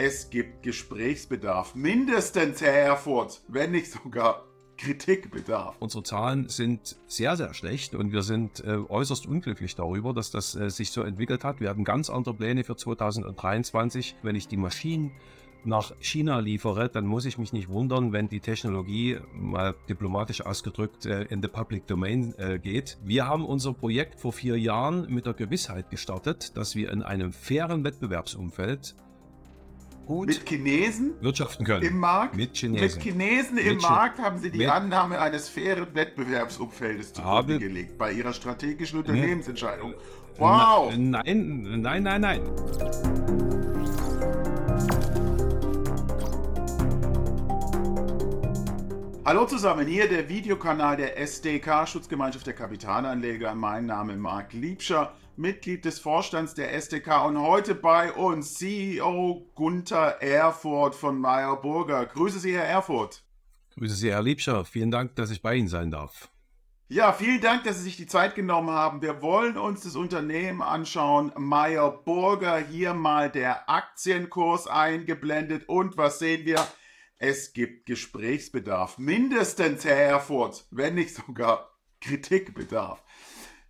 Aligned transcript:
Es 0.00 0.30
gibt 0.30 0.62
Gesprächsbedarf. 0.62 1.74
Mindestens, 1.74 2.60
Herr 2.60 2.72
Erfurt, 2.72 3.42
wenn 3.48 3.72
nicht 3.72 3.90
sogar 3.90 4.44
Kritikbedarf. 4.76 5.74
Unsere 5.80 6.04
Zahlen 6.04 6.48
sind 6.48 7.00
sehr, 7.08 7.36
sehr 7.36 7.52
schlecht 7.52 7.96
und 7.96 8.12
wir 8.12 8.22
sind 8.22 8.60
äh, 8.60 8.76
äußerst 8.76 9.26
unglücklich 9.26 9.74
darüber, 9.74 10.14
dass 10.14 10.30
das 10.30 10.54
äh, 10.54 10.70
sich 10.70 10.92
so 10.92 11.02
entwickelt 11.02 11.42
hat. 11.42 11.58
Wir 11.58 11.68
hatten 11.68 11.82
ganz 11.82 12.10
andere 12.10 12.34
Pläne 12.34 12.62
für 12.62 12.76
2023. 12.76 14.14
Wenn 14.22 14.36
ich 14.36 14.46
die 14.46 14.56
Maschinen 14.56 15.10
nach 15.64 15.92
China 15.98 16.38
liefere, 16.38 16.88
dann 16.88 17.04
muss 17.04 17.24
ich 17.24 17.36
mich 17.36 17.52
nicht 17.52 17.68
wundern, 17.68 18.12
wenn 18.12 18.28
die 18.28 18.38
Technologie 18.38 19.18
mal 19.34 19.74
diplomatisch 19.88 20.46
ausgedrückt 20.46 21.06
äh, 21.06 21.22
in 21.24 21.42
the 21.42 21.48
public 21.48 21.88
domain 21.88 22.36
geht. 22.62 22.98
Wir 23.02 23.26
haben 23.26 23.44
unser 23.44 23.72
Projekt 23.72 24.20
vor 24.20 24.32
vier 24.32 24.56
Jahren 24.60 25.12
mit 25.12 25.26
der 25.26 25.34
Gewissheit 25.34 25.90
gestartet, 25.90 26.56
dass 26.56 26.76
wir 26.76 26.92
in 26.92 27.02
einem 27.02 27.32
fairen 27.32 27.82
Wettbewerbsumfeld 27.82 28.94
gut 30.08 30.28
mit 30.28 30.48
Chinesen 30.48 31.12
wirtschaften 31.20 31.66
können. 31.66 31.84
Im 31.84 31.98
Markt? 31.98 32.34
Mit 32.34 32.56
Chinesen. 32.56 32.96
Mit 32.96 33.02
Chinesen 33.02 33.58
im 33.58 33.74
mit 33.74 33.82
Markt 33.82 34.18
haben 34.18 34.38
Sie 34.38 34.50
die 34.50 34.66
Annahme 34.66 35.20
eines 35.20 35.50
fairen 35.50 35.94
Wettbewerbsumfeldes 35.94 37.12
zugrunde 37.12 37.58
gelegt 37.58 37.98
bei 37.98 38.12
Ihrer 38.12 38.32
strategischen 38.32 39.00
Unternehmensentscheidung. 39.00 39.92
Wow! 40.38 40.94
Nein, 40.96 41.82
nein, 41.82 42.02
nein, 42.02 42.20
nein. 42.22 42.40
Hallo 49.26 49.44
zusammen, 49.44 49.86
hier 49.86 50.08
der 50.08 50.26
Videokanal 50.30 50.96
der 50.96 51.18
SDK, 51.18 51.86
Schutzgemeinschaft 51.86 52.46
der 52.46 52.54
Kapitalanleger. 52.54 53.54
Mein 53.54 53.84
Name 53.84 54.14
ist 54.14 54.20
Marc 54.20 54.54
Liebscher, 54.54 55.12
Mitglied 55.38 55.84
des 55.84 56.00
Vorstands 56.00 56.54
der 56.54 56.74
SDK 56.74 57.24
und 57.24 57.40
heute 57.40 57.76
bei 57.76 58.12
uns 58.12 58.54
CEO 58.54 59.48
Gunther 59.54 60.20
Erfurt 60.20 60.96
von 60.96 61.20
Meyer 61.20 61.54
Burger. 61.56 62.06
Grüße 62.06 62.40
Sie, 62.40 62.54
Herr 62.54 62.64
Erfurt. 62.64 63.22
Grüße 63.76 63.94
Sie, 63.94 64.10
Herr 64.10 64.22
Liebscher. 64.22 64.64
Vielen 64.64 64.90
Dank, 64.90 65.14
dass 65.14 65.30
ich 65.30 65.40
bei 65.40 65.54
Ihnen 65.54 65.68
sein 65.68 65.92
darf. 65.92 66.28
Ja, 66.88 67.12
vielen 67.12 67.40
Dank, 67.40 67.62
dass 67.62 67.76
Sie 67.76 67.84
sich 67.84 67.96
die 67.96 68.08
Zeit 68.08 68.34
genommen 68.34 68.70
haben. 68.70 69.00
Wir 69.00 69.22
wollen 69.22 69.56
uns 69.56 69.82
das 69.82 69.94
Unternehmen 69.94 70.60
anschauen. 70.60 71.32
Meyer 71.36 71.92
Burger, 71.92 72.58
hier 72.58 72.92
mal 72.92 73.30
der 73.30 73.70
Aktienkurs 73.70 74.66
eingeblendet. 74.66 75.68
Und 75.68 75.96
was 75.96 76.18
sehen 76.18 76.46
wir? 76.46 76.66
Es 77.16 77.52
gibt 77.52 77.86
Gesprächsbedarf. 77.86 78.98
Mindestens, 78.98 79.84
Herr 79.84 80.02
Erfurt, 80.02 80.66
wenn 80.72 80.96
nicht 80.96 81.14
sogar 81.14 81.78
Kritikbedarf. 82.00 83.04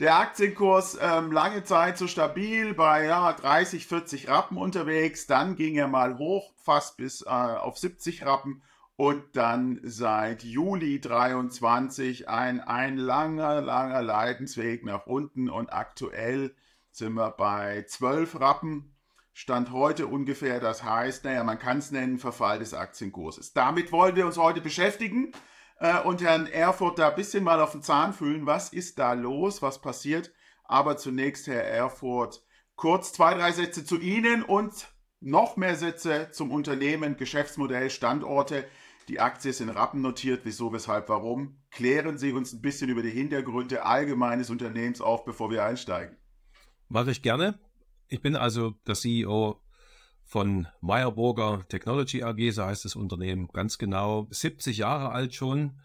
Der 0.01 0.17
Aktienkurs 0.17 0.97
ähm, 1.01 1.33
lange 1.33 1.65
Zeit 1.65 1.99
so 1.99 2.07
stabil 2.07 2.73
bei 2.73 3.07
ja, 3.07 3.33
30, 3.33 3.89
40 3.89 4.29
Rappen 4.29 4.57
unterwegs. 4.57 5.27
Dann 5.27 5.57
ging 5.57 5.75
er 5.75 5.89
mal 5.89 6.19
hoch, 6.19 6.53
fast 6.63 6.97
bis 6.99 7.23
äh, 7.23 7.29
auf 7.29 7.79
70 7.79 8.25
Rappen. 8.25 8.63
Und 8.95 9.25
dann 9.35 9.81
seit 9.83 10.45
Juli 10.45 11.01
23 11.01 12.29
ein, 12.29 12.61
ein 12.61 12.97
langer, 12.97 13.61
langer 13.61 14.03
Leidensweg 14.03 14.85
nach 14.85 15.07
unten. 15.07 15.51
Und 15.51 15.73
aktuell 15.73 16.55
sind 16.93 17.15
wir 17.15 17.33
bei 17.33 17.85
12 17.89 18.39
Rappen 18.39 18.95
Stand 19.33 19.73
heute 19.73 20.07
ungefähr. 20.07 20.61
Das 20.61 20.85
heißt, 20.85 21.25
naja, 21.25 21.43
man 21.43 21.59
kann 21.59 21.79
es 21.79 21.91
nennen, 21.91 22.19
Verfall 22.19 22.61
des 22.61 22.73
Aktienkurses. 22.73 23.53
Damit 23.53 23.91
wollen 23.91 24.15
wir 24.15 24.27
uns 24.27 24.37
heute 24.37 24.61
beschäftigen 24.61 25.33
äh, 25.79 26.01
und 26.01 26.23
Herrn 26.23 26.47
Erfurt 26.47 26.99
da 26.99 27.11
ein 27.11 27.17
bisschen 27.17 27.45
mal 27.45 27.61
auf 27.61 27.73
den 27.73 27.83
Zahn 27.83 28.13
fühlen. 28.13 28.47
Was 28.47 28.73
ist 28.73 28.99
da 28.99 29.13
los? 29.13 29.63
Was 29.63 29.81
passiert? 29.81 30.33
Aber 30.65 30.97
zunächst, 30.97 31.47
Herr 31.47 31.65
Erfurt, 31.65 32.45
kurz 32.77 33.13
zwei, 33.13 33.35
drei 33.35 33.53
Sätze 33.53 33.85
zu 33.85 33.99
Ihnen 33.99 34.43
und 34.43 34.89
noch 35.21 35.57
mehr 35.57 35.77
Sätze 35.77 36.29
zum 36.31 36.51
Unternehmen, 36.53 37.17
Geschäftsmodell, 37.17 37.91
Standorte. 37.91 38.65
Die 39.09 39.21
Aktie 39.21 39.51
ist 39.51 39.61
in 39.61 39.71
Rappen 39.71 40.03
notiert. 40.03 40.43
Wieso, 40.45 40.73
weshalb, 40.73 41.09
warum? 41.09 41.57
Klären 41.71 42.19
Sie 42.19 42.33
uns 42.33 42.53
ein 42.53 42.61
bisschen 42.61 42.91
über 42.91 43.03
die 43.03 43.11
Hintergründe 43.11 43.85
allgemeines 43.85 44.51
Unternehmens 44.51 45.01
auf, 45.01 45.25
bevor 45.25 45.51
wir 45.51 45.65
einsteigen. 45.65 46.17
Mache 46.89 47.11
ich 47.11 47.23
gerne. 47.23 47.59
Ich 48.09 48.21
bin 48.21 48.37
also 48.37 48.73
der 48.87 48.95
CEO 48.95 49.61
von 50.29 50.69
Meyerburger 50.83 51.65
Technology 51.69 52.23
AG, 52.23 52.53
so 52.53 52.63
heißt 52.63 52.85
das 52.85 52.97
Unternehmen 52.97 53.49
ganz 53.49 53.79
genau, 53.79 54.29
70 54.31 54.77
Jahre 54.77 55.11
alt 55.11 55.35
schon, 55.35 55.81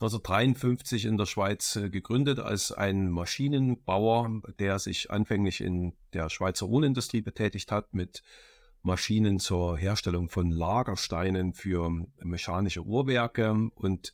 1953 0.00 1.04
in 1.04 1.16
der 1.16 1.26
Schweiz 1.26 1.76
äh, 1.76 1.88
gegründet 1.88 2.40
als 2.40 2.72
ein 2.72 3.08
Maschinenbauer, 3.08 4.42
der 4.58 4.80
sich 4.80 5.12
anfänglich 5.12 5.60
in 5.60 5.94
der 6.12 6.28
Schweizer 6.28 6.68
Wohnindustrie 6.68 7.22
betätigt 7.22 7.70
hat 7.70 7.94
mit 7.94 8.24
Maschinen 8.82 9.38
zur 9.38 9.78
Herstellung 9.78 10.28
von 10.28 10.50
Lagersteinen 10.50 11.54
für 11.54 11.88
mechanische 12.18 12.82
Uhrwerke 12.82 13.70
und 13.76 14.12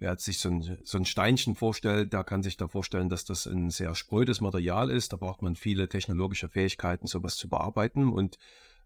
Wer 0.00 0.16
sich 0.16 0.38
so 0.38 0.48
ein, 0.48 0.78
so 0.82 0.96
ein 0.96 1.04
Steinchen 1.04 1.54
vorstellt, 1.54 2.14
der 2.14 2.24
kann 2.24 2.42
sich 2.42 2.56
da 2.56 2.68
vorstellen, 2.68 3.10
dass 3.10 3.26
das 3.26 3.46
ein 3.46 3.68
sehr 3.68 3.94
sprödes 3.94 4.40
Material 4.40 4.88
ist. 4.88 5.12
Da 5.12 5.18
braucht 5.18 5.42
man 5.42 5.56
viele 5.56 5.90
technologische 5.90 6.48
Fähigkeiten, 6.48 7.06
sowas 7.06 7.36
zu 7.36 7.50
bearbeiten. 7.50 8.08
Und 8.08 8.38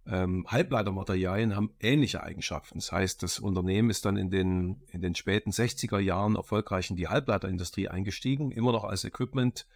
ähm, 0.06 0.46
Halbleitermaterialien 0.48 1.56
haben 1.56 1.72
ähnliche 1.80 2.22
Eigenschaften. 2.22 2.78
Das 2.78 2.92
heißt, 2.92 3.22
das 3.22 3.38
Unternehmen 3.38 3.90
ist 3.90 4.04
dann 4.04 4.16
in 4.16 4.30
den, 4.30 4.82
in 4.90 5.00
den 5.00 5.14
späten 5.14 5.50
60er 5.50 5.98
Jahren 5.98 6.36
erfolgreich 6.36 6.90
in 6.90 6.96
die 6.96 7.08
Halbleiterindustrie 7.08 7.88
eingestiegen, 7.88 8.50
immer 8.50 8.72
noch 8.72 8.84
als 8.84 9.04
Equipment, 9.04 9.66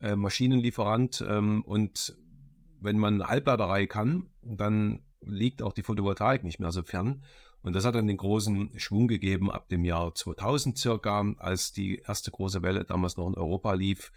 äh, 0.00 0.16
Maschinenlieferant. 0.16 1.24
Ähm, 1.28 1.62
und 1.62 2.16
wenn 2.80 2.98
man 2.98 3.26
Halbleiterei 3.26 3.86
kann, 3.86 4.28
dann 4.42 5.02
liegt 5.20 5.62
auch 5.62 5.72
die 5.72 5.82
Photovoltaik 5.82 6.42
nicht 6.42 6.58
mehr 6.58 6.72
so 6.72 6.82
fern. 6.82 7.22
Und 7.62 7.74
das 7.74 7.84
hat 7.84 7.94
dann 7.94 8.06
den 8.06 8.16
großen 8.16 8.78
Schwung 8.78 9.08
gegeben 9.08 9.50
ab 9.50 9.68
dem 9.68 9.84
Jahr 9.84 10.14
2000 10.14 10.78
circa, 10.78 11.34
als 11.38 11.72
die 11.72 11.98
erste 11.98 12.30
große 12.30 12.62
Welle 12.62 12.84
damals 12.84 13.16
noch 13.16 13.26
in 13.28 13.34
Europa 13.34 13.72
lief. 13.72 14.12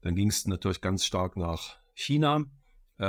Dann 0.00 0.14
ging 0.14 0.28
es 0.28 0.46
natürlich 0.46 0.80
ganz 0.80 1.04
stark 1.04 1.36
nach 1.36 1.76
China. 1.94 2.44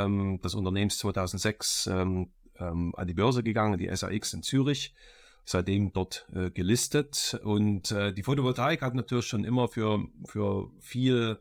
Ähm, 0.04 0.40
das 0.42 0.56
Unternehmen 0.56 0.88
ist 0.88 1.00
2006 1.00 1.88
ähm, 1.88 2.30
ähm, 2.60 2.94
an 2.96 3.08
die 3.08 3.14
Börse 3.14 3.44
gegangen, 3.44 3.78
die 3.78 3.94
SAX 3.96 4.34
in 4.34 4.44
Zürich, 4.44 4.94
seitdem 5.46 5.94
dort 5.94 6.28
äh, 6.34 6.52
gelistet. 6.52 7.40
Und 7.44 7.92
äh, 7.92 8.14
die 8.14 8.24
Photovoltaik 8.24 8.82
hat 8.82 8.96
natürlich 8.96 9.28
schon 9.28 9.44
immer 9.44 9.68
für, 9.68 10.06
für 10.26 10.70
viel 10.80 11.40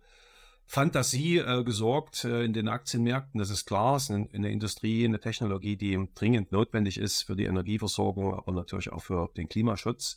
Fantasie 0.66 1.38
äh, 1.38 1.62
gesorgt 1.62 2.24
äh, 2.24 2.44
in 2.44 2.52
den 2.52 2.68
Aktienmärkten. 2.68 3.38
Das 3.38 3.50
ist 3.50 3.66
klar, 3.66 3.96
es 3.96 4.04
ist 4.04 4.10
eine, 4.10 4.28
eine, 4.32 4.50
Industrie, 4.50 5.04
eine 5.04 5.20
Technologie, 5.20 5.76
die 5.76 6.08
dringend 6.14 6.52
notwendig 6.52 6.98
ist 6.98 7.22
für 7.22 7.36
die 7.36 7.44
Energieversorgung, 7.44 8.34
aber 8.34 8.52
natürlich 8.52 8.92
auch 8.92 9.02
für 9.02 9.30
den 9.36 9.48
Klimaschutz. 9.48 10.16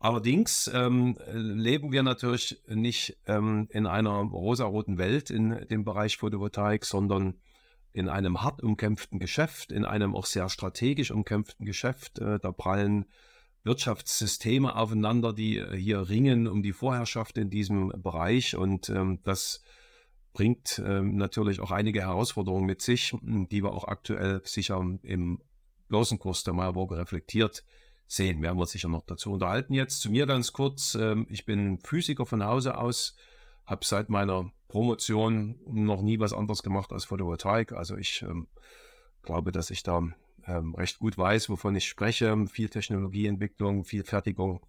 Allerdings 0.00 0.70
ähm, 0.74 1.16
leben 1.32 1.92
wir 1.92 2.02
natürlich 2.02 2.60
nicht 2.68 3.16
ähm, 3.26 3.68
in 3.70 3.86
einer 3.86 4.10
rosaroten 4.10 4.98
Welt 4.98 5.30
in 5.30 5.66
dem 5.70 5.84
Bereich 5.84 6.18
Photovoltaik, 6.18 6.84
sondern 6.84 7.40
in 7.94 8.08
einem 8.08 8.42
hart 8.42 8.62
umkämpften 8.62 9.20
Geschäft, 9.20 9.72
in 9.72 9.84
einem 9.84 10.14
auch 10.14 10.26
sehr 10.26 10.48
strategisch 10.48 11.12
umkämpften 11.12 11.64
Geschäft. 11.64 12.18
Äh, 12.18 12.40
da 12.40 12.52
prallen 12.52 13.06
Wirtschaftssysteme 13.62 14.76
aufeinander, 14.76 15.32
die 15.32 15.58
äh, 15.58 15.76
hier 15.76 16.08
ringen 16.08 16.48
um 16.48 16.62
die 16.62 16.72
Vorherrschaft 16.72 17.38
in 17.38 17.48
diesem 17.48 17.92
Bereich 17.96 18.56
und 18.56 18.90
ähm, 18.90 19.20
das 19.22 19.62
bringt 20.32 20.82
ähm, 20.84 21.16
natürlich 21.16 21.60
auch 21.60 21.70
einige 21.70 22.00
Herausforderungen 22.00 22.66
mit 22.66 22.82
sich, 22.82 23.14
die 23.22 23.62
wir 23.62 23.72
auch 23.72 23.86
aktuell 23.86 24.42
sicher 24.44 24.84
im 25.02 25.40
Börsenkurs 25.88 26.42
der 26.42 26.54
Meyerburger 26.54 26.98
reflektiert 26.98 27.64
sehen. 28.08 28.42
Werden 28.42 28.58
wir 28.58 28.66
sicher 28.66 28.88
noch 28.88 29.06
dazu 29.06 29.32
unterhalten 29.32 29.72
jetzt. 29.72 30.00
Zu 30.00 30.10
mir 30.10 30.26
ganz 30.26 30.52
kurz. 30.52 30.96
Ähm, 30.96 31.28
ich 31.30 31.46
bin 31.46 31.78
Physiker 31.78 32.26
von 32.26 32.44
Hause 32.44 32.76
aus, 32.76 33.14
habe 33.66 33.84
seit 33.84 34.08
meiner 34.08 34.50
Promotion 34.68 35.58
noch 35.66 36.02
nie 36.02 36.18
was 36.18 36.32
anderes 36.32 36.62
gemacht 36.62 36.92
als 36.92 37.04
Photovoltaik. 37.04 37.72
Also 37.72 37.96
ich 37.96 38.22
ähm, 38.22 38.48
glaube, 39.22 39.52
dass 39.52 39.70
ich 39.70 39.82
da 39.82 40.02
ähm, 40.46 40.74
recht 40.74 40.98
gut 40.98 41.16
weiß, 41.16 41.48
wovon 41.48 41.76
ich 41.76 41.86
spreche. 41.86 42.36
Viel 42.48 42.68
Technologieentwicklung, 42.68 43.84
viel 43.84 44.04
Fertigung. 44.04 44.60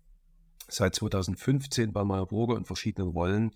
Seit 0.67 0.95
2015 0.95 1.91
bei 1.93 2.03
Meyerburger 2.03 2.57
in 2.57 2.65
verschiedenen 2.65 3.09
Rollen 3.09 3.55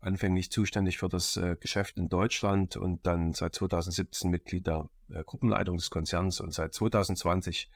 anfänglich 0.00 0.50
zuständig 0.50 0.98
für 0.98 1.08
das 1.08 1.36
äh, 1.36 1.56
Geschäft 1.60 1.98
in 1.98 2.08
Deutschland 2.08 2.76
und 2.76 3.06
dann 3.06 3.34
seit 3.34 3.54
2017 3.54 4.30
Mitglied 4.30 4.66
der 4.66 4.88
äh, 5.10 5.22
Gruppenleitung 5.24 5.76
des 5.76 5.90
Konzerns 5.90 6.40
und 6.40 6.54
seit 6.54 6.72
2020 6.74 7.70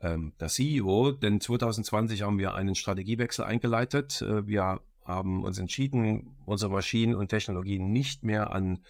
ähm, 0.00 0.32
der 0.38 0.48
CEO. 0.48 1.12
Denn 1.12 1.40
2020 1.40 2.22
haben 2.22 2.38
wir 2.38 2.54
einen 2.54 2.74
Strategiewechsel 2.74 3.44
eingeleitet. 3.44 4.22
Äh, 4.22 4.46
wir 4.46 4.80
haben 5.08 5.42
uns 5.42 5.58
entschieden, 5.58 6.36
unsere 6.44 6.70
Maschinen 6.70 7.14
und 7.14 7.28
Technologien 7.28 7.90
nicht 7.90 8.22
mehr 8.22 8.52
an 8.52 8.84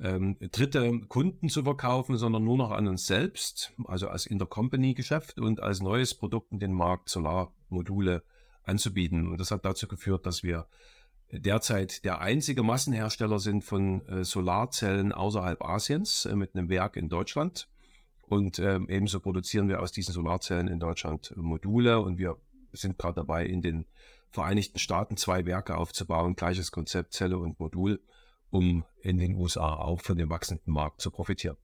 ähm, 0.00 0.36
dritte 0.52 1.00
Kunden 1.08 1.48
zu 1.48 1.62
verkaufen, 1.62 2.16
sondern 2.16 2.44
nur 2.44 2.56
noch 2.56 2.70
an 2.70 2.88
uns 2.88 3.06
selbst, 3.06 3.72
also 3.86 4.08
als 4.08 4.26
Intercompany-Geschäft 4.26 5.38
und 5.38 5.62
als 5.62 5.80
neues 5.80 6.14
Produkt 6.14 6.52
in 6.52 6.58
den 6.58 6.72
Markt 6.72 7.08
Solarmodule 7.08 8.22
anzubieten. 8.64 9.28
Und 9.28 9.40
das 9.40 9.50
hat 9.50 9.64
dazu 9.64 9.86
geführt, 9.88 10.26
dass 10.26 10.42
wir 10.42 10.66
derzeit 11.30 12.04
der 12.04 12.20
einzige 12.20 12.62
Massenhersteller 12.62 13.38
sind 13.38 13.62
von 13.64 14.06
äh, 14.06 14.24
Solarzellen 14.24 15.12
außerhalb 15.12 15.62
Asiens 15.62 16.26
äh, 16.26 16.36
mit 16.36 16.54
einem 16.54 16.68
Werk 16.68 16.96
in 16.96 17.08
Deutschland. 17.08 17.68
Und 18.22 18.58
ähm, 18.58 18.88
ebenso 18.88 19.20
produzieren 19.20 19.68
wir 19.68 19.80
aus 19.80 19.92
diesen 19.92 20.14
Solarzellen 20.14 20.68
in 20.68 20.80
Deutschland 20.80 21.34
Module 21.36 22.00
und 22.00 22.18
wir 22.18 22.36
sind 22.72 22.98
gerade 22.98 23.16
dabei, 23.16 23.46
in 23.46 23.60
den 23.60 23.86
Vereinigten 24.34 24.80
Staaten 24.80 25.16
zwei 25.16 25.46
Werke 25.46 25.76
aufzubauen, 25.76 26.34
gleiches 26.34 26.72
Konzept, 26.72 27.12
Zelle 27.12 27.38
und 27.38 27.60
Modul, 27.60 28.02
um 28.50 28.84
in 29.00 29.16
den 29.16 29.36
USA 29.36 29.74
auch 29.74 30.00
von 30.00 30.18
dem 30.18 30.28
wachsenden 30.28 30.72
Markt 30.72 31.00
zu 31.00 31.12
profitieren. 31.12 31.56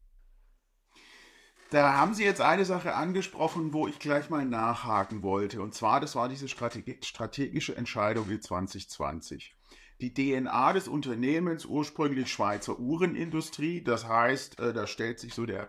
Da 1.70 1.94
haben 1.94 2.14
Sie 2.14 2.22
jetzt 2.22 2.40
eine 2.40 2.64
Sache 2.64 2.94
angesprochen, 2.94 3.72
wo 3.72 3.88
ich 3.88 3.98
gleich 3.98 4.30
mal 4.30 4.44
nachhaken 4.44 5.24
wollte. 5.24 5.60
Und 5.60 5.74
zwar, 5.74 5.98
das 5.98 6.14
war 6.14 6.28
diese 6.28 6.46
strategische 6.46 7.76
Entscheidung 7.76 8.28
wie 8.28 8.38
2020. 8.38 9.56
Die 10.00 10.14
DNA 10.14 10.72
des 10.72 10.86
Unternehmens, 10.86 11.66
ursprünglich 11.66 12.32
Schweizer 12.32 12.78
Uhrenindustrie, 12.78 13.82
das 13.82 14.06
heißt, 14.06 14.60
äh, 14.60 14.72
da 14.72 14.86
stellt 14.86 15.18
sich 15.18 15.34
so 15.34 15.44
der 15.44 15.68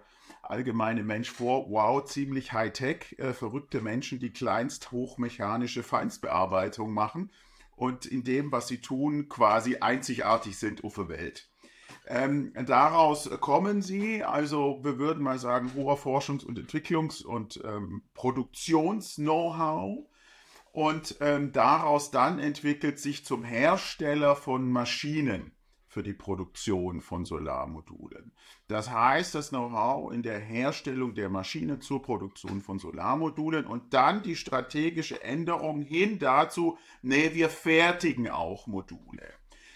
allgemeine 0.51 1.03
Mensch 1.03 1.31
vor, 1.31 1.69
wow, 1.71 2.03
ziemlich 2.03 2.53
Hightech, 2.53 3.15
äh, 3.17 3.33
verrückte 3.33 3.81
Menschen, 3.81 4.19
die 4.19 4.31
kleinst 4.31 4.91
hochmechanische 4.91 5.81
Feinstbearbeitung 5.81 6.93
machen 6.93 7.31
und 7.75 8.05
in 8.05 8.23
dem, 8.23 8.51
was 8.51 8.67
sie 8.67 8.79
tun, 8.79 9.29
quasi 9.29 9.77
einzigartig 9.77 10.57
sind 10.57 10.83
auf 10.83 10.95
der 10.95 11.09
Welt. 11.09 11.49
Ähm, 12.07 12.53
daraus 12.65 13.29
kommen 13.39 13.81
sie, 13.81 14.23
also 14.23 14.79
wir 14.83 14.97
würden 14.97 15.23
mal 15.23 15.39
sagen, 15.39 15.71
hoher 15.75 15.97
Forschungs- 15.97 16.45
und 16.45 16.59
Entwicklungs- 16.59 17.23
und 17.23 17.61
ähm, 17.63 18.03
Produktions-Know-how. 18.13 20.05
Und 20.73 21.17
ähm, 21.19 21.51
daraus 21.51 22.11
dann 22.11 22.39
entwickelt 22.39 22.97
sich 22.97 23.25
zum 23.25 23.43
Hersteller 23.43 24.35
von 24.35 24.71
Maschinen 24.71 25.51
für 25.91 26.03
die 26.03 26.13
Produktion 26.13 27.01
von 27.01 27.25
Solarmodulen. 27.25 28.31
Das 28.69 28.89
heißt, 28.89 29.35
das 29.35 29.49
Know-how 29.49 30.13
in 30.13 30.23
der 30.23 30.39
Herstellung 30.39 31.15
der 31.15 31.27
Maschine 31.27 31.79
zur 31.79 32.01
Produktion 32.01 32.61
von 32.61 32.79
Solarmodulen 32.79 33.65
und 33.65 33.93
dann 33.93 34.23
die 34.23 34.37
strategische 34.37 35.21
Änderung 35.21 35.81
hin 35.81 36.17
dazu, 36.17 36.77
nee, 37.01 37.33
wir 37.33 37.49
fertigen 37.49 38.29
auch 38.29 38.67
Module. 38.67 39.33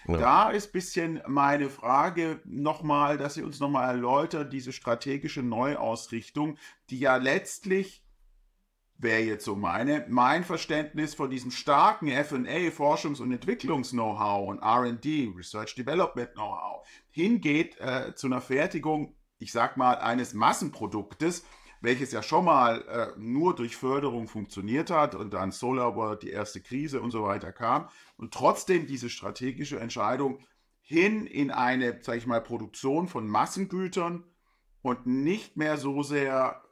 Ja. 0.08 0.16
Da 0.16 0.50
ist 0.50 0.68
ein 0.68 0.72
bisschen 0.72 1.22
meine 1.26 1.68
Frage 1.68 2.40
nochmal, 2.46 3.18
dass 3.18 3.34
Sie 3.34 3.42
uns 3.42 3.60
nochmal 3.60 3.90
erläutern, 3.90 4.48
diese 4.48 4.72
strategische 4.72 5.42
Neuausrichtung, 5.42 6.56
die 6.88 6.98
ja 6.98 7.16
letztlich 7.16 8.05
wäre 8.98 9.20
jetzt 9.20 9.44
so 9.44 9.56
meine, 9.56 10.06
mein 10.08 10.44
Verständnis 10.44 11.14
von 11.14 11.30
diesem 11.30 11.50
starken 11.50 12.08
FA, 12.08 12.70
Forschungs- 12.70 13.20
und 13.20 13.32
Entwicklungs-Know-how 13.32 14.48
und 14.48 14.62
RD, 14.62 15.36
Research 15.36 15.74
Development 15.74 16.32
Know-how, 16.32 16.86
hingeht 17.10 17.78
äh, 17.78 18.14
zu 18.14 18.26
einer 18.26 18.40
Fertigung, 18.40 19.14
ich 19.38 19.52
sag 19.52 19.76
mal, 19.76 19.98
eines 19.98 20.32
Massenproduktes, 20.32 21.44
welches 21.80 22.12
ja 22.12 22.22
schon 22.22 22.46
mal 22.46 22.82
äh, 22.88 23.18
nur 23.18 23.54
durch 23.54 23.76
Förderung 23.76 24.28
funktioniert 24.28 24.90
hat 24.90 25.14
und 25.14 25.34
dann 25.34 25.52
SolarWorld, 25.52 26.22
die 26.22 26.30
erste 26.30 26.62
Krise 26.62 27.00
und 27.00 27.10
so 27.10 27.22
weiter 27.22 27.52
kam 27.52 27.88
und 28.16 28.32
trotzdem 28.32 28.86
diese 28.86 29.10
strategische 29.10 29.78
Entscheidung 29.78 30.40
hin 30.80 31.26
in 31.26 31.50
eine, 31.50 31.98
sag 32.02 32.16
ich 32.16 32.26
mal, 32.26 32.40
Produktion 32.40 33.08
von 33.08 33.28
Massengütern 33.28 34.24
und 34.82 35.06
nicht 35.06 35.56
mehr 35.56 35.76
so 35.76 36.02
sehr 36.02 36.62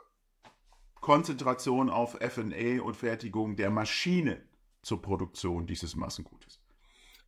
Konzentration 1.04 1.90
auf 1.90 2.16
FA 2.18 2.82
und 2.82 2.96
Fertigung 2.96 3.56
der 3.56 3.68
Maschine 3.68 4.40
zur 4.80 5.02
Produktion 5.02 5.66
dieses 5.66 5.96
Massengutes. 5.96 6.62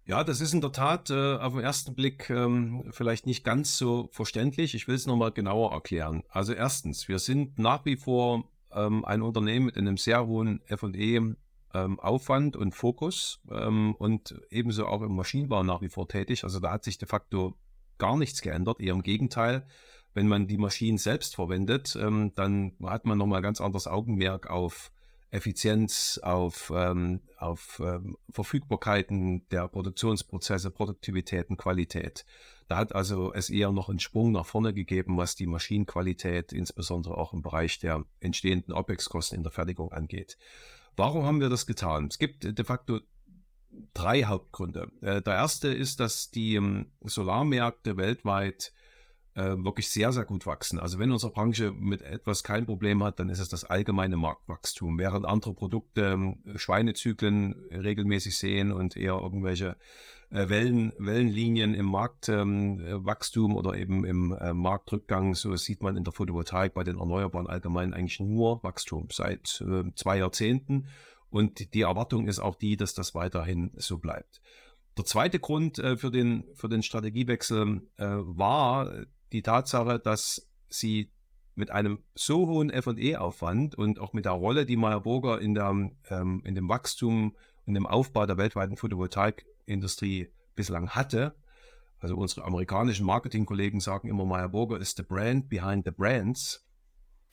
Ja, 0.07 0.25
das 0.25 0.41
ist 0.41 0.55
in 0.55 0.63
der 0.63 0.73
Tat 0.73 1.11
äh, 1.11 1.35
auf 1.35 1.53
den 1.53 1.63
ersten 1.63 1.95
Blick 1.95 2.31
ähm, 2.31 2.89
vielleicht 2.91 3.27
nicht 3.27 3.45
ganz 3.45 3.77
so 3.77 4.09
verständlich. 4.13 4.75
Ich 4.75 4.89
will 4.89 4.95
es 4.95 5.05
nochmal 5.05 5.31
genauer 5.31 5.73
erklären. 5.73 6.23
Also 6.31 6.55
erstens, 6.55 7.07
wir 7.07 7.19
sind 7.19 7.59
nach 7.59 7.85
wie 7.85 7.97
vor 7.97 8.45
ähm, 8.73 9.05
ein 9.05 9.21
Unternehmen 9.21 9.67
mit 9.67 9.77
einem 9.77 9.99
sehr 9.99 10.27
hohen 10.27 10.63
FE 10.75 11.37
ähm, 11.75 11.99
und 11.99 12.75
Fokus 12.75 13.43
ähm, 13.51 13.95
und 13.97 14.41
ebenso 14.49 14.87
auch 14.87 15.03
im 15.03 15.15
Maschinenbau 15.17 15.63
nach 15.65 15.83
wie 15.83 15.91
vor 15.91 16.09
tätig. 16.09 16.45
Also 16.45 16.61
da 16.61 16.73
hat 16.73 16.83
sich 16.83 16.97
de 16.97 17.07
facto 17.07 17.59
gar 17.99 18.17
nichts 18.17 18.41
geändert, 18.41 18.81
eher 18.81 18.95
im 18.95 19.03
Gegenteil 19.03 19.67
wenn 20.17 20.29
man 20.29 20.47
die 20.47 20.57
Maschinen 20.57 20.97
selbst 20.97 21.35
verwendet, 21.35 21.95
ähm, 22.01 22.33
dann 22.35 22.73
hat 22.83 23.05
man 23.05 23.19
nochmal 23.19 23.43
ganz 23.43 23.61
anderes 23.61 23.87
Augenmerk 23.87 24.49
auf 24.49 24.91
Effizienz, 25.31 26.19
auf, 26.23 26.73
ähm, 26.75 27.21
auf 27.37 27.83
ähm, 27.85 28.17
Verfügbarkeiten 28.31 29.47
der 29.51 29.69
Produktionsprozesse, 29.69 30.71
Produktivitäten, 30.71 31.59
Qualität. 31.59 32.25
Da 32.67 32.79
hat 32.79 32.95
also 32.95 33.35
es 33.35 33.51
eher 33.51 33.73
noch 33.73 33.91
einen 33.91 33.99
Sprung 33.99 34.33
nach 34.33 34.47
vorne 34.47 34.73
gegeben, 34.73 35.19
was 35.19 35.35
die 35.35 35.47
Maschinenqualität, 35.47 36.51
insbesondere 36.55 37.19
auch 37.19 37.35
im 37.35 37.43
Bereich 37.43 37.79
der 37.79 38.03
entstehenden 38.19 38.73
OPEX-Kosten 38.73 39.37
in 39.37 39.43
der 39.43 39.53
Fertigung 39.53 39.93
angeht. 39.93 40.39
Warum 40.97 41.27
haben 41.27 41.41
wir 41.41 41.51
das 41.51 41.67
getan? 41.67 42.07
Es 42.07 42.19
gibt 42.19 42.43
de 42.43 42.65
facto 42.65 43.01
drei 43.93 44.25
Hauptgründe. 44.25 44.91
Äh, 45.03 45.21
der 45.21 45.35
erste 45.35 45.69
ist, 45.69 46.01
dass 46.01 46.31
die 46.31 46.55
ähm, 46.55 46.87
Solarmärkte 47.03 47.99
weltweit 47.99 48.73
äh, 49.37 49.63
wirklich 49.63 49.91
sehr, 49.91 50.13
sehr 50.13 50.25
gut 50.25 50.47
wachsen. 50.47 50.81
Also 50.81 50.99
wenn 50.99 51.13
unsere 51.13 51.31
Branche 51.31 51.71
mit 51.71 52.01
etwas 52.01 52.43
kein 52.43 52.65
Problem 52.65 53.05
hat, 53.05 53.21
dann 53.21 53.29
ist 53.29 53.39
es 53.39 53.51
das 53.51 53.65
allgemeine 53.65 54.17
Marktwachstum. 54.17 54.99
Während 54.99 55.27
andere 55.27 55.53
Produkte 55.53 56.35
äh, 56.47 56.59
Schweinezyklen 56.59 57.55
regelmäßig 57.71 58.37
sehen 58.39 58.73
und 58.73 58.97
eher 58.97 59.15
irgendwelche 59.15 59.77
äh, 60.31 60.49
Wellen, 60.49 60.93
Wellenlinien 60.99 61.75
im 61.75 61.85
Marktwachstum 61.85 63.51
ähm, 63.51 63.57
oder 63.57 63.75
eben 63.75 64.07
im 64.07 64.33
äh, 64.33 64.55
Marktrückgang, 64.55 65.35
so 65.35 65.55
sieht 65.57 65.83
man 65.83 65.99
in 65.99 66.05
der 66.05 66.15
Photovoltaik 66.15 66.73
bei 66.73 66.83
den 66.83 66.99
Erneuerbaren 66.99 67.47
allgemein 67.47 67.93
eigentlich 67.93 68.21
nur 68.21 68.63
Wachstum 68.63 69.09
seit 69.13 69.61
äh, 69.61 69.85
zwei 69.95 70.17
Jahrzehnten. 70.17 70.89
Und 71.29 71.75
die 71.75 71.83
Erwartung 71.83 72.27
ist 72.27 72.39
auch 72.39 72.55
die, 72.55 72.79
dass 72.79 72.95
das 72.95 73.15
weiterhin 73.15 73.73
so 73.77 73.99
bleibt. 73.99 74.41
Der 74.97 75.05
zweite 75.05 75.39
Grund 75.39 75.79
äh, 75.79 75.99
für, 75.99 76.11
den, 76.11 76.45
für 76.55 76.71
den 76.71 76.83
Strategiewechsel 76.83 77.83
äh, 77.99 78.07
war 78.07 78.91
die 79.33 79.43
Tatsache, 79.43 79.99
dass 79.99 80.49
sie 80.69 81.11
mit 81.55 81.71
einem 81.71 82.03
so 82.15 82.47
hohen 82.47 82.71
FE-Aufwand 82.71 83.75
und 83.75 83.99
auch 83.99 84.13
mit 84.13 84.27
der 84.27 84.33
Rolle, 84.33 84.67
die 84.67 84.77
Meyer 84.77 85.01
Burger 85.01 85.41
in, 85.41 85.55
der, 85.55 85.71
ähm, 86.11 86.43
in 86.45 86.55
dem 86.55 86.69
Wachstum 86.69 87.35
und 87.65 87.75
dem 87.75 87.87
Aufbau 87.87 88.27
der 88.27 88.37
weltweiten 88.37 88.77
Photovoltaikindustrie 88.77 90.31
bislang 90.55 90.91
hatte, 90.91 91.35
also 91.99 92.17
unsere 92.17 92.45
amerikanischen 92.45 93.07
Marketingkollegen 93.07 93.81
sagen 93.81 94.09
immer, 94.09 94.25
Meyer 94.25 94.49
Burger 94.49 94.79
ist 94.79 94.97
the 94.99 95.03
brand 95.03 95.49
behind 95.49 95.85
the 95.85 95.91
brands. 95.91 96.63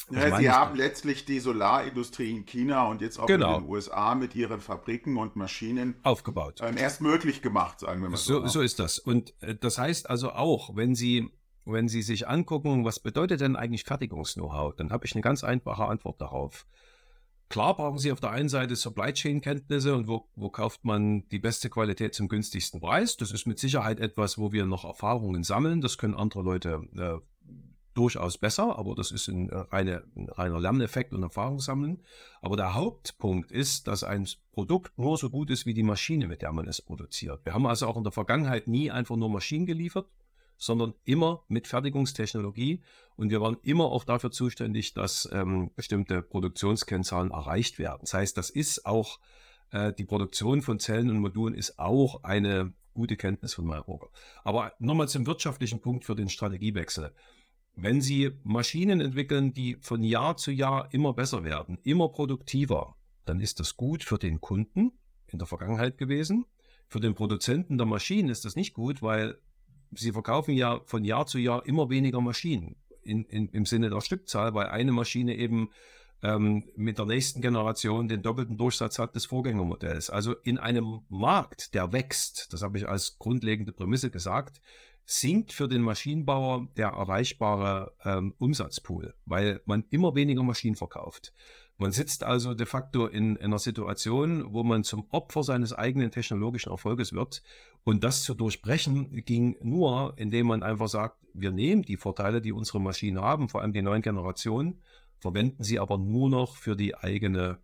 Ja, 0.09 0.37
sie 0.37 0.49
haben 0.49 0.75
letztlich 0.75 1.25
die 1.25 1.39
Solarindustrie 1.39 2.31
in 2.31 2.45
China 2.45 2.87
und 2.87 3.01
jetzt 3.01 3.19
auch 3.19 3.25
genau. 3.25 3.57
in 3.57 3.63
den 3.63 3.69
USA 3.69 4.15
mit 4.15 4.35
ihren 4.35 4.59
Fabriken 4.59 5.17
und 5.17 5.35
Maschinen 5.35 5.95
aufgebaut. 6.03 6.59
Ähm, 6.61 6.75
erst 6.77 7.01
möglich 7.01 7.41
gemacht, 7.41 7.79
sagen 7.79 8.01
wir 8.01 8.09
mal 8.09 8.17
so. 8.17 8.41
So, 8.41 8.47
so 8.47 8.61
ist 8.61 8.79
das. 8.79 8.99
Und 8.99 9.33
äh, 9.41 9.55
das 9.55 9.77
heißt 9.77 10.09
also 10.09 10.31
auch, 10.31 10.75
wenn 10.75 10.95
Sie 10.95 11.31
wenn 11.65 11.87
Sie 11.87 12.01
sich 12.01 12.27
angucken, 12.27 12.85
was 12.85 12.99
bedeutet 12.99 13.41
denn 13.41 13.55
eigentlich 13.55 13.83
Fertigungs-Know-how, 13.83 14.75
dann 14.75 14.91
habe 14.91 15.05
ich 15.05 15.13
eine 15.13 15.21
ganz 15.21 15.43
einfache 15.43 15.85
Antwort 15.85 16.19
darauf. 16.21 16.65
Klar 17.49 17.75
brauchen 17.75 17.99
Sie 17.99 18.11
auf 18.11 18.19
der 18.19 18.31
einen 18.31 18.49
Seite 18.49 18.75
Supply 18.75 19.13
Chain 19.13 19.41
Kenntnisse 19.41 19.95
und 19.95 20.07
wo, 20.07 20.27
wo 20.35 20.49
kauft 20.49 20.85
man 20.85 21.27
die 21.29 21.39
beste 21.39 21.69
Qualität 21.69 22.15
zum 22.15 22.27
günstigsten 22.27 22.81
Preis. 22.81 23.15
Das 23.15 23.31
ist 23.31 23.45
mit 23.45 23.59
Sicherheit 23.59 23.99
etwas, 23.99 24.37
wo 24.37 24.51
wir 24.51 24.65
noch 24.65 24.85
Erfahrungen 24.85 25.43
sammeln. 25.43 25.79
Das 25.79 25.97
können 25.97 26.15
andere 26.15 26.41
Leute 26.41 26.81
äh, 26.97 27.19
durchaus 27.93 28.37
besser, 28.37 28.77
aber 28.77 28.95
das 28.95 29.11
ist 29.11 29.27
ein, 29.27 29.49
reine, 29.51 30.03
ein 30.15 30.29
reiner 30.29 30.59
Lerneffekt 30.59 31.13
und 31.13 31.21
Erfahrung 31.21 31.59
sammeln. 31.59 32.01
Aber 32.41 32.57
der 32.57 32.73
Hauptpunkt 32.73 33.51
ist, 33.51 33.87
dass 33.87 34.03
ein 34.03 34.27
Produkt 34.51 34.97
nur 34.97 35.17
so 35.17 35.29
gut 35.29 35.49
ist 35.51 35.65
wie 35.65 35.73
die 35.73 35.83
Maschine, 35.83 36.27
mit 36.27 36.41
der 36.41 36.51
man 36.53 36.67
es 36.67 36.81
produziert. 36.81 37.45
Wir 37.45 37.53
haben 37.53 37.67
also 37.67 37.87
auch 37.87 37.97
in 37.97 38.03
der 38.03 38.11
Vergangenheit 38.11 38.67
nie 38.67 38.89
einfach 38.89 39.15
nur 39.15 39.29
Maschinen 39.29 39.65
geliefert, 39.65 40.07
sondern 40.57 40.93
immer 41.03 41.43
mit 41.47 41.67
Fertigungstechnologie. 41.67 42.81
Und 43.15 43.29
wir 43.29 43.41
waren 43.41 43.57
immer 43.63 43.85
auch 43.85 44.03
dafür 44.03 44.31
zuständig, 44.31 44.93
dass 44.93 45.29
ähm, 45.31 45.71
bestimmte 45.75 46.21
Produktionskennzahlen 46.21 47.31
erreicht 47.31 47.79
werden. 47.79 47.99
Das 48.01 48.13
heißt, 48.13 48.37
das 48.37 48.49
ist 48.49 48.85
auch 48.85 49.19
äh, 49.71 49.93
die 49.93 50.05
Produktion 50.05 50.61
von 50.61 50.79
Zellen 50.79 51.09
und 51.09 51.19
Modulen 51.19 51.55
ist 51.55 51.79
auch 51.79 52.23
eine 52.23 52.73
gute 52.93 53.17
Kenntnis 53.17 53.53
von 53.53 53.65
Mayroga. 53.65 54.07
Aber 54.43 54.73
nochmal 54.79 55.09
zum 55.09 55.25
wirtschaftlichen 55.25 55.81
Punkt 55.81 56.05
für 56.05 56.15
den 56.15 56.29
Strategiewechsel. 56.29 57.13
Wenn 57.75 58.01
Sie 58.01 58.31
Maschinen 58.43 59.01
entwickeln, 59.01 59.53
die 59.53 59.77
von 59.81 60.03
Jahr 60.03 60.37
zu 60.37 60.51
Jahr 60.51 60.93
immer 60.93 61.13
besser 61.13 61.43
werden, 61.43 61.79
immer 61.83 62.09
produktiver, 62.09 62.95
dann 63.25 63.39
ist 63.39 63.59
das 63.59 63.77
gut 63.77 64.03
für 64.03 64.19
den 64.19 64.41
Kunden 64.41 64.91
in 65.27 65.39
der 65.39 65.47
Vergangenheit 65.47 65.97
gewesen. 65.97 66.45
Für 66.87 66.99
den 66.99 67.15
Produzenten 67.15 67.77
der 67.77 67.87
Maschinen 67.87 68.29
ist 68.29 68.45
das 68.45 68.55
nicht 68.55 68.73
gut, 68.73 69.01
weil 69.01 69.39
sie 69.95 70.11
verkaufen 70.11 70.53
ja 70.53 70.81
von 70.85 71.03
Jahr 71.03 71.25
zu 71.25 71.37
Jahr 71.37 71.65
immer 71.65 71.89
weniger 71.89 72.21
Maschinen 72.21 72.75
in, 73.01 73.25
in, 73.25 73.49
im 73.49 73.65
Sinne 73.65 73.89
der 73.89 74.01
Stückzahl, 74.01 74.53
weil 74.53 74.67
eine 74.67 74.91
Maschine 74.91 75.35
eben 75.35 75.69
ähm, 76.21 76.63
mit 76.75 76.97
der 76.97 77.05
nächsten 77.05 77.41
Generation 77.41 78.07
den 78.07 78.21
doppelten 78.21 78.57
Durchsatz 78.57 78.97
hat 78.97 79.15
des 79.15 79.25
Vorgängermodells. 79.25 80.09
Also 80.09 80.33
in 80.43 80.57
einem 80.57 81.01
Markt, 81.09 81.73
der 81.73 81.91
wächst, 81.91 82.53
das 82.53 82.61
habe 82.61 82.77
ich 82.77 82.87
als 82.87 83.17
grundlegende 83.19 83.73
Prämisse 83.73 84.09
gesagt, 84.09 84.61
sinkt 85.05 85.51
für 85.51 85.67
den 85.67 85.81
Maschinenbauer 85.81 86.69
der 86.77 86.87
erreichbare 86.87 87.93
ähm, 88.05 88.33
Umsatzpool, 88.37 89.13
weil 89.25 89.61
man 89.65 89.83
immer 89.89 90.15
weniger 90.15 90.43
Maschinen 90.43 90.77
verkauft. 90.77 91.33
Man 91.77 91.91
sitzt 91.91 92.23
also 92.23 92.53
de 92.53 92.65
facto 92.65 93.07
in, 93.07 93.35
in 93.35 93.45
einer 93.45 93.59
Situation, 93.59 94.53
wo 94.53 94.63
man 94.63 94.83
zum 94.83 95.07
Opfer 95.09 95.43
seines 95.43 95.73
eigenen 95.73 96.11
technologischen 96.11 96.71
Erfolges 96.71 97.13
wird. 97.13 97.41
Und 97.83 98.03
das 98.03 98.23
zu 98.23 98.35
durchbrechen 98.35 99.23
ging 99.25 99.57
nur, 99.61 100.13
indem 100.17 100.47
man 100.47 100.63
einfach 100.63 100.87
sagt, 100.87 101.17
wir 101.33 101.51
nehmen 101.51 101.81
die 101.81 101.97
Vorteile, 101.97 102.41
die 102.41 102.51
unsere 102.51 102.79
Maschinen 102.79 103.19
haben, 103.19 103.49
vor 103.49 103.61
allem 103.61 103.73
die 103.73 103.81
neuen 103.81 104.03
Generationen, 104.03 104.81
verwenden 105.19 105.63
sie 105.63 105.79
aber 105.79 105.97
nur 105.97 106.29
noch 106.29 106.55
für 106.57 106.75
die 106.75 106.95
eigene 106.95 107.57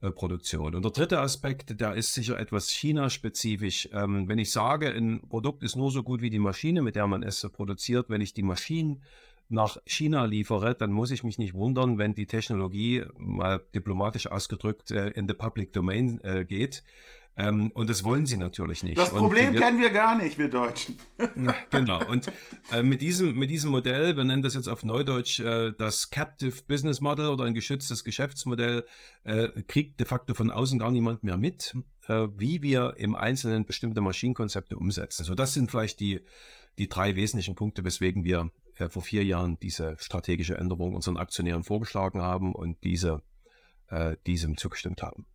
äh, 0.00 0.10
Produktion. 0.10 0.74
Und 0.74 0.84
der 0.84 0.90
dritte 0.90 1.20
Aspekt, 1.20 1.78
der 1.80 1.94
ist 1.94 2.14
sicher 2.14 2.38
etwas 2.38 2.70
China-spezifisch. 2.70 3.88
Ähm, 3.92 4.28
wenn 4.28 4.38
ich 4.38 4.50
sage, 4.50 4.88
ein 4.88 5.20
Produkt 5.28 5.62
ist 5.62 5.76
nur 5.76 5.90
so 5.90 6.02
gut 6.02 6.22
wie 6.22 6.30
die 6.30 6.38
Maschine, 6.38 6.82
mit 6.82 6.96
der 6.96 7.06
man 7.06 7.22
es 7.22 7.46
produziert, 7.52 8.08
wenn 8.08 8.20
ich 8.20 8.34
die 8.34 8.42
Maschinen 8.42 9.02
nach 9.52 9.76
China 9.86 10.24
liefere, 10.24 10.74
dann 10.74 10.92
muss 10.92 11.10
ich 11.10 11.24
mich 11.24 11.38
nicht 11.38 11.54
wundern, 11.54 11.98
wenn 11.98 12.14
die 12.14 12.26
Technologie 12.26 13.04
mal 13.16 13.60
diplomatisch 13.74 14.26
ausgedrückt 14.26 14.90
äh, 14.90 15.08
in 15.10 15.28
the 15.28 15.34
public 15.34 15.72
domain 15.72 16.20
äh, 16.22 16.44
geht. 16.44 16.82
Ähm, 17.34 17.70
und 17.72 17.88
das 17.88 18.04
wollen 18.04 18.26
sie 18.26 18.36
natürlich 18.36 18.82
nicht. 18.82 18.98
Das 18.98 19.10
Problem 19.10 19.54
wir, 19.54 19.60
kennen 19.60 19.80
wir 19.80 19.88
gar 19.88 20.16
nicht, 20.16 20.36
wir 20.38 20.50
Deutschen. 20.50 20.98
genau. 21.70 22.04
Und 22.06 22.30
äh, 22.70 22.82
mit, 22.82 23.00
diesem, 23.00 23.38
mit 23.38 23.48
diesem 23.48 23.70
Modell, 23.70 24.16
wir 24.16 24.24
nennen 24.24 24.42
das 24.42 24.54
jetzt 24.54 24.68
auf 24.68 24.84
Neudeutsch 24.84 25.40
äh, 25.40 25.72
das 25.72 26.10
Captive 26.10 26.62
Business 26.68 27.00
Model 27.00 27.28
oder 27.28 27.44
ein 27.44 27.54
geschütztes 27.54 28.04
Geschäftsmodell, 28.04 28.84
äh, 29.24 29.48
kriegt 29.66 29.98
de 29.98 30.06
facto 30.06 30.34
von 30.34 30.50
außen 30.50 30.78
gar 30.78 30.90
niemand 30.90 31.24
mehr 31.24 31.38
mit, 31.38 31.74
äh, 32.06 32.28
wie 32.36 32.60
wir 32.60 32.94
im 32.98 33.14
Einzelnen 33.14 33.64
bestimmte 33.64 34.02
Maschinenkonzepte 34.02 34.76
umsetzen. 34.76 35.24
So, 35.24 35.34
das 35.34 35.54
sind 35.54 35.70
vielleicht 35.70 36.00
die, 36.00 36.20
die 36.76 36.90
drei 36.90 37.16
wesentlichen 37.16 37.54
Punkte, 37.54 37.82
weswegen 37.82 38.24
wir 38.24 38.50
äh, 38.76 38.88
vor 38.88 39.02
vier 39.02 39.24
Jahren 39.24 39.58
diese 39.60 39.96
strategische 39.98 40.56
Änderung 40.56 40.94
unseren 40.94 41.16
Aktionären 41.16 41.64
vorgeschlagen 41.64 42.22
haben 42.22 42.54
und 42.54 42.82
diese 42.84 43.22
äh, 43.88 44.16
diesem 44.26 44.56
zugestimmt 44.56 45.02
haben. 45.02 45.26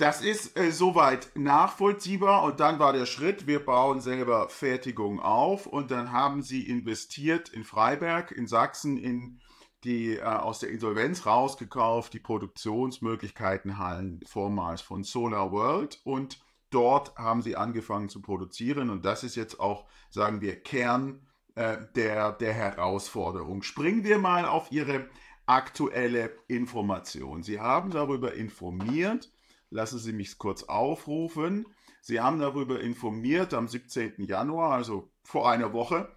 Das 0.00 0.22
ist 0.22 0.58
äh, 0.58 0.72
soweit 0.72 1.30
nachvollziehbar 1.34 2.42
und 2.44 2.58
dann 2.58 2.78
war 2.78 2.94
der 2.94 3.04
Schritt, 3.04 3.46
wir 3.46 3.62
bauen 3.62 4.00
selber 4.00 4.48
Fertigung 4.48 5.20
auf 5.20 5.66
und 5.66 5.90
dann 5.90 6.10
haben 6.10 6.42
sie 6.42 6.66
investiert 6.66 7.50
in 7.50 7.64
Freiberg, 7.64 8.32
in 8.32 8.46
Sachsen, 8.46 8.96
in 8.96 9.40
die 9.84 10.16
äh, 10.16 10.22
aus 10.22 10.60
der 10.60 10.70
Insolvenz 10.70 11.26
rausgekauft, 11.26 12.14
die 12.14 12.18
Produktionsmöglichkeiten 12.18 13.76
Hallen 13.76 14.20
vormals 14.26 14.80
von 14.80 15.04
Solar 15.04 15.52
World 15.52 16.00
und 16.04 16.40
dort 16.70 17.14
haben 17.16 17.42
sie 17.42 17.56
angefangen 17.56 18.08
zu 18.08 18.22
produzieren 18.22 18.88
und 18.88 19.04
das 19.04 19.22
ist 19.22 19.36
jetzt 19.36 19.60
auch, 19.60 19.86
sagen 20.08 20.40
wir, 20.40 20.62
Kern 20.62 21.26
äh, 21.54 21.78
der, 21.94 22.32
der 22.32 22.52
Herausforderung. 22.52 23.62
Springen 23.62 24.04
wir 24.04 24.18
mal 24.18 24.44
auf 24.44 24.70
Ihre 24.72 25.08
aktuelle 25.46 26.30
Information. 26.48 27.42
Sie 27.42 27.60
haben 27.60 27.90
darüber 27.90 28.34
informiert, 28.34 29.30
Lassen 29.70 30.00
Sie 30.00 30.12
mich 30.12 30.36
kurz 30.36 30.64
aufrufen. 30.64 31.66
Sie 32.00 32.20
haben 32.20 32.40
darüber 32.40 32.80
informiert 32.80 33.54
am 33.54 33.68
17. 33.68 34.24
Januar, 34.24 34.72
also 34.72 35.12
vor 35.22 35.48
einer 35.48 35.72
Woche, 35.72 36.08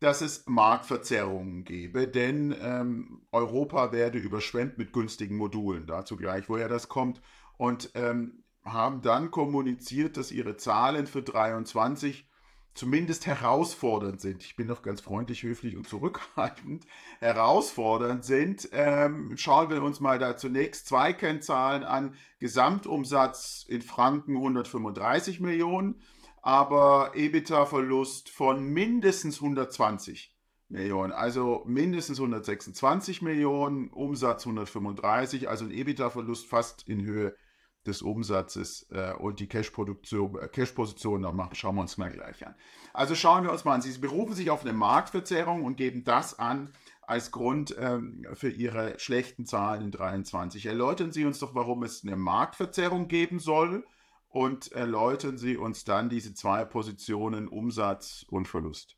dass 0.00 0.20
es 0.20 0.46
Marktverzerrungen 0.46 1.64
gebe, 1.64 2.08
denn 2.08 2.54
ähm, 2.60 3.22
Europa 3.30 3.92
werde 3.92 4.18
überschwemmt 4.18 4.78
mit 4.78 4.92
günstigen 4.92 5.36
Modulen. 5.36 5.86
Dazu 5.86 6.16
gleich, 6.16 6.48
woher 6.48 6.68
das 6.68 6.88
kommt. 6.88 7.20
Und 7.56 7.90
ähm, 7.94 8.44
haben 8.64 9.00
dann 9.00 9.30
kommuniziert, 9.30 10.16
dass 10.16 10.32
ihre 10.32 10.56
Zahlen 10.56 11.06
für 11.06 11.22
23 11.22 12.27
zumindest 12.78 13.26
herausfordernd 13.26 14.20
sind, 14.20 14.44
ich 14.44 14.54
bin 14.54 14.68
doch 14.68 14.82
ganz 14.82 15.00
freundlich, 15.00 15.42
höflich 15.42 15.76
und 15.76 15.88
zurückhaltend, 15.88 16.86
herausfordernd 17.18 18.24
sind, 18.24 18.68
ähm, 18.72 19.36
schauen 19.36 19.68
wir 19.68 19.82
uns 19.82 19.98
mal 19.98 20.20
da 20.20 20.36
zunächst 20.36 20.86
zwei 20.86 21.12
Kennzahlen 21.12 21.82
an. 21.82 22.14
Gesamtumsatz 22.38 23.66
in 23.68 23.82
Franken 23.82 24.36
135 24.36 25.40
Millionen, 25.40 25.96
aber 26.40 27.12
EBITDA-Verlust 27.16 28.30
von 28.30 28.64
mindestens 28.64 29.42
120 29.42 30.32
Millionen, 30.68 31.12
also 31.12 31.64
mindestens 31.66 32.20
126 32.20 33.22
Millionen, 33.22 33.88
Umsatz 33.88 34.46
135, 34.46 35.48
also 35.48 35.64
ein 35.64 35.72
EBITDA-Verlust 35.72 36.46
fast 36.46 36.88
in 36.88 37.04
Höhe 37.04 37.34
des 37.88 38.02
Umsatzes 38.02 38.86
äh, 38.90 39.12
und 39.14 39.40
die 39.40 39.44
äh, 39.44 40.48
Cash-Position, 40.48 41.22
da 41.22 41.32
machen, 41.32 41.54
schauen 41.54 41.74
wir 41.74 41.80
uns 41.80 41.98
mal 41.98 42.10
gleich 42.10 42.46
an. 42.46 42.54
Also 42.92 43.14
schauen 43.14 43.44
wir 43.44 43.52
uns 43.52 43.64
mal 43.64 43.74
an. 43.74 43.82
Sie 43.82 43.98
berufen 43.98 44.34
sich 44.34 44.50
auf 44.50 44.62
eine 44.62 44.72
Marktverzerrung 44.72 45.64
und 45.64 45.76
geben 45.76 46.04
das 46.04 46.38
an 46.38 46.72
als 47.02 47.30
Grund 47.30 47.74
ähm, 47.78 48.26
für 48.34 48.50
ihre 48.50 48.98
schlechten 48.98 49.46
Zahlen 49.46 49.82
in 49.82 49.90
23. 49.90 50.66
Erläutern 50.66 51.10
Sie 51.10 51.24
uns 51.24 51.38
doch, 51.38 51.54
warum 51.54 51.82
es 51.82 52.04
eine 52.04 52.16
Marktverzerrung 52.16 53.08
geben 53.08 53.38
soll 53.38 53.84
und 54.28 54.72
erläutern 54.72 55.38
Sie 55.38 55.56
uns 55.56 55.84
dann 55.84 56.10
diese 56.10 56.34
zwei 56.34 56.66
Positionen 56.66 57.48
Umsatz 57.48 58.26
und 58.28 58.46
Verlust. 58.46 58.97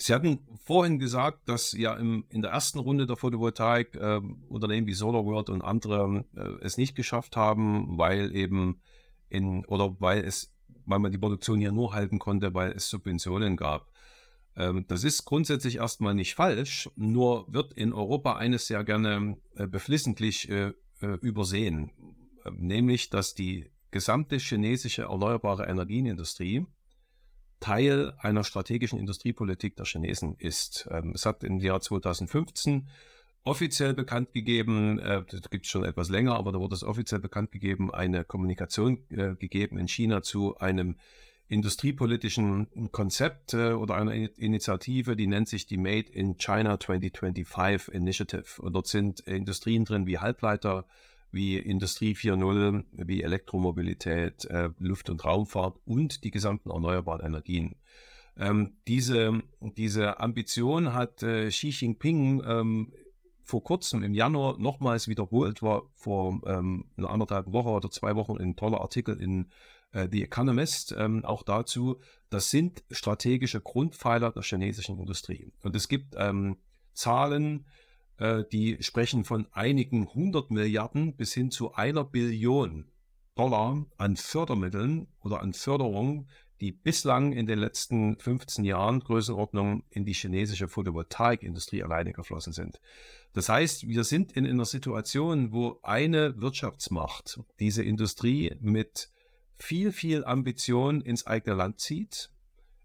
Sie 0.00 0.14
hatten 0.14 0.38
vorhin 0.62 1.00
gesagt, 1.00 1.48
dass 1.48 1.72
ja 1.72 1.94
im, 1.94 2.24
in 2.30 2.40
der 2.40 2.52
ersten 2.52 2.78
Runde 2.78 3.06
der 3.06 3.16
Photovoltaik 3.16 3.96
äh, 3.96 4.20
Unternehmen 4.48 4.86
wie 4.86 4.94
SolarWorld 4.94 5.50
und 5.50 5.62
andere 5.62 6.24
äh, 6.36 6.64
es 6.64 6.76
nicht 6.76 6.94
geschafft 6.94 7.36
haben, 7.36 7.98
weil 7.98 8.34
eben 8.34 8.80
in 9.28 9.64
oder 9.66 9.96
weil 10.00 10.24
es, 10.24 10.54
weil 10.86 11.00
man 11.00 11.10
die 11.10 11.18
Produktion 11.18 11.58
hier 11.58 11.72
nur 11.72 11.94
halten 11.94 12.20
konnte, 12.20 12.54
weil 12.54 12.70
es 12.72 12.88
Subventionen 12.88 13.56
gab. 13.56 13.90
Ähm, 14.56 14.84
das 14.86 15.02
ist 15.02 15.24
grundsätzlich 15.24 15.76
erstmal 15.76 16.14
nicht 16.14 16.36
falsch, 16.36 16.88
nur 16.94 17.52
wird 17.52 17.72
in 17.72 17.92
Europa 17.92 18.36
eines 18.36 18.68
sehr 18.68 18.84
gerne 18.84 19.36
äh, 19.56 19.66
beflissentlich 19.66 20.48
äh, 20.48 20.74
äh, 21.00 21.06
übersehen, 21.20 21.90
nämlich 22.52 23.10
dass 23.10 23.34
die 23.34 23.70
gesamte 23.90 24.36
chinesische 24.36 25.02
erneuerbare 25.02 25.66
Energienindustrie 25.66 26.66
Teil 27.60 28.12
einer 28.18 28.44
strategischen 28.44 28.98
Industriepolitik 28.98 29.76
der 29.76 29.86
Chinesen 29.86 30.36
ist. 30.38 30.88
Ähm, 30.90 31.12
es 31.14 31.26
hat 31.26 31.44
im 31.44 31.58
Jahr 31.58 31.80
2015 31.80 32.88
offiziell 33.44 33.94
bekannt 33.94 34.32
gegeben, 34.32 34.98
äh, 34.98 35.22
das 35.28 35.50
gibt 35.50 35.64
es 35.64 35.70
schon 35.70 35.84
etwas 35.84 36.08
länger, 36.08 36.34
aber 36.36 36.52
da 36.52 36.58
wurde 36.58 36.74
es 36.74 36.84
offiziell 36.84 37.20
bekannt 37.20 37.50
gegeben, 37.50 37.92
eine 37.92 38.24
Kommunikation 38.24 39.04
äh, 39.10 39.34
gegeben 39.34 39.78
in 39.78 39.88
China 39.88 40.22
zu 40.22 40.58
einem 40.58 40.96
industriepolitischen 41.48 42.90
Konzept 42.92 43.54
äh, 43.54 43.72
oder 43.72 43.96
einer 43.96 44.14
Initiative, 44.38 45.16
die 45.16 45.26
nennt 45.26 45.48
sich 45.48 45.66
die 45.66 45.78
Made 45.78 46.10
in 46.12 46.36
China 46.36 46.78
2025 46.78 47.94
Initiative. 47.94 48.60
Und 48.60 48.74
dort 48.74 48.86
sind 48.86 49.20
Industrien 49.20 49.84
drin 49.84 50.06
wie 50.06 50.18
Halbleiter, 50.18 50.84
wie 51.30 51.58
Industrie 51.58 52.14
4.0, 52.14 52.84
wie 52.92 53.22
Elektromobilität, 53.22 54.44
äh, 54.46 54.70
Luft- 54.78 55.10
und 55.10 55.24
Raumfahrt 55.24 55.78
und 55.84 56.24
die 56.24 56.30
gesamten 56.30 56.70
erneuerbaren 56.70 57.24
Energien. 57.24 57.76
Ähm, 58.36 58.76
diese, 58.86 59.42
diese 59.60 60.20
Ambition 60.20 60.94
hat 60.94 61.22
äh, 61.22 61.48
Xi 61.48 61.70
Jinping 61.70 62.42
ähm, 62.46 62.92
vor 63.42 63.64
kurzem 63.64 64.02
im 64.02 64.14
Januar 64.14 64.58
nochmals 64.58 65.08
wiederholt, 65.08 65.62
war 65.62 65.84
vor 65.94 66.40
ähm, 66.46 66.84
einer 66.96 67.10
anderthalb 67.10 67.50
Woche 67.52 67.70
oder 67.70 67.90
zwei 67.90 68.14
Wochen 68.14 68.38
ein 68.38 68.56
toller 68.56 68.80
Artikel 68.80 69.20
in 69.20 69.50
äh, 69.92 70.08
The 70.10 70.22
Economist 70.22 70.94
ähm, 70.96 71.24
auch 71.24 71.42
dazu. 71.42 72.00
Das 72.30 72.50
sind 72.50 72.84
strategische 72.90 73.60
Grundpfeiler 73.60 74.32
der 74.32 74.42
chinesischen 74.42 74.98
Industrie. 74.98 75.52
Und 75.62 75.74
es 75.74 75.88
gibt 75.88 76.14
ähm, 76.18 76.58
Zahlen, 76.92 77.66
äh, 78.18 78.44
die 78.50 78.78
sprechen 78.80 79.24
von 79.24 79.46
einigen 79.52 80.12
hundert 80.12 80.50
Milliarden 80.50 81.16
bis 81.16 81.32
hin 81.32 81.50
zu 81.50 81.74
einer 81.74 82.04
Billion 82.04 82.90
Dollar 83.34 83.86
an 83.96 84.16
Fördermitteln 84.16 85.06
oder 85.20 85.40
an 85.40 85.52
Förderungen, 85.52 86.28
die 86.60 86.72
bislang 86.72 87.32
in 87.32 87.46
den 87.46 87.60
letzten 87.60 88.18
15 88.18 88.64
Jahren 88.64 88.98
Größenordnung 89.00 89.84
in 89.90 90.04
die 90.04 90.12
chinesische 90.12 90.66
Photovoltaikindustrie 90.66 91.84
alleine 91.84 92.12
geflossen 92.12 92.52
sind. 92.52 92.80
Das 93.32 93.48
heißt, 93.48 93.86
wir 93.86 94.02
sind 94.02 94.32
in 94.32 94.44
einer 94.44 94.64
Situation, 94.64 95.52
wo 95.52 95.78
eine 95.82 96.40
Wirtschaftsmacht 96.40 97.40
diese 97.60 97.84
Industrie 97.84 98.56
mit 98.60 99.10
viel, 99.56 99.92
viel 99.92 100.24
Ambition 100.24 101.00
ins 101.00 101.26
eigene 101.26 101.54
Land 101.54 101.78
zieht, 101.78 102.30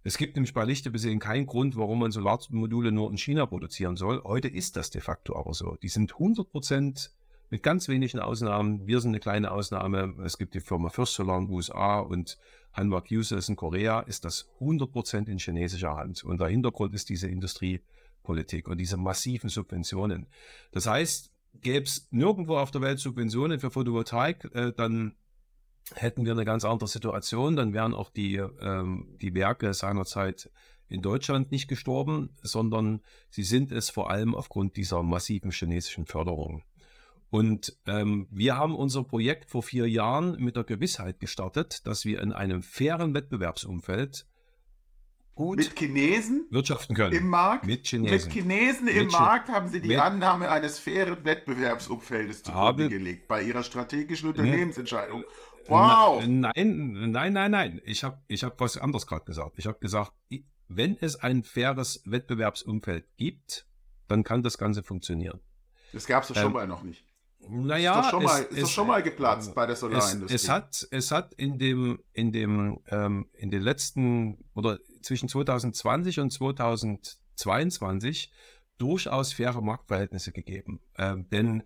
es 0.04 0.18
gibt 0.18 0.36
nämlich 0.36 0.54
bei 0.54 0.66
Lichte 0.66 0.92
bisher 0.92 1.18
keinen 1.18 1.46
Grund, 1.46 1.78
warum 1.78 2.00
man 2.00 2.12
Solarmodule 2.12 2.92
nur 2.92 3.10
in 3.10 3.18
China 3.18 3.46
produzieren 3.46 3.96
soll. 3.96 4.22
Heute 4.24 4.50
ist 4.50 4.76
das 4.76 4.90
de 4.90 5.02
facto 5.02 5.36
aber 5.38 5.54
so. 5.54 5.78
Die 5.82 5.88
sind 5.88 6.14
100 6.14 6.50
Prozent 6.50 7.12
mit 7.50 7.64
ganz 7.64 7.88
wenigen 7.88 8.20
Ausnahmen. 8.20 8.86
Wir 8.86 9.00
sind 9.00 9.12
eine 9.12 9.20
kleine 9.20 9.52
Ausnahme. 9.52 10.16
Es 10.26 10.38
gibt 10.38 10.56
die 10.56 10.60
Firma 10.60 10.90
First 10.90 11.14
Solar 11.14 11.38
in 11.40 11.48
den 11.48 11.54
USA 11.54 12.00
und 12.00 12.38
Hanwha 12.74 13.00
Qcells 13.00 13.48
in 13.48 13.56
Korea. 13.56 14.02
Ist 14.02 14.26
das 14.26 14.50
100 14.56 14.92
Prozent 14.92 15.30
in 15.30 15.38
chinesischer 15.38 15.96
Hand. 15.96 16.24
Und 16.24 16.42
der 16.42 16.48
Hintergrund 16.48 16.94
ist 16.94 17.08
diese 17.10 17.30
Industriepolitik 17.30 18.68
und 18.68 18.80
diese 18.80 18.98
massiven 18.98 19.50
Subventionen. 19.50 20.28
Das 20.72 20.86
heißt, 20.86 21.32
gäbe 21.62 21.86
es 21.86 22.08
nirgendwo 22.12 22.58
auf 22.58 22.72
der 22.72 22.82
Welt 22.82 23.00
Subventionen 23.00 23.60
für 23.60 23.72
Photovoltaik, 23.72 24.50
äh, 24.54 24.74
dann 24.76 25.16
hätten 25.96 26.26
wir 26.26 26.32
eine 26.32 26.46
ganz 26.46 26.66
andere 26.66 26.88
Situation. 26.88 27.56
Dann 27.56 27.74
wären 27.74 27.94
auch 27.94 28.10
die, 28.10 28.36
ähm, 28.36 29.18
die 29.22 29.34
Werke 29.34 29.74
seinerzeit 29.74 30.50
in 30.90 31.02
Deutschland 31.02 31.52
nicht 31.52 31.68
gestorben, 31.68 32.30
sondern 32.42 33.02
sie 33.30 33.44
sind 33.44 33.72
es 33.72 33.90
vor 33.90 34.12
allem 34.12 34.36
aufgrund 34.36 34.78
dieser 34.78 35.02
massiven 35.02 35.52
chinesischen 35.52 36.06
Förderung. 36.06 36.64
Und 37.30 37.76
ähm, 37.88 38.28
wir 38.30 38.58
haben 38.58 38.76
unser 38.76 39.04
Projekt 39.04 39.50
vor 39.50 39.64
vier 39.64 39.90
Jahren 39.90 40.36
mit 40.40 40.56
der 40.56 40.64
Gewissheit 40.66 41.20
gestartet, 41.20 41.88
dass 41.88 42.06
wir 42.06 42.22
in 42.22 42.32
einem 42.32 42.62
fairen 42.62 43.16
Wettbewerbsumfeld 43.16 44.28
gut 45.34 45.58
mit 45.58 45.76
Chinesen 45.80 46.46
wirtschaften 46.52 46.96
können. 46.96 47.16
Im 47.16 47.28
Markt? 47.30 47.66
Mit 47.66 47.88
Chinesen. 47.88 48.28
Mit 48.28 48.32
Chinesen 48.32 48.88
im 48.88 49.06
mit 49.06 49.12
Markt 49.14 49.50
haben 49.50 49.68
Sie 49.68 49.82
die 49.82 49.98
Annahme 49.98 50.52
eines 50.52 50.78
fairen 50.78 51.26
Wettbewerbsumfeldes 51.26 52.44
zugrunde 52.44 52.90
gelegt 52.90 53.28
bei 53.28 53.42
Ihrer 53.42 53.64
strategischen 53.64 54.30
Unternehmensentscheidung. 54.30 55.24
Wow! 55.68 56.24
Nein, 56.26 57.12
nein, 57.12 57.34
nein, 57.34 57.52
nein. 57.52 57.82
Ich 57.86 58.04
habe 58.04 58.22
ich 58.28 58.44
hab 58.44 58.60
was 58.60 58.78
anderes 58.78 59.08
gerade 59.08 59.26
gesagt. 59.26 59.54
Ich 59.58 59.68
habe 59.68 59.80
gesagt, 59.80 60.14
wenn 60.68 60.98
es 61.00 61.16
ein 61.16 61.44
faires 61.44 62.02
Wettbewerbsumfeld 62.06 63.06
gibt, 63.18 63.66
dann 64.08 64.24
kann 64.24 64.44
das 64.44 64.58
Ganze 64.58 64.84
funktionieren. 64.84 65.40
Das 65.94 66.06
gab 66.06 66.24
es 66.24 66.30
doch 66.30 66.36
ähm, 66.36 66.44
schon 66.44 66.54
mal 66.54 66.68
noch 66.68 66.84
nicht. 66.84 67.06
Naja, 67.50 68.00
ist 68.00 68.06
doch 68.06 68.12
schon, 68.12 68.24
mal, 68.24 68.42
ist 68.42 68.52
es, 68.52 68.62
doch 68.62 68.70
schon 68.70 68.88
mal 68.88 69.04
geplatzt 69.04 69.54
bei 69.54 69.66
der 69.66 69.76
Solarindustrie. 69.76 70.34
Es, 70.34 70.44
es, 70.44 70.50
hat, 70.50 70.88
es 70.92 71.12
hat 71.12 71.34
in 71.34 71.58
dem, 71.58 72.00
in 72.14 72.32
dem, 72.32 72.80
ähm, 72.88 73.28
in 73.34 73.52
den 73.52 73.62
letzten 73.62 74.38
oder 74.54 74.80
zwischen 75.02 75.28
2020 75.28 76.22
und 76.22 76.32
2022 76.32 78.32
durchaus 78.78 79.34
faire 79.34 79.62
Marktverhältnisse 79.62 80.32
gegeben. 80.32 80.80
Ähm, 80.98 81.28
denn 81.30 81.64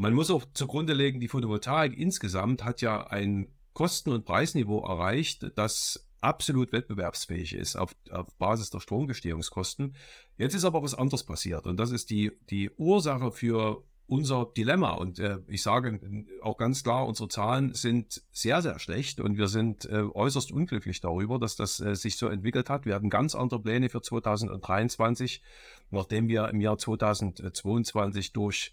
man 0.00 0.14
muss 0.14 0.30
auch 0.30 0.46
zugrunde 0.54 0.94
legen, 0.94 1.20
die 1.20 1.28
Photovoltaik 1.28 1.96
insgesamt 1.96 2.64
hat 2.64 2.80
ja 2.80 3.06
ein 3.08 3.48
Kosten- 3.74 4.12
und 4.12 4.24
Preisniveau 4.24 4.82
erreicht, 4.82 5.52
das 5.56 6.08
absolut 6.22 6.72
wettbewerbsfähig 6.72 7.52
ist 7.52 7.76
auf, 7.76 7.94
auf 8.10 8.26
Basis 8.38 8.70
der 8.70 8.80
Stromgestehungskosten. 8.80 9.94
Jetzt 10.38 10.54
ist 10.54 10.64
aber 10.64 10.82
was 10.82 10.94
anderes 10.94 11.24
passiert 11.24 11.66
und 11.66 11.78
das 11.78 11.90
ist 11.90 12.08
die, 12.08 12.32
die 12.48 12.70
Ursache 12.78 13.30
für 13.30 13.84
unser 14.06 14.46
Dilemma. 14.56 14.92
Und 14.92 15.18
äh, 15.18 15.38
ich 15.48 15.62
sage 15.62 16.00
auch 16.40 16.56
ganz 16.56 16.82
klar, 16.82 17.06
unsere 17.06 17.28
Zahlen 17.28 17.74
sind 17.74 18.22
sehr, 18.32 18.60
sehr 18.62 18.78
schlecht 18.78 19.20
und 19.20 19.36
wir 19.36 19.48
sind 19.48 19.84
äh, 19.84 20.02
äußerst 20.02 20.50
unglücklich 20.50 21.00
darüber, 21.00 21.38
dass 21.38 21.56
das 21.56 21.78
äh, 21.78 21.94
sich 21.94 22.16
so 22.16 22.26
entwickelt 22.26 22.70
hat. 22.70 22.86
Wir 22.86 22.94
hatten 22.94 23.10
ganz 23.10 23.34
andere 23.34 23.60
Pläne 23.60 23.88
für 23.88 24.02
2023, 24.02 25.42
nachdem 25.90 26.26
wir 26.28 26.48
im 26.48 26.60
Jahr 26.60 26.78
2022 26.78 28.32
durch 28.32 28.72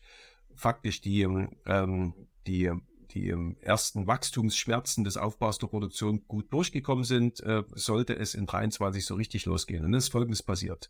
faktisch 0.58 1.02
die, 1.02 1.22
ähm, 1.66 2.14
die 2.46 2.72
die 3.12 3.34
ersten 3.62 4.06
Wachstumsschmerzen 4.06 5.06
des 5.06 5.18
Aufbaus 5.18 5.58
der 5.58 5.68
Produktion 5.68 6.28
gut 6.28 6.52
durchgekommen 6.52 7.06
sind, 7.06 7.40
äh, 7.40 7.64
sollte 7.74 8.16
es 8.16 8.34
in 8.34 8.46
23 8.46 9.06
so 9.06 9.16
richtig 9.16 9.46
losgehen. 9.46 9.86
Und 9.86 9.94
es 9.94 10.06
ist 10.06 10.12
Folgendes 10.12 10.44
passiert. 10.44 10.90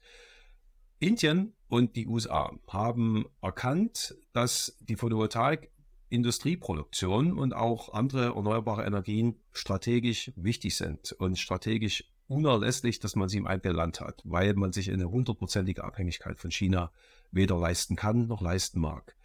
Indien 0.99 1.53
und 1.67 1.95
die 1.95 2.07
USA 2.07 2.51
haben 2.67 3.25
erkannt, 3.41 4.15
dass 4.33 4.75
die 4.81 4.95
Photovoltaik 4.95 5.71
Industrieproduktion 6.09 7.37
und 7.37 7.53
auch 7.53 7.93
andere 7.93 8.27
erneuerbare 8.35 8.85
Energien 8.85 9.39
strategisch 9.51 10.31
wichtig 10.35 10.75
sind 10.75 11.11
und 11.11 11.37
strategisch 11.37 12.05
unerlässlich, 12.27 12.99
dass 12.99 13.15
man 13.15 13.29
sie 13.29 13.37
im 13.37 13.47
eigenen 13.47 13.75
Land 13.75 13.99
hat, 13.99 14.21
weil 14.23 14.53
man 14.53 14.71
sich 14.71 14.89
eine 14.89 15.09
hundertprozentige 15.09 15.83
Abhängigkeit 15.83 16.39
von 16.39 16.51
China 16.51 16.91
weder 17.31 17.57
leisten 17.57 17.95
kann 17.95 18.27
noch 18.27 18.41
leisten 18.41 18.79
mag. 18.79 19.16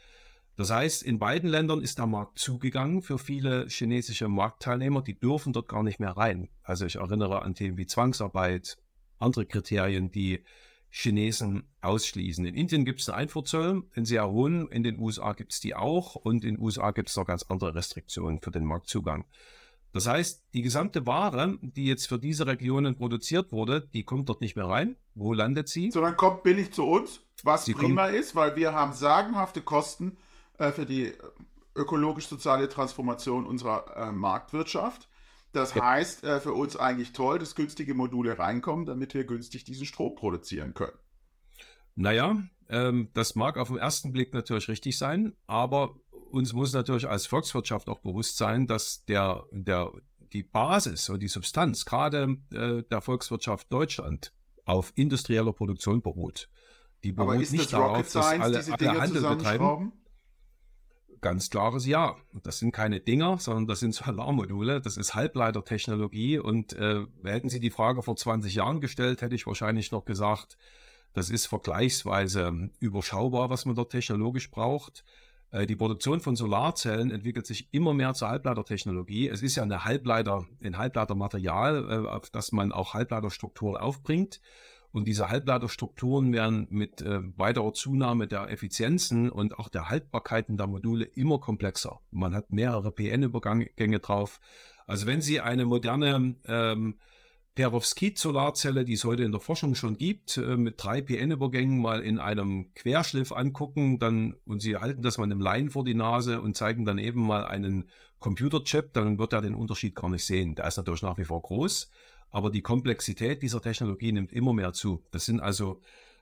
Das 0.57 0.71
heißt, 0.71 1.03
in 1.03 1.19
beiden 1.19 1.49
Ländern 1.49 1.81
ist 1.81 1.99
der 1.99 2.07
Markt 2.07 2.39
zugegangen 2.39 3.03
für 3.03 3.19
viele 3.19 3.67
chinesische 3.69 4.29
Marktteilnehmer, 4.29 5.01
die 5.01 5.19
dürfen 5.19 5.53
dort 5.53 5.69
gar 5.69 5.83
nicht 5.83 5.99
mehr 5.99 6.17
rein. 6.17 6.51
Also 6.63 6.85
ich 6.85 6.97
erinnere 6.97 7.43
an 7.43 7.55
Themen 7.55 7.79
wie 7.79 7.87
Zwangsarbeit, 7.87 8.77
andere 9.19 9.47
Kriterien, 9.47 10.11
die 10.11 10.45
Chinesen 10.91 11.65
ausschließen. 11.81 12.45
In 12.45 12.55
Indien 12.55 12.85
gibt 12.85 13.01
es 13.01 13.09
einen 13.09 13.23
Einfuhrzoll, 13.23 13.85
den 13.97 14.05
sehr 14.05 14.31
hohen, 14.31 14.69
in 14.69 14.83
den 14.83 14.99
USA 14.99 15.33
gibt 15.33 15.55
es 15.55 15.61
die 15.61 15.75
auch 15.75 16.17
und 16.17 16.45
in 16.45 16.57
den 16.57 16.63
USA 16.63 16.91
gibt 16.91 17.09
es 17.09 17.17
noch 17.17 17.27
ganz 17.27 17.45
andere 17.45 17.75
Restriktionen 17.75 18.41
für 18.41 18.51
den 18.51 18.67
Marktzugang. 18.67 19.25
Das 19.95 20.07
heißt, 20.07 20.45
die 20.53 20.63
gesamte 20.63 21.07
Ware, 21.07 21.59
die 21.63 21.87
jetzt 21.87 22.09
für 22.09 22.19
diese 22.19 22.47
Regionen 22.47 22.97
produziert 22.97 23.53
wurde, 23.53 23.89
die 23.93 24.05
kommt 24.05 24.29
dort 24.29 24.43
nicht 24.43 24.57
mehr 24.57 24.67
rein. 24.67 24.97
Wo 25.15 25.33
landet 25.33 25.69
sie? 25.69 25.91
Sondern 25.91 26.17
kommt 26.17 26.43
billig 26.43 26.73
zu 26.73 26.85
uns, 26.85 27.21
was 27.43 27.65
sie 27.65 27.75
prima 27.75 28.07
ist, 28.07 28.35
weil 28.35 28.57
wir 28.57 28.75
haben 28.75 28.93
sagenhafte 28.93 29.63
Kosten 29.63 30.17
äh, 30.59 30.73
für 30.73 30.87
die 30.87 31.13
ökologisch-soziale 31.75 32.69
Transformation 32.69 33.47
unserer 33.47 33.97
äh, 33.97 34.13
Marktwirtschaft. 34.13 35.09
Das 35.53 35.75
ja. 35.75 35.85
heißt 35.85 36.25
äh, 36.25 36.41
für 36.41 36.53
uns 36.53 36.77
eigentlich 36.77 37.13
toll, 37.13 37.39
dass 37.39 37.55
günstige 37.55 37.95
Module 37.95 38.39
reinkommen, 38.39 38.87
damit 38.87 39.15
wir 39.15 39.25
günstig 39.25 39.65
diesen 39.65 39.87
Strom 39.87 40.15
produzieren 40.15 40.75
können. 40.75 40.97
Naja, 41.95 42.43
ähm, 42.69 43.11
das 43.13 43.35
mag 43.35 43.59
auf 43.59 43.69
den 43.69 43.77
ersten 43.77 44.13
Blick 44.13 44.33
natürlich 44.33 44.69
richtig 44.69 44.97
sein, 44.97 45.35
aber 45.47 45.95
uns 46.31 46.55
muss 46.55 46.73
natürlich 46.73 47.09
als 47.09 47.27
Volkswirtschaft 47.27 47.89
auch 47.89 48.01
bewusst 48.01 48.39
sein, 48.39 48.67
dass 48.67 49.05
der, 49.05 49.45
der, 49.51 49.93
die 50.33 50.43
Basis 50.43 51.11
und 51.11 51.21
die 51.21 51.29
Substanz 51.29 51.85
gerade 51.85 52.39
äh, 52.55 52.83
der 52.83 53.01
Volkswirtschaft 53.03 53.71
Deutschland 53.71 54.33
auf 54.65 54.93
industrieller 54.95 55.53
Produktion 55.53 56.01
beruht. 56.01 56.49
Die 57.05 57.13
beruht 57.13 57.51
nicht 57.51 57.73
darauf, 57.73 58.11
dass 58.11 58.17
alle, 58.17 58.65
alle 58.65 59.01
Handel 59.01 59.23
betreiben. 59.23 59.93
Ganz 61.23 61.51
klares 61.51 61.87
Ja. 61.87 62.17
Das 62.43 62.59
sind 62.59 62.73
keine 62.73 63.01
Dinger, 63.01 63.39
sondern 63.39 63.69
das 63.69 63.81
sind 63.81 63.95
Solarmodule. 63.95 64.81
Das 64.85 64.97
ist 64.97 65.15
Halbleitertechnologie. 65.15 66.39
Und 66.39 66.73
äh, 66.75 67.07
hätten 67.23 67.49
Sie 67.49 67.61
die 67.61 67.71
Frage 67.71 68.03
vor 68.03 68.17
20 68.17 68.55
Jahren 68.57 68.81
gestellt, 68.81 69.23
hätte 69.23 69.37
ich 69.37 69.47
wahrscheinlich 69.47 69.93
noch 69.93 70.05
gesagt, 70.05 70.59
das 71.15 71.31
ist 71.31 71.47
vergleichsweise 71.47 72.71
überschaubar, 72.81 73.51
was 73.51 73.67
man 73.67 73.77
dort 73.77 73.93
technologisch 73.93 74.51
braucht. 74.51 75.05
Äh, 75.53 75.67
die 75.67 75.77
Produktion 75.77 76.21
von 76.21 76.35
Solarzellen 76.35 77.13
entwickelt 77.13 77.47
sich 77.47 77.73
immer 77.73 77.95
mehr 77.95 78.15
zur 78.15 78.29
Halbleitertechnologie. 78.29 79.29
Es 79.29 79.43
ist 79.43 79.55
ja 79.55 79.63
eine 79.63 79.85
Halbleiter, 79.85 80.45
ein 80.61 80.77
Halbleitermaterial, 80.77 81.89
äh, 81.89 82.09
auf 82.09 82.31
das 82.31 82.51
man 82.51 82.73
auch 82.73 82.95
Halbleiterstrukturen 82.95 83.77
aufbringt. 83.77 84.41
Und 84.93 85.09
diese 85.09 85.31
Halbleiterstrukturen 85.31 86.33
werden 86.33 86.67
mit 86.71 87.01
äh, 87.01 87.21
weiterer 87.39 87.73
Zunahme 87.73 88.29
der 88.29 88.51
Effizienzen 88.51 89.31
und 89.31 89.59
auch 89.59 89.71
der 89.71 89.89
Haltbarkeiten 89.89 90.59
der 90.59 90.67
Module 90.67 91.05
immer 91.05 91.39
komplexer. 91.39 92.01
Man 92.11 92.35
hat 92.35 92.53
mehrere 92.53 92.93
PN-Übergänge 92.93 94.01
drauf. 94.01 94.39
Also 94.87 95.07
wenn 95.07 95.23
Sie 95.23 95.41
eine 95.41 95.65
moderne 95.65 96.37
ähm, 96.47 96.99
Perovskit-Solarzelle, 97.55 98.85
die 98.85 98.95
es 98.95 99.05
heute 99.05 99.25
in 99.25 99.33
der 99.33 99.41
Forschung 99.41 99.75
schon 99.75 99.97
gibt, 99.97 100.37
äh, 100.39 100.57
mit 100.57 100.83
drei 100.83 101.03
PN-Übergängen 101.03 101.81
mal 101.81 102.01
in 102.01 102.19
einem 102.19 102.73
Querschliff 102.75 103.33
angucken, 103.33 103.99
dann 103.99 104.35
und 104.47 104.61
Sie 104.61 104.77
halten 104.77 105.03
das 105.03 105.19
mal 105.19 105.25
einem 105.25 105.41
Laien 105.41 105.71
vor 105.71 105.85
die 105.85 105.95
Nase 105.95 106.41
und 106.41 106.57
zeigen 106.57 106.85
dann 106.85 106.99
eben 106.99 107.27
mal 107.27 107.45
einen 107.47 107.91
Computerchip, 108.19 108.93
dann 108.93 109.19
wird 109.19 109.33
er 109.33 109.43
den 109.43 109.55
Unterschied 109.55 109.95
gar 109.95 110.09
nicht 110.09 110.25
sehen. 110.25 110.55
Der 110.55 110.67
ist 110.67 110.77
natürlich 110.77 111.03
nach 111.03 111.19
wie 111.19 111.25
vor 111.25 111.43
groß, 111.43 111.91
aber 112.33 112.51
die 112.51 112.63
Komplexität 112.63 113.43
dieser 113.43 113.61
Technologie 113.61 114.11
nimmt 114.11 114.33
immer 114.33 114.55
mehr 114.55 114.73
zu. 114.73 115.05
Das 115.11 115.27
sind 115.27 115.41
also 115.41 115.81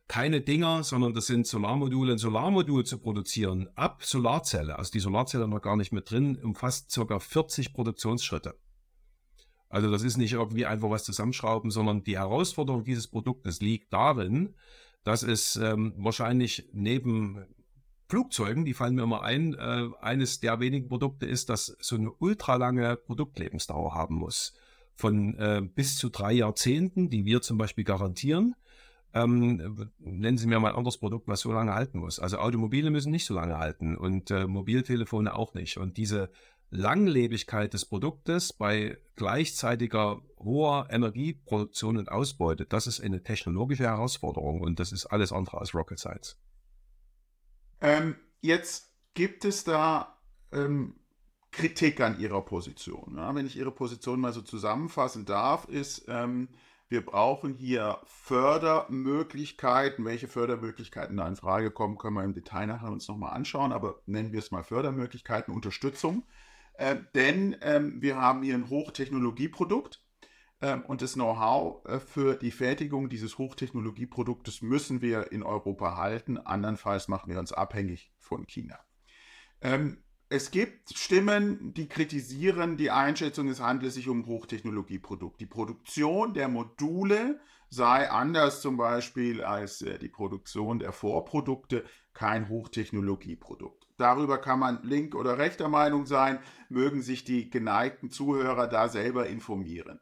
keine 0.09 0.40
Dinger, 0.40 0.83
sondern 0.83 1.14
das 1.14 1.27
sind 1.27 1.46
Solarmodule. 1.46 2.12
Ein 2.12 2.18
Solarmodul 2.18 2.85
zu 2.85 2.99
produzieren 2.99 3.68
ab 3.77 4.05
Solarzelle, 4.05 4.77
also 4.77 4.90
die 4.90 4.99
Solarzelle 4.99 5.46
noch 5.46 5.62
gar 5.62 5.77
nicht 5.77 5.92
mit 5.92 6.11
drin, 6.11 6.37
umfasst 6.42 6.92
ca. 6.92 7.18
40 7.20 7.73
Produktionsschritte. 7.73 8.59
Also 9.68 9.88
das 9.88 10.03
ist 10.03 10.16
nicht 10.16 10.33
irgendwie 10.33 10.66
einfach 10.66 10.90
was 10.90 11.05
zusammenschrauben, 11.05 11.70
sondern 11.70 12.03
die 12.03 12.18
Herausforderung 12.18 12.83
dieses 12.83 13.07
Produktes 13.07 13.61
liegt 13.61 13.92
darin, 13.92 14.57
dass 15.05 15.23
es 15.23 15.55
ähm, 15.55 15.94
wahrscheinlich 15.96 16.68
neben 16.73 17.46
Flugzeugen, 18.09 18.64
die 18.64 18.75
fallen 18.75 18.96
mir 18.96 19.05
immer 19.05 19.23
ein, 19.23 19.55
äh, 19.55 19.88
eines 20.01 20.40
der 20.40 20.59
wenigen 20.59 20.88
Produkte 20.88 21.27
ist, 21.27 21.51
das 21.51 21.77
so 21.79 21.94
eine 21.94 22.11
ultralange 22.11 22.96
Produktlebensdauer 22.96 23.94
haben 23.94 24.16
muss 24.16 24.55
von 25.01 25.35
äh, 25.39 25.63
bis 25.63 25.97
zu 25.97 26.09
drei 26.11 26.33
Jahrzehnten, 26.33 27.11
die 27.11 27.25
wir 27.25 27.43
zum 27.43 27.59
Beispiel 27.59 27.85
garantieren. 27.85 28.55
Ähm, 29.13 29.91
nennen 29.99 30.39
Sie 30.39 30.47
mir 30.47 30.61
mal 30.61 30.71
ein 30.71 30.77
anderes 30.77 30.99
Produkt, 30.99 31.27
was 31.27 31.41
so 31.41 31.51
lange 31.51 31.75
halten 31.75 31.99
muss. 31.99 32.21
Also 32.21 32.39
Automobile 32.39 32.91
müssen 32.91 33.11
nicht 33.11 33.27
so 33.27 33.35
lange 33.35 33.59
halten 33.59 33.97
und 33.97 34.31
äh, 34.31 34.47
Mobiltelefone 34.47 35.35
auch 35.35 35.55
nicht. 35.55 35.79
Und 35.79 35.97
diese 35.97 36.31
Langlebigkeit 36.71 37.75
des 37.75 37.85
Produktes 37.85 38.53
bei 38.53 38.99
gleichzeitiger 39.17 40.23
hoher 40.39 40.87
Energieproduktion 40.91 41.97
und 41.97 42.13
Ausbeute, 42.13 42.65
das 42.67 42.87
ist 42.87 43.01
eine 43.01 43.23
technologische 43.25 43.85
Herausforderung 43.85 44.61
und 44.61 44.79
das 44.79 44.93
ist 44.93 45.07
alles 45.07 45.33
andere 45.33 45.59
als 45.59 45.75
Rocket 45.75 45.99
Science. 45.99 46.39
Ähm, 47.81 48.15
jetzt 48.41 48.95
gibt 49.15 49.45
es 49.45 49.65
da 49.65 50.21
ähm, 50.53 51.00
Kritik 51.53 52.01
an 52.01 52.21
ihrer 52.21 52.43
Position. 52.43 53.15
Ja, 53.17 53.35
wenn 53.35 53.47
ich 53.47 53.57
ihre 53.57 53.73
Position 53.73 54.21
mal 54.21 54.33
so 54.33 54.43
zusammenfassen 54.43 55.25
darf, 55.25 55.67
ist, 55.67 56.05
ähm, 56.09 56.49
wir 56.89 57.05
brauchen 57.05 57.55
hier 57.55 57.99
Fördermöglichkeiten. 58.05 60.05
Welche 60.05 60.29
Fördermöglichkeiten 60.29 61.17
da 61.17 61.29
in 61.29 61.37
Frage 61.37 61.71
kommen, 61.71 61.99
können 61.99 62.17
wir 62.17 62.25
im 62.25 62.35
Detail 62.35 62.67
nachher 62.67 62.91
uns 62.91 63.09
nochmal 63.09 63.33
anschauen, 63.33 63.73
aber 63.73 64.01
nennen 64.07 64.33
wir 64.33 64.41
es 64.41 64.51
mal 64.51 64.65
Fördermöglichkeiten, 64.65 65.55
Unterstützung 65.55 66.25
äh, 66.81 66.97
denn 67.15 67.57
ähm, 67.61 68.01
wir 68.01 68.17
haben 68.17 68.43
hier 68.43 68.55
ein 68.55 68.71
Hochtechnologieprodukt 68.71 70.03
ähm, 70.63 70.83
und 70.87 71.03
das 71.03 71.13
Know-how 71.13 71.85
äh, 71.85 72.01
für 72.01 72.37
die 72.37 72.51
Fertigung 72.51 73.11
dieses 73.11 73.37
Hochtechnologieproduktes 73.37 74.63
müssen 74.63 75.03
wir 75.03 75.31
in 75.31 75.43
Europa 75.43 75.99
halten. 75.99 76.39
Andernfalls 76.39 77.09
machen 77.09 77.31
wir 77.31 77.39
uns 77.39 77.53
abhängig 77.53 78.11
von 78.19 78.47
China. 78.47 78.79
Ähm, 79.61 80.03
es 80.33 80.53
gibt 80.53 80.97
Stimmen, 80.97 81.75
die 81.75 81.88
kritisieren 81.88 82.77
die 82.77 82.93
Einschätzung, 82.93 83.49
es 83.49 83.61
handle 83.61 83.90
sich 83.90 84.09
um 84.09 84.27
Hochtechnologieprodukt. 84.27 85.40
Die 85.40 85.47
Produktion 85.47 86.35
der 86.35 86.47
Module 86.47 87.40
sei 87.69 88.09
anders 88.09 88.61
zum 88.62 88.77
Beispiel 88.77 89.43
als 89.43 89.83
äh, 89.83 89.99
die 89.99 90.09
Produktion 90.09 90.79
der 90.79 90.93
Vorprodukte 90.93 91.85
kein 92.14 92.49
Hochtechnologieprodukt. 92.49 93.88
Darüber 93.97 94.38
kann 94.38 94.61
man 94.61 94.85
link- 94.85 95.16
oder 95.16 95.37
rechter 95.37 95.69
Meinung 95.69 96.07
sein, 96.07 96.38
mögen 96.69 97.03
sich 97.03 97.25
die 97.25 97.51
geneigten 97.51 98.11
Zuhörer 98.11 98.69
da 98.69 98.88
selber 98.88 99.27
informieren. 99.27 99.99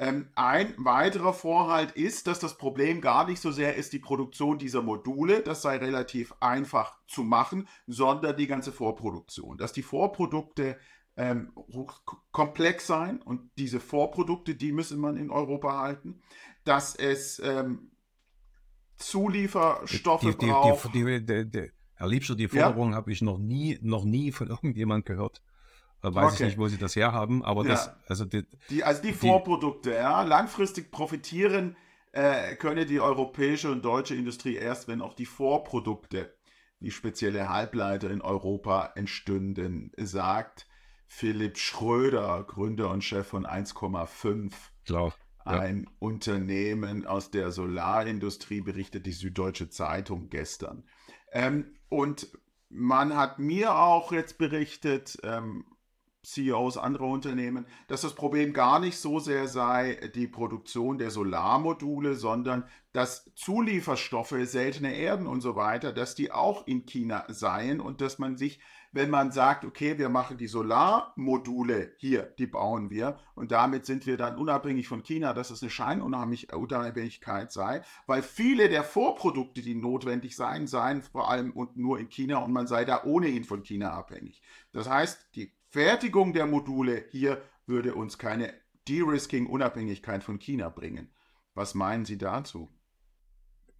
Ähm, 0.00 0.28
ein 0.36 0.74
weiterer 0.76 1.32
Vorhalt 1.32 1.90
ist, 1.90 2.28
dass 2.28 2.38
das 2.38 2.56
Problem 2.56 3.00
gar 3.00 3.26
nicht 3.26 3.42
so 3.42 3.50
sehr 3.50 3.74
ist 3.74 3.92
die 3.92 3.98
Produktion 3.98 4.56
dieser 4.56 4.80
Module, 4.80 5.42
das 5.42 5.60
sei 5.62 5.76
relativ 5.76 6.32
einfach 6.38 6.96
zu 7.08 7.24
machen, 7.24 7.66
sondern 7.88 8.36
die 8.36 8.46
ganze 8.46 8.70
Vorproduktion. 8.70 9.58
Dass 9.58 9.72
die 9.72 9.82
Vorprodukte 9.82 10.78
ähm, 11.16 11.52
komplex 12.30 12.86
sein 12.86 13.20
und 13.20 13.50
diese 13.58 13.80
Vorprodukte, 13.80 14.54
die 14.54 14.70
müssen 14.70 15.00
man 15.00 15.16
in 15.16 15.32
Europa 15.32 15.76
halten. 15.76 16.22
Dass 16.62 16.94
es 16.94 17.40
ähm, 17.44 17.90
Zulieferstoffe 18.98 20.20
die, 20.20 20.38
die, 20.38 20.46
braucht. 20.46 20.94
Die, 20.94 21.72
Herr 21.94 22.08
Liebscher, 22.08 22.36
die 22.36 22.46
Forderung 22.46 22.90
ja? 22.90 22.96
habe 22.96 23.10
ich 23.10 23.20
noch 23.20 23.38
nie, 23.38 23.80
noch 23.82 24.04
nie 24.04 24.30
von 24.30 24.46
irgendjemand 24.48 25.06
gehört. 25.06 25.42
Weiß 26.02 26.34
okay. 26.34 26.34
ich 26.34 26.40
nicht, 26.50 26.58
wo 26.58 26.68
sie 26.68 26.78
das 26.78 26.94
herhaben, 26.94 27.44
aber 27.44 27.62
ja. 27.64 27.70
das, 27.70 27.90
also 28.06 28.24
die, 28.24 28.44
die, 28.70 28.84
also 28.84 29.02
die 29.02 29.12
Vorprodukte, 29.12 29.92
ja, 29.94 30.22
langfristig 30.22 30.92
profitieren 30.92 31.76
äh, 32.12 32.54
könne 32.56 32.86
die 32.86 33.00
europäische 33.00 33.70
und 33.70 33.84
deutsche 33.84 34.14
Industrie 34.14 34.54
erst, 34.54 34.88
wenn 34.88 35.02
auch 35.02 35.14
die 35.14 35.26
Vorprodukte, 35.26 36.34
wie 36.80 36.90
spezielle 36.90 37.48
Halbleiter 37.48 38.10
in 38.10 38.22
Europa 38.22 38.92
entstünden, 38.94 39.92
sagt 39.96 40.66
Philipp 41.06 41.58
Schröder, 41.58 42.44
Gründer 42.44 42.90
und 42.90 43.02
Chef 43.02 43.26
von 43.26 43.46
1,5. 43.46 44.52
Klar. 44.84 45.14
Ein 45.44 45.84
ja. 45.84 45.90
Unternehmen 45.98 47.06
aus 47.06 47.30
der 47.30 47.50
Solarindustrie, 47.50 48.60
berichtet 48.60 49.06
die 49.06 49.12
Süddeutsche 49.12 49.70
Zeitung 49.70 50.28
gestern. 50.28 50.84
Ähm, 51.32 51.74
und 51.88 52.28
man 52.68 53.16
hat 53.16 53.38
mir 53.38 53.74
auch 53.74 54.12
jetzt 54.12 54.36
berichtet, 54.36 55.18
ähm, 55.22 55.64
CEOs 56.24 56.76
anderer 56.76 57.06
Unternehmen, 57.06 57.66
dass 57.86 58.02
das 58.02 58.14
Problem 58.14 58.52
gar 58.52 58.80
nicht 58.80 58.98
so 58.98 59.18
sehr 59.20 59.46
sei 59.46 60.10
die 60.14 60.26
Produktion 60.26 60.98
der 60.98 61.10
Solarmodule, 61.10 62.16
sondern 62.16 62.64
dass 62.92 63.30
Zulieferstoffe, 63.34 64.34
seltene 64.42 64.96
Erden 64.96 65.26
und 65.26 65.40
so 65.40 65.54
weiter, 65.54 65.92
dass 65.92 66.14
die 66.14 66.32
auch 66.32 66.66
in 66.66 66.86
China 66.86 67.24
seien 67.28 67.80
und 67.80 68.00
dass 68.00 68.18
man 68.18 68.36
sich, 68.36 68.60
wenn 68.90 69.10
man 69.10 69.30
sagt, 69.30 69.64
okay, 69.64 69.98
wir 69.98 70.08
machen 70.08 70.38
die 70.38 70.48
Solarmodule 70.48 71.92
hier, 71.98 72.22
die 72.38 72.46
bauen 72.46 72.90
wir 72.90 73.18
und 73.34 73.52
damit 73.52 73.86
sind 73.86 74.06
wir 74.06 74.16
dann 74.16 74.36
unabhängig 74.36 74.88
von 74.88 75.04
China, 75.04 75.34
dass 75.34 75.50
es 75.50 75.62
eine 75.62 75.70
Scheinunabhängigkeit 75.70 77.52
sei, 77.52 77.82
weil 78.06 78.22
viele 78.22 78.68
der 78.68 78.82
Vorprodukte, 78.82 79.62
die 79.62 79.76
notwendig 79.76 80.34
seien, 80.34 80.66
seien 80.66 81.02
vor 81.02 81.30
allem 81.30 81.52
und 81.52 81.76
nur 81.76 82.00
in 82.00 82.08
China 82.08 82.38
und 82.38 82.52
man 82.52 82.66
sei 82.66 82.84
da 82.84 83.04
ohnehin 83.04 83.44
von 83.44 83.62
China 83.62 83.92
abhängig. 83.92 84.42
Das 84.72 84.88
heißt, 84.88 85.28
die 85.36 85.52
Fertigung 85.78 86.32
der 86.32 86.48
Module 86.48 87.04
hier 87.12 87.40
würde 87.66 87.94
uns 87.94 88.18
keine 88.18 88.52
De-Risking-Unabhängigkeit 88.88 90.24
von 90.24 90.40
China 90.40 90.70
bringen. 90.70 91.08
Was 91.54 91.76
meinen 91.76 92.04
Sie 92.04 92.18
dazu? 92.18 92.68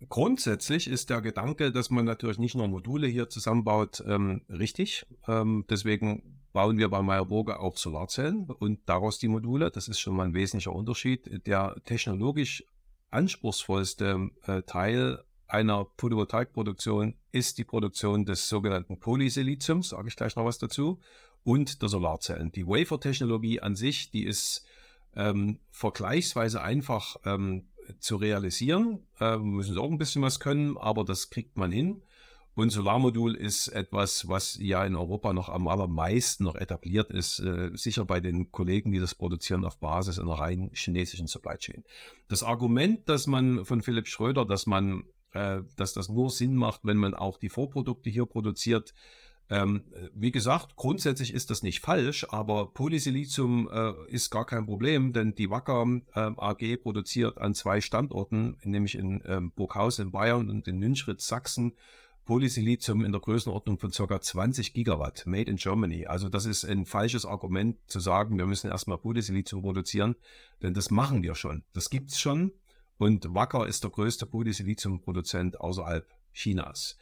Grundsätzlich 0.09 0.87
ist 0.87 1.11
der 1.11 1.23
Gedanke, 1.23 1.73
dass 1.73 1.91
man 1.91 2.05
natürlich 2.05 2.39
nicht 2.39 2.55
nur 2.55 2.69
Module 2.69 3.09
hier 3.09 3.29
zusammenbaut, 3.29 4.01
ähm, 4.07 4.43
richtig. 4.49 5.07
Ähm, 5.27 5.65
deswegen 5.69 6.41
bauen 6.53 6.79
wir 6.79 6.89
bei 6.89 7.03
Meyer 7.03 7.25
Burger 7.25 7.59
auch 7.59 7.77
Solarzellen 7.77 8.49
und 8.49 8.79
daraus 8.89 9.19
die 9.19 9.27
Module. 9.27 9.73
Das 9.73 9.89
ist 9.89 9.99
schon 9.99 10.15
mal 10.15 10.27
ein 10.27 10.35
wesentlicher 10.35 10.73
Unterschied. 10.73 11.49
Der 11.49 11.75
technologisch 11.85 12.63
anspruchsvollste 13.11 14.31
äh, 14.47 14.63
Teil 14.63 15.25
einer 15.49 15.89
Photovoltaikproduktion 15.97 17.17
ist 17.33 17.59
die 17.59 17.65
Produktion 17.65 18.25
des 18.25 18.49
sogenannten 18.49 19.01
Polysiliziums, 19.01 19.89
sage 19.89 20.07
ich 20.07 20.15
gleich 20.15 20.37
noch 20.37 20.45
was 20.45 20.59
dazu 20.59 21.01
und 21.49 21.81
der 21.81 21.89
Solarzellen. 21.89 22.53
Die 22.53 22.67
Wafer-Technologie 22.67 23.61
an 23.61 23.75
sich, 23.75 24.11
die 24.11 24.25
ist 24.25 24.67
ähm, 25.17 25.61
vergleichsweise 25.71 26.61
einfach 26.61 27.17
ähm, 27.25 27.69
zu 28.01 28.17
realisieren. 28.17 29.07
Äh, 29.19 29.39
müssen 29.39 29.73
sie 29.73 29.81
auch 29.81 29.91
ein 29.91 29.97
bisschen 29.97 30.21
was 30.21 30.41
können, 30.41 30.77
aber 30.77 31.05
das 31.05 31.31
kriegt 31.31 31.57
man 31.57 31.73
hin. 31.73 32.03
Und 32.55 32.69
Solarmodul 32.69 33.35
ist 33.35 33.69
etwas, 33.69 34.29
was 34.29 34.59
ja 34.61 34.85
in 34.85 34.95
Europa 34.95 35.33
noch 35.33 35.49
am 35.49 35.69
allermeisten 35.69 36.45
noch 36.45 36.55
etabliert 36.55 37.11
ist, 37.11 37.39
äh, 37.39 37.71
sicher 37.73 38.05
bei 38.05 38.21
den 38.21 38.53
Kollegen, 38.53 38.93
die 38.93 38.99
das 38.99 39.15
produzieren 39.15 39.65
auf 39.65 39.79
Basis 39.79 40.19
einer 40.19 40.35
rein 40.35 40.71
chinesischen 40.75 41.29
Supply 41.29 41.57
Chain. 41.57 41.83
Das 42.29 42.43
Argument, 42.43 43.09
dass 43.09 43.27
man 43.27 43.65
von 43.65 43.81
Philipp 43.81 44.07
Schröder, 44.07 44.45
dass 44.45 44.67
man, 44.67 45.05
äh, 45.33 45.63
dass 45.77 45.95
das 45.95 46.11
nur 46.11 46.29
Sinn 46.29 46.57
macht, 46.57 46.83
wenn 46.83 46.99
man 46.99 47.15
auch 47.15 47.39
die 47.39 47.49
Vorprodukte 47.49 48.11
hier 48.11 48.27
produziert, 48.27 48.93
ähm, 49.51 49.85
wie 50.15 50.31
gesagt, 50.31 50.77
grundsätzlich 50.77 51.33
ist 51.33 51.51
das 51.51 51.63
nicht 51.63 51.81
falsch, 51.81 52.27
aber 52.29 52.73
Polysilizium 52.73 53.69
äh, 53.73 53.93
ist 54.09 54.31
gar 54.31 54.45
kein 54.45 54.67
Problem, 54.67 55.13
denn 55.13 55.35
die 55.35 55.49
Wacker 55.49 55.87
äh, 56.15 56.21
AG 56.37 56.83
produziert 56.83 57.39
an 57.39 57.55
zwei 57.55 57.81
Standorten, 57.81 58.59
nämlich 58.63 58.95
in 58.95 59.23
ähm, 59.27 59.53
Burghausen 59.53 60.07
in 60.07 60.11
Bayern 60.13 60.51
und 60.51 60.69
in 60.69 60.79
Nünschritz, 60.79 61.27
Sachsen, 61.27 61.73
Polysilizium 62.27 63.07
in 63.07 63.13
der 63.13 63.23
Größenordnung 63.23 63.79
von 63.79 63.91
ca. 63.91 64.21
20 64.21 64.75
Gigawatt, 64.75 65.25
made 65.27 65.51
in 65.51 65.57
Germany. 65.57 66.05
Also 66.05 66.29
das 66.29 66.45
ist 66.45 66.67
ein 66.67 66.85
falsches 66.85 67.25
Argument 67.25 67.79
zu 67.87 68.01
sagen, 68.01 68.37
wir 68.37 68.45
müssen 68.45 68.71
erstmal 68.71 68.99
Polysilizium 68.99 69.63
produzieren, 69.63 70.15
denn 70.61 70.75
das 70.75 70.91
machen 70.91 71.23
wir 71.23 71.35
schon. 71.35 71.65
Das 71.73 71.89
gibt 71.89 72.11
es 72.11 72.21
schon 72.21 72.53
und 72.99 73.33
Wacker 73.33 73.67
ist 73.67 73.85
der 73.85 73.91
größte 73.91 74.27
Polysilizium-Produzent 74.27 75.59
außerhalb 75.59 76.07
Chinas. 76.35 76.99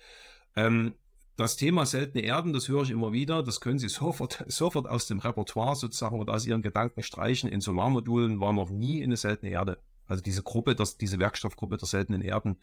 Ähm, 0.55 0.95
das 1.37 1.57
Thema 1.57 1.87
seltene 1.87 2.25
Erden, 2.25 2.53
das 2.53 2.69
höre 2.69 2.83
ich 2.83 2.91
immer 2.91 3.13
wieder, 3.13 3.43
das 3.43 3.61
können 3.61 3.79
Sie 3.79 3.89
sofort, 3.91 4.45
sofort 4.49 4.89
aus 4.89 5.07
dem 5.07 5.19
Repertoire 5.19 5.77
sozusagen 5.77 6.19
oder 6.19 6.35
aus 6.35 6.47
Ihren 6.47 6.63
Gedanken 6.63 7.03
streichen. 7.03 7.51
In 7.51 7.61
Solarmodulen 7.61 8.41
war 8.41 8.53
noch 8.53 8.71
nie 8.71 9.03
eine 9.03 9.17
seltene 9.17 9.53
Erde. 9.53 9.79
Also 10.09 10.23
diese 10.23 10.43
Gruppe, 10.43 10.77
das, 10.77 10.99
diese 10.99 11.19
Werkstoffgruppe 11.19 11.79
der 11.79 11.89
seltenen 11.89 12.23
Erden, 12.23 12.59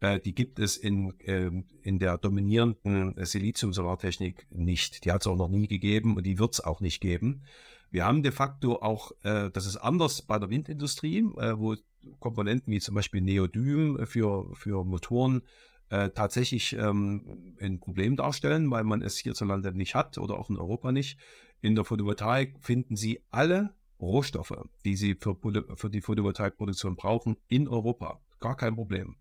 äh, 0.00 0.18
die 0.18 0.34
gibt 0.34 0.58
es 0.58 0.76
in, 0.76 1.18
äh, 1.20 1.50
in 1.82 1.98
der 1.98 2.18
dominierenden 2.18 3.14
Silizium-Solartechnik 3.24 4.46
nicht. 4.50 5.04
Die 5.04 5.12
hat 5.12 5.22
es 5.22 5.28
auch 5.28 5.36
noch 5.36 5.48
nie 5.48 5.68
gegeben 5.68 6.16
und 6.16 6.26
die 6.26 6.38
wird 6.38 6.54
es 6.54 6.60
auch 6.60 6.80
nicht 6.80 7.00
geben. 7.00 7.44
Wir 7.90 8.04
haben 8.04 8.22
de 8.22 8.32
facto 8.32 8.82
auch, 8.82 9.12
äh, 9.22 9.50
das 9.50 9.66
ist 9.66 9.76
anders 9.76 10.22
bei 10.22 10.38
der 10.38 10.50
Windindustrie, 10.50 11.18
äh, 11.38 11.56
wo 11.56 11.76
Komponenten 12.18 12.72
wie 12.72 12.80
zum 12.80 12.94
Beispiel 12.94 13.20
Neodym 13.20 14.06
für, 14.06 14.54
für 14.54 14.84
Motoren 14.84 15.42
äh, 15.90 16.10
tatsächlich 16.10 16.74
ähm, 16.74 17.54
ein 17.60 17.80
Problem 17.80 18.16
darstellen, 18.16 18.70
weil 18.70 18.84
man 18.84 19.02
es 19.02 19.18
hierzulande 19.18 19.72
nicht 19.72 19.94
hat 19.94 20.18
oder 20.18 20.38
auch 20.38 20.50
in 20.50 20.56
Europa 20.56 20.92
nicht. 20.92 21.18
In 21.60 21.74
der 21.74 21.84
Photovoltaik 21.84 22.56
finden 22.60 22.96
Sie 22.96 23.20
alle 23.30 23.74
Rohstoffe, 24.00 24.54
die 24.84 24.96
Sie 24.96 25.16
für, 25.16 25.36
für 25.76 25.90
die 25.90 26.00
Photovoltaikproduktion 26.00 26.96
brauchen, 26.96 27.36
in 27.48 27.68
Europa. 27.68 28.20
Gar 28.40 28.56
kein 28.56 28.76
Problem. 28.76 29.16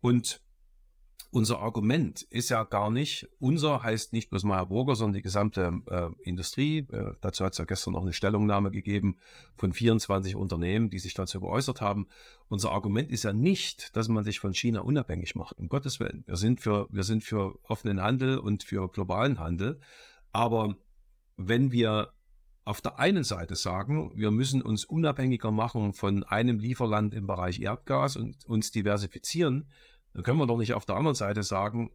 Und 0.00 0.40
unser 1.36 1.58
Argument 1.58 2.22
ist 2.22 2.48
ja 2.48 2.64
gar 2.64 2.90
nicht, 2.90 3.28
unser 3.38 3.82
heißt 3.82 4.14
nicht 4.14 4.30
bloß 4.30 4.44
Meyer 4.44 4.64
Burger, 4.64 4.96
sondern 4.96 5.16
die 5.16 5.22
gesamte 5.22 5.82
äh, 5.90 6.08
Industrie. 6.22 6.78
Äh, 6.90 7.12
dazu 7.20 7.44
hat 7.44 7.52
es 7.52 7.58
ja 7.58 7.66
gestern 7.66 7.92
noch 7.92 8.00
eine 8.00 8.14
Stellungnahme 8.14 8.70
gegeben 8.70 9.18
von 9.54 9.74
24 9.74 10.34
Unternehmen, 10.34 10.88
die 10.88 10.98
sich 10.98 11.12
dazu 11.12 11.40
geäußert 11.40 11.82
haben. 11.82 12.08
Unser 12.48 12.72
Argument 12.72 13.10
ist 13.10 13.24
ja 13.24 13.34
nicht, 13.34 13.94
dass 13.94 14.08
man 14.08 14.24
sich 14.24 14.40
von 14.40 14.54
China 14.54 14.80
unabhängig 14.80 15.34
macht, 15.34 15.58
um 15.58 15.68
Gottes 15.68 16.00
Willen. 16.00 16.24
Wir 16.26 16.36
sind 16.36 16.62
für, 16.62 16.88
wir 16.90 17.02
sind 17.02 17.22
für 17.22 17.58
offenen 17.64 18.00
Handel 18.00 18.38
und 18.38 18.62
für 18.62 18.88
globalen 18.88 19.38
Handel. 19.38 19.78
Aber 20.32 20.74
wenn 21.36 21.70
wir 21.70 22.14
auf 22.64 22.80
der 22.80 22.98
einen 22.98 23.24
Seite 23.24 23.56
sagen, 23.56 24.10
wir 24.14 24.30
müssen 24.30 24.62
uns 24.62 24.86
unabhängiger 24.86 25.50
machen 25.50 25.92
von 25.92 26.24
einem 26.24 26.58
Lieferland 26.58 27.12
im 27.12 27.26
Bereich 27.26 27.60
Erdgas 27.60 28.16
und 28.16 28.42
uns 28.46 28.70
diversifizieren, 28.70 29.68
dann 30.16 30.24
können 30.24 30.38
wir 30.38 30.46
doch 30.46 30.56
nicht 30.56 30.72
auf 30.72 30.86
der 30.86 30.96
anderen 30.96 31.14
Seite 31.14 31.42
sagen, 31.42 31.90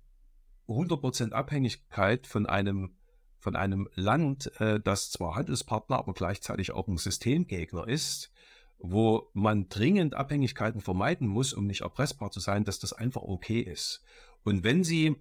100% 0.68 1.32
Abhängigkeit 1.32 2.28
von 2.28 2.46
einem, 2.46 2.92
von 3.40 3.56
einem 3.56 3.90
Land, 3.96 4.52
äh, 4.62 4.80
das 4.80 5.10
zwar 5.10 5.34
Handelspartner, 5.34 5.98
aber 5.98 6.14
gleichzeitig 6.14 6.72
auch 6.72 6.88
ein 6.88 6.98
Systemgegner 6.98 7.88
ist, 7.88 8.32
wo 8.78 9.32
man 9.34 9.70
dringend 9.70 10.14
Abhängigkeiten 10.14 10.82
vermeiden 10.82 11.28
muss, 11.28 11.52
um 11.52 11.66
nicht 11.66 11.82
erpressbar 11.82 12.30
zu 12.30 12.40
sein, 12.40 12.64
dass 12.64 12.78
das 12.78 12.94
einfach 12.94 13.24
okay 13.24 13.60
ist. 13.60 14.04
Und 14.44 14.64
wenn 14.64 14.84
Sie 14.84 15.16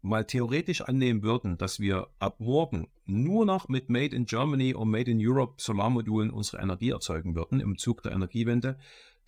mal 0.00 0.24
theoretisch 0.24 0.82
annehmen 0.82 1.24
würden, 1.24 1.58
dass 1.58 1.80
wir 1.80 2.10
ab 2.20 2.38
morgen 2.38 2.86
nur 3.06 3.44
noch 3.44 3.68
mit 3.68 3.90
Made 3.90 4.14
in 4.14 4.24
Germany 4.24 4.72
und 4.72 4.88
Made 4.88 5.10
in 5.10 5.18
Europe 5.20 5.54
Solarmodulen 5.56 6.30
unsere 6.30 6.62
Energie 6.62 6.90
erzeugen 6.90 7.34
würden 7.34 7.58
im 7.58 7.76
Zug 7.76 8.04
der 8.04 8.12
Energiewende, 8.12 8.78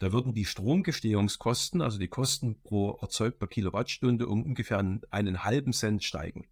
da 0.02 0.12
würden 0.12 0.34
die 0.34 0.46
Stromgestehungskosten, 0.46 1.80
also 1.80 1.96
die 1.96 2.08
Kosten 2.08 2.60
pro 2.64 2.98
erzeugter 3.00 3.46
Kilowattstunde, 3.46 4.26
um 4.26 4.42
ungefähr 4.42 4.78
einen 5.10 5.44
halben 5.44 5.72
Cent 5.72 6.02
steigen. 6.02 6.48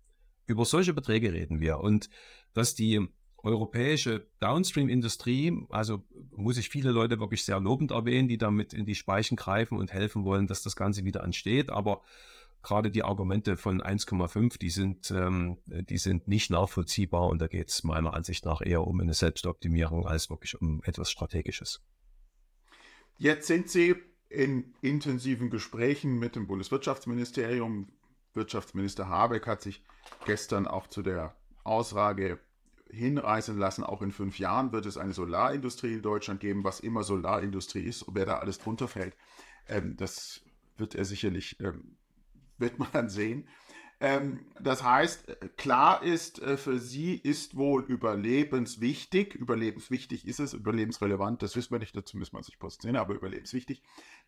Über 0.47 0.65
solche 0.65 0.95
Beträge 0.95 1.33
reden 1.33 1.59
wir. 1.59 1.81
Und 1.81 2.11
dass 2.55 2.77
die 2.77 3.09
europäische 3.39 4.29
Downstream-Industrie, 4.39 5.67
also 5.69 6.05
muss 6.31 6.59
ich 6.59 6.69
viele 6.69 6.93
Leute 6.93 7.19
wirklich 7.19 7.45
sehr 7.45 7.59
lobend 7.59 7.91
erwähnen, 7.91 8.29
die 8.29 8.39
damit 8.39 8.73
in 8.73 8.87
die 8.87 8.95
Speichen 8.95 9.35
greifen 9.35 9.79
und 9.79 9.93
helfen 9.93 10.23
wollen, 10.23 10.47
dass 10.47 10.63
das 10.63 10.77
Ganze 10.77 11.05
wieder 11.05 11.25
entsteht. 11.25 11.71
Aber 11.71 12.03
gerade 12.63 12.93
die 12.93 13.03
Argumente 13.03 13.57
von 13.57 13.83
1,5, 13.83 14.61
die 14.61 14.71
sind, 14.71 15.11
ähm, 15.11 15.59
die 15.67 15.99
sind 15.99 16.29
nicht 16.29 16.51
nachvollziehbar 16.51 17.27
und 17.27 17.41
da 17.41 17.49
geht 17.49 17.71
es 17.71 17.83
meiner 17.83 18.15
Ansicht 18.15 18.45
nach 18.45 18.61
eher 18.65 18.87
um 18.87 19.01
eine 19.01 19.15
Selbstoptimierung 19.15 20.07
als 20.07 20.31
wirklich 20.31 20.61
um 20.61 20.85
etwas 20.85 21.11
Strategisches. 21.11 21.83
Jetzt 23.21 23.49
sind 23.49 23.69
Sie 23.69 23.97
in 24.31 24.73
intensiven 24.81 25.51
Gesprächen 25.51 26.19
mit 26.19 26.37
dem 26.37 26.47
Bundeswirtschaftsministerium. 26.47 27.93
Wirtschaftsminister 28.33 29.11
Habeck 29.11 29.47
hat 29.47 29.61
sich 29.61 29.85
gestern 30.25 30.67
auch 30.67 30.87
zu 30.87 31.03
der 31.03 31.37
Aussage 31.63 32.41
hinreißen 32.89 33.59
lassen, 33.59 33.85
auch 33.85 34.01
in 34.01 34.11
fünf 34.11 34.39
Jahren 34.39 34.73
wird 34.73 34.87
es 34.87 34.97
eine 34.97 35.13
Solarindustrie 35.13 35.93
in 35.93 36.03
Deutschland 36.03 36.41
geben, 36.41 36.65
was 36.65 36.81
immer 36.81 37.05
Solarindustrie 37.05 37.83
ist 37.83 38.07
wer 38.11 38.25
da 38.25 38.39
alles 38.39 38.59
drunter 38.59 38.89
fällt. 38.89 39.15
Ähm, 39.69 39.99
das 39.99 40.41
wird 40.79 40.95
er 40.95 41.05
sicherlich 41.05 41.61
ähm, 41.61 41.99
wird 42.57 42.79
man 42.79 42.89
dann 42.91 43.11
sehen. 43.11 43.47
Ähm, 44.03 44.47
das 44.59 44.83
heißt, 44.83 45.57
klar 45.59 46.03
ist, 46.03 46.41
äh, 46.41 46.57
für 46.57 46.79
sie 46.79 47.15
ist 47.17 47.57
wohl 47.57 47.85
überlebenswichtig, 47.85 49.35
überlebenswichtig 49.35 50.27
ist 50.27 50.41
es, 50.41 50.55
überlebensrelevant, 50.55 51.43
das 51.43 51.55
wissen 51.55 51.73
wir 51.73 51.81
nicht, 51.81 51.95
dazu 51.95 52.17
müssen 52.17 52.35
wir 52.35 52.43
sich 52.43 52.59
positionieren, 52.59 53.03
aber 53.03 53.15
überlebenswichtig, 53.15 53.83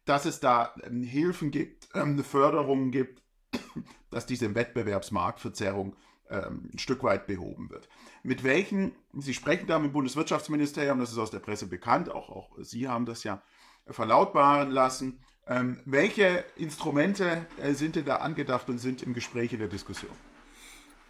dass 0.04 0.26
es 0.26 0.40
da 0.40 0.74
ähm, 0.82 1.02
Hilfen 1.02 1.50
gibt, 1.50 1.88
ähm, 1.94 2.22
Förderungen 2.22 2.90
gibt, 2.90 3.22
dass 4.10 4.26
diese 4.26 4.54
Wettbewerbsmarktverzerrung 4.54 5.96
ein 6.30 6.78
Stück 6.78 7.02
weit 7.02 7.26
behoben 7.26 7.68
wird. 7.68 7.90
Mit 8.22 8.42
welchen, 8.42 8.92
Sie 9.12 9.34
sprechen 9.34 9.66
da 9.66 9.78
mit 9.78 9.90
dem 9.90 9.92
Bundeswirtschaftsministerium, 9.92 10.98
das 10.98 11.12
ist 11.12 11.18
aus 11.18 11.30
der 11.30 11.40
Presse 11.40 11.66
bekannt, 11.66 12.10
auch, 12.10 12.30
auch 12.30 12.56
Sie 12.62 12.88
haben 12.88 13.04
das 13.04 13.22
ja 13.22 13.42
verlautbaren 13.86 14.70
lassen, 14.70 15.20
ähm, 15.46 15.80
welche 15.84 16.44
Instrumente 16.56 17.46
äh, 17.60 17.72
sind 17.74 17.96
denn 17.96 18.04
da 18.04 18.16
angedacht 18.16 18.68
und 18.68 18.78
sind 18.78 19.02
im 19.02 19.14
Gespräch 19.14 19.52
in 19.52 19.58
der 19.58 19.68
Diskussion? 19.68 20.10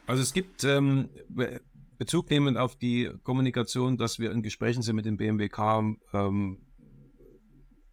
Also 0.06 0.22
es 0.22 0.32
gibt 0.32 0.64
ähm, 0.64 1.10
Bezug 1.98 2.30
nehmend 2.30 2.58
auf 2.58 2.76
die 2.76 3.10
Kommunikation, 3.22 3.96
dass 3.96 4.18
wir 4.18 4.32
in 4.32 4.42
Gesprächen 4.42 4.82
sind 4.82 4.96
mit 4.96 5.06
dem 5.06 5.16
BMWK 5.16 5.96
ähm, 6.12 6.58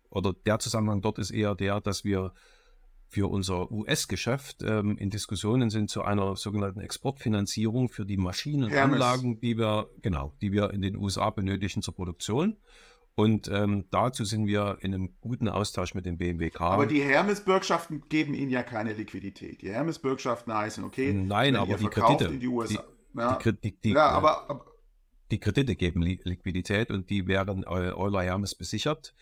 oder 0.10 0.34
der 0.34 0.60
Zusammenhang 0.60 1.02
dort 1.02 1.20
ist 1.20 1.32
eher 1.32 1.56
der, 1.56 1.82
dass 1.82 2.04
wir 2.04 2.34
für 3.08 3.30
unser 3.30 3.72
US-Geschäft 3.72 4.64
ähm, 4.64 4.98
in 4.98 5.10
Diskussionen 5.10 5.70
sind 5.70 5.90
zu 5.90 6.04
einer 6.04 6.36
sogenannten 6.36 6.80
Exportfinanzierung 6.80 7.90
für 7.90 8.06
die 8.06 8.18
Maschinen 8.18 8.66
und 8.66 8.76
Anlagen, 8.76 9.40
die 9.40 9.58
wir 9.58 9.90
genau, 10.02 10.34
die 10.42 10.52
wir 10.52 10.72
in 10.72 10.82
den 10.82 10.96
USA 10.96 11.32
benötigen 11.32 11.82
zur 11.82 11.96
Produktion. 11.96 12.58
Und 13.20 13.50
ähm, 13.50 13.84
dazu 13.92 14.24
sind 14.24 14.48
wir 14.48 14.78
in 14.80 14.94
einem 14.94 15.10
guten 15.20 15.50
Austausch 15.50 15.94
mit 15.94 16.06
dem 16.06 16.18
BMWK. 16.18 16.62
Aber 16.62 16.86
die 16.86 17.02
Hermes-Bürgschaften 17.02 18.08
geben 18.08 18.34
Ihnen 18.34 18.50
ja 18.50 18.64
keine 18.64 18.94
Liquidität. 18.94 19.62
Die 19.62 19.70
Hermes-Bürgschaften 19.70 20.54
heißen, 20.54 20.86
okay, 20.86 21.12
nein, 21.12 21.58
aber 21.58 21.76
die 21.76 21.88
Kredite, 21.88 22.30
die 22.30 22.48
USA. 22.48 22.82
Die, 23.14 23.20
ja, 23.20 23.38
die, 23.62 23.78
die, 23.78 23.92
ja, 23.92 24.08
aber, 24.08 24.50
aber, 24.50 24.66
die 25.32 25.38
Kredite 25.38 25.76
geben 25.76 26.02
Li 26.02 26.22
Liquidität 26.24 26.92
und 26.92 27.10
die 27.10 27.28
werden 27.28 27.68
Euler 27.68 28.22
Hermes 28.22 28.56
besichert. 28.56 29.14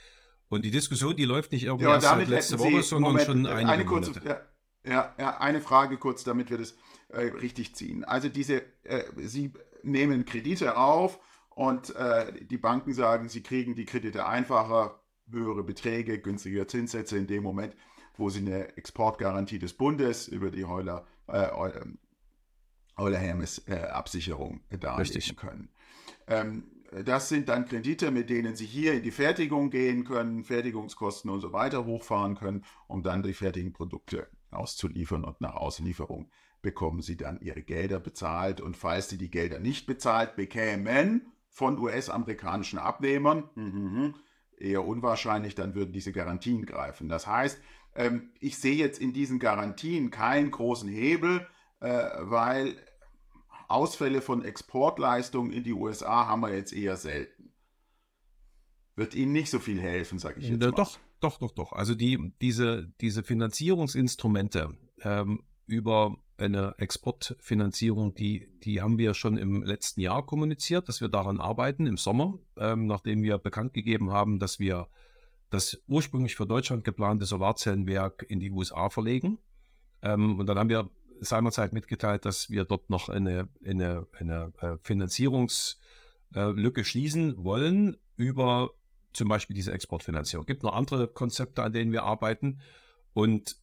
Und 0.47 0.63
die 0.63 0.69
Diskussion, 0.69 1.15
die 1.15 1.25
läuft 1.25 1.51
nicht 1.51 1.63
irgendwie 1.63 1.85
ja, 1.85 1.95
erst 1.95 2.05
seit 2.05 2.27
letzte 2.27 2.59
Woche, 2.59 2.83
sondern 2.83 3.13
Moment, 3.13 3.25
schon 3.25 3.47
einige 3.47 3.71
eine 3.71 3.85
kurze, 3.85 4.11
ja, 4.23 4.41
ja, 4.83 5.15
ja, 5.17 5.37
eine 5.39 5.59
Frage 5.59 5.97
kurz, 5.97 6.23
damit 6.23 6.51
wir 6.51 6.59
das 6.59 6.75
äh, 7.09 7.21
richtig 7.21 7.73
ziehen. 7.73 8.03
Also 8.03 8.29
diese, 8.29 8.61
äh, 8.83 9.05
Sie 9.15 9.53
nehmen 9.81 10.25
Kredite 10.25 10.77
auf 10.77 11.19
und 11.57 11.95
äh, 11.95 12.45
die 12.45 12.59
Banken 12.59 12.93
sagen, 12.93 13.29
sie 13.29 13.41
kriegen 13.41 13.73
die 13.73 13.85
Kredite 13.85 14.27
einfacher, 14.27 15.01
höhere 15.31 15.63
Beträge, 15.63 16.19
günstigere 16.19 16.67
Zinssätze 16.67 17.17
in 17.17 17.25
dem 17.25 17.41
Moment, 17.41 17.75
wo 18.15 18.29
sie 18.29 18.41
eine 18.41 18.77
Exportgarantie 18.77 19.57
des 19.57 19.73
Bundes 19.73 20.27
über 20.27 20.51
die 20.51 20.65
Heuler, 20.65 21.07
äh, 21.25 21.47
Euler 22.95 23.17
Hermes 23.17 23.67
äh, 23.67 23.79
Absicherung 23.87 24.61
darlegen 24.69 25.35
können. 25.35 25.69
Ähm, 26.27 26.63
das 27.03 27.27
sind 27.27 27.49
dann 27.49 27.65
Kredite, 27.65 28.11
mit 28.11 28.29
denen 28.29 28.55
Sie 28.55 28.67
hier 28.67 28.93
in 28.93 29.01
die 29.01 29.09
Fertigung 29.09 29.71
gehen 29.71 30.03
können, 30.03 30.43
Fertigungskosten 30.43 31.31
und 31.31 31.41
so 31.41 31.53
weiter 31.53 31.85
hochfahren 31.85 32.35
können, 32.35 32.65
um 32.85 33.01
dann 33.01 33.23
die 33.23 33.33
fertigen 33.33 33.73
Produkte 33.73 34.27
auszuliefern 34.51 35.23
und 35.23 35.41
nach 35.41 35.55
Auslieferung 35.55 36.29
bekommen 36.61 37.01
Sie 37.01 37.17
dann 37.17 37.41
Ihre 37.41 37.63
Gelder 37.63 37.99
bezahlt. 37.99 38.61
Und 38.61 38.77
falls 38.77 39.09
Sie 39.09 39.17
die 39.17 39.31
Gelder 39.31 39.57
nicht 39.57 39.87
bezahlt 39.87 40.35
bekämen, 40.35 41.31
von 41.57 41.79
US-amerikanischen 41.79 42.77
Abnehmern. 42.77 43.49
Mhm, 43.55 44.13
eher 44.59 44.85
unwahrscheinlich, 44.85 45.55
dann 45.55 45.73
würden 45.73 45.91
diese 45.91 46.11
Garantien 46.11 46.67
greifen. 46.67 47.09
Das 47.09 47.25
heißt, 47.25 47.59
ähm, 47.95 48.29
ich 48.39 48.59
sehe 48.59 48.75
jetzt 48.75 49.01
in 49.01 49.11
diesen 49.11 49.39
Garantien 49.39 50.11
keinen 50.11 50.51
großen 50.51 50.87
Hebel, 50.87 51.47
äh, 51.79 52.09
weil 52.19 52.75
Ausfälle 53.67 54.21
von 54.21 54.45
Exportleistungen 54.45 55.51
in 55.51 55.63
die 55.63 55.73
USA 55.73 56.27
haben 56.27 56.41
wir 56.41 56.53
jetzt 56.53 56.73
eher 56.73 56.95
selten. 56.95 57.51
Wird 58.95 59.15
Ihnen 59.15 59.31
nicht 59.31 59.49
so 59.49 59.57
viel 59.57 59.81
helfen, 59.81 60.19
sage 60.19 60.39
ich 60.39 60.49
jetzt 60.49 60.61
mal. 60.61 60.71
Doch, 60.73 60.99
doch, 61.21 61.39
doch, 61.39 61.51
doch. 61.51 61.73
Also 61.73 61.95
die, 61.95 62.33
diese, 62.39 62.93
diese 63.01 63.23
Finanzierungsinstrumente 63.23 64.77
ähm, 65.01 65.43
über 65.65 66.17
eine 66.37 66.75
Exportfinanzierung, 66.77 68.13
die, 68.13 68.49
die 68.63 68.81
haben 68.81 68.97
wir 68.97 69.13
schon 69.13 69.37
im 69.37 69.63
letzten 69.63 70.01
Jahr 70.01 70.25
kommuniziert, 70.25 70.87
dass 70.87 71.01
wir 71.01 71.09
daran 71.09 71.39
arbeiten 71.39 71.87
im 71.87 71.97
Sommer, 71.97 72.39
ähm, 72.57 72.87
nachdem 72.87 73.23
wir 73.23 73.37
bekannt 73.37 73.73
gegeben 73.73 74.11
haben, 74.11 74.39
dass 74.39 74.59
wir 74.59 74.87
das 75.49 75.81
ursprünglich 75.87 76.35
für 76.35 76.45
Deutschland 76.45 76.83
geplante 76.83 77.25
Solarzellenwerk 77.25 78.25
in 78.27 78.39
die 78.39 78.51
USA 78.51 78.89
verlegen. 78.89 79.39
Ähm, 80.01 80.39
und 80.39 80.47
dann 80.47 80.59
haben 80.59 80.69
wir 80.69 80.89
seinerzeit 81.19 81.73
mitgeteilt, 81.73 82.25
dass 82.25 82.49
wir 82.49 82.65
dort 82.65 82.89
noch 82.89 83.09
eine, 83.09 83.49
eine, 83.65 84.07
eine 84.17 84.53
äh, 84.61 84.77
Finanzierungslücke 84.83 86.83
schließen 86.83 87.43
wollen 87.43 87.97
über 88.15 88.71
zum 89.13 89.29
Beispiel 89.29 89.55
diese 89.55 89.71
Exportfinanzierung. 89.71 90.43
Es 90.43 90.47
gibt 90.47 90.63
noch 90.63 90.75
andere 90.75 91.07
Konzepte, 91.07 91.63
an 91.63 91.73
denen 91.73 91.91
wir 91.91 92.03
arbeiten. 92.03 92.59
Und 93.13 93.57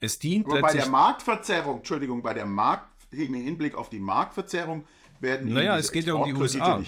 es 0.00 0.18
dient 0.18 0.46
Aber 0.46 0.60
bei 0.60 0.72
der 0.72 0.88
Marktverzerrung, 0.88 1.78
Entschuldigung, 1.78 2.22
bei 2.22 2.34
der 2.34 2.46
Markt, 2.46 2.90
im 3.10 3.34
Hinblick 3.34 3.74
auf 3.74 3.88
die 3.88 4.00
Marktverzerrung 4.00 4.84
werden 5.20 5.52
naja, 5.52 5.78
es 5.78 5.92
geht 5.92 6.06
ja 6.06 6.14
um 6.14 6.24
die 6.24 6.34
USA. 6.34 6.82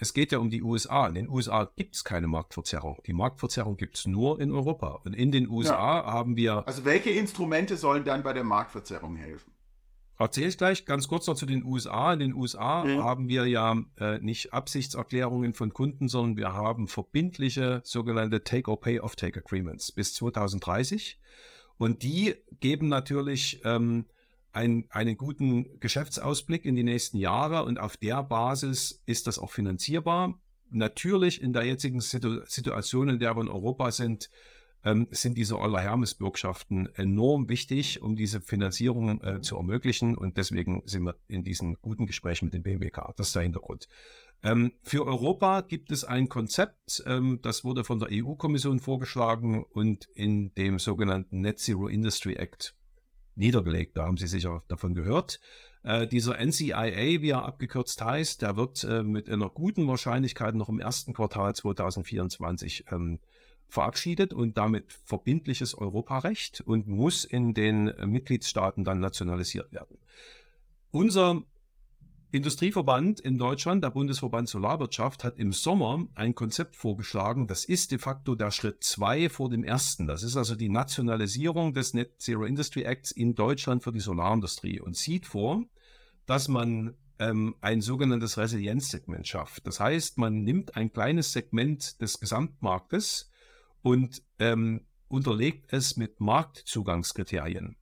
Es 0.00 0.14
geht 0.14 0.30
ja 0.30 0.38
um 0.38 0.48
die 0.48 0.62
USA. 0.62 1.08
In 1.08 1.14
den 1.14 1.28
USA 1.28 1.68
gibt 1.76 1.96
es 1.96 2.04
keine 2.04 2.28
Marktverzerrung. 2.28 3.00
Die 3.06 3.12
Marktverzerrung 3.12 3.76
gibt 3.76 3.96
es 3.96 4.06
nur 4.06 4.40
in 4.40 4.52
Europa. 4.52 5.00
Und 5.04 5.14
in 5.14 5.32
den 5.32 5.48
USA 5.48 5.98
ja. 5.98 6.06
haben 6.06 6.36
wir. 6.36 6.66
Also 6.68 6.84
welche 6.84 7.10
Instrumente 7.10 7.76
sollen 7.76 8.04
dann 8.04 8.22
bei 8.22 8.32
der 8.32 8.44
Marktverzerrung 8.44 9.16
helfen? 9.16 9.52
Erzähle 10.20 10.48
ich 10.48 10.58
gleich 10.58 10.84
ganz 10.84 11.06
kurz 11.08 11.26
noch 11.26 11.34
zu 11.34 11.46
den 11.46 11.64
USA. 11.64 12.12
In 12.12 12.20
den 12.20 12.34
USA 12.34 12.84
mhm. 12.84 13.02
haben 13.02 13.28
wir 13.28 13.46
ja 13.46 13.76
äh, 13.98 14.18
nicht 14.18 14.52
Absichtserklärungen 14.52 15.54
von 15.54 15.72
Kunden, 15.72 16.08
sondern 16.08 16.36
wir 16.36 16.52
haben 16.52 16.88
verbindliche 16.88 17.80
sogenannte 17.84 18.42
Take-or-Pay-Off-Take-Agreements 18.42 19.92
bis 19.92 20.14
2030. 20.14 21.20
Und 21.78 22.02
die 22.02 22.34
geben 22.60 22.88
natürlich 22.88 23.60
ähm, 23.64 24.04
ein, 24.52 24.86
einen 24.90 25.16
guten 25.16 25.78
Geschäftsausblick 25.80 26.64
in 26.64 26.74
die 26.74 26.82
nächsten 26.82 27.16
Jahre 27.16 27.64
und 27.64 27.78
auf 27.78 27.96
der 27.96 28.22
Basis 28.22 29.02
ist 29.06 29.26
das 29.26 29.38
auch 29.38 29.50
finanzierbar. 29.50 30.38
Natürlich 30.70 31.40
in 31.40 31.52
der 31.52 31.64
jetzigen 31.64 32.00
Situ 32.00 32.40
Situation, 32.46 33.08
in 33.08 33.18
der 33.18 33.36
wir 33.36 33.42
in 33.42 33.48
Europa 33.48 33.90
sind, 33.92 34.30
ähm, 34.84 35.06
sind 35.10 35.36
diese 35.36 35.58
Euler 35.58 35.80
Hermes 35.80 36.14
Bürgschaften 36.14 36.88
enorm 36.94 37.48
wichtig, 37.48 38.02
um 38.02 38.16
diese 38.16 38.40
Finanzierung 38.40 39.22
äh, 39.22 39.40
zu 39.40 39.56
ermöglichen. 39.56 40.16
Und 40.16 40.36
deswegen 40.36 40.82
sind 40.86 41.04
wir 41.04 41.16
in 41.26 41.42
diesen 41.42 41.76
guten 41.80 42.06
Gesprächen 42.06 42.46
mit 42.46 42.54
dem 42.54 42.62
BMWK. 42.62 43.14
Das 43.16 43.28
ist 43.28 43.36
der 43.36 43.42
Hintergrund. 43.42 43.88
Ähm, 44.42 44.72
für 44.82 45.04
Europa 45.04 45.62
gibt 45.62 45.90
es 45.90 46.04
ein 46.04 46.28
Konzept, 46.28 47.02
ähm, 47.06 47.40
das 47.42 47.64
wurde 47.64 47.82
von 47.82 47.98
der 47.98 48.08
EU-Kommission 48.12 48.78
vorgeschlagen 48.78 49.64
und 49.64 50.06
in 50.14 50.54
dem 50.54 50.78
sogenannten 50.78 51.40
Net 51.40 51.58
Zero 51.58 51.88
Industry 51.88 52.34
Act 52.34 52.76
niedergelegt. 53.34 53.96
Da 53.96 54.04
haben 54.04 54.16
Sie 54.16 54.28
sicher 54.28 54.62
davon 54.68 54.94
gehört. 54.94 55.40
Äh, 55.82 56.06
dieser 56.06 56.38
NCIA, 56.38 57.20
wie 57.20 57.30
er 57.30 57.44
abgekürzt 57.44 58.02
heißt, 58.02 58.42
der 58.42 58.56
wird 58.56 58.84
äh, 58.84 59.02
mit 59.02 59.28
einer 59.28 59.48
guten 59.48 59.88
Wahrscheinlichkeit 59.88 60.54
noch 60.54 60.68
im 60.68 60.80
ersten 60.80 61.14
Quartal 61.14 61.54
2024 61.54 62.84
ähm, 62.92 63.18
verabschiedet 63.68 64.32
und 64.32 64.56
damit 64.56 64.92
verbindliches 65.04 65.76
Europarecht 65.76 66.60
und 66.60 66.86
muss 66.86 67.24
in 67.24 67.54
den 67.54 67.92
Mitgliedstaaten 68.04 68.84
dann 68.84 69.00
nationalisiert 69.00 69.72
werden. 69.72 69.98
Unser 70.90 71.42
Industrieverband 72.30 73.20
in 73.20 73.38
Deutschland, 73.38 73.82
der 73.82 73.90
Bundesverband 73.90 74.50
Solarwirtschaft, 74.50 75.24
hat 75.24 75.38
im 75.38 75.52
Sommer 75.52 76.06
ein 76.14 76.34
Konzept 76.34 76.76
vorgeschlagen. 76.76 77.46
Das 77.46 77.64
ist 77.64 77.90
de 77.90 77.98
facto 77.98 78.34
der 78.34 78.50
Schritt 78.50 78.84
zwei 78.84 79.30
vor 79.30 79.48
dem 79.48 79.64
ersten. 79.64 80.06
Das 80.06 80.22
ist 80.22 80.36
also 80.36 80.54
die 80.54 80.68
Nationalisierung 80.68 81.72
des 81.72 81.94
Net 81.94 82.20
Zero 82.20 82.44
Industry 82.44 82.82
Acts 82.82 83.12
in 83.12 83.34
Deutschland 83.34 83.82
für 83.82 83.92
die 83.92 84.00
Solarindustrie 84.00 84.78
und 84.78 84.94
sieht 84.94 85.24
vor, 85.24 85.64
dass 86.26 86.48
man 86.48 86.94
ähm, 87.18 87.54
ein 87.62 87.80
sogenanntes 87.80 88.36
Resilienzsegment 88.36 89.26
schafft. 89.26 89.66
Das 89.66 89.80
heißt, 89.80 90.18
man 90.18 90.42
nimmt 90.42 90.76
ein 90.76 90.92
kleines 90.92 91.32
Segment 91.32 91.98
des 92.02 92.20
Gesamtmarktes 92.20 93.30
und 93.80 94.22
ähm, 94.38 94.86
unterlegt 95.08 95.72
es 95.72 95.96
mit 95.96 96.20
Marktzugangskriterien. 96.20 97.76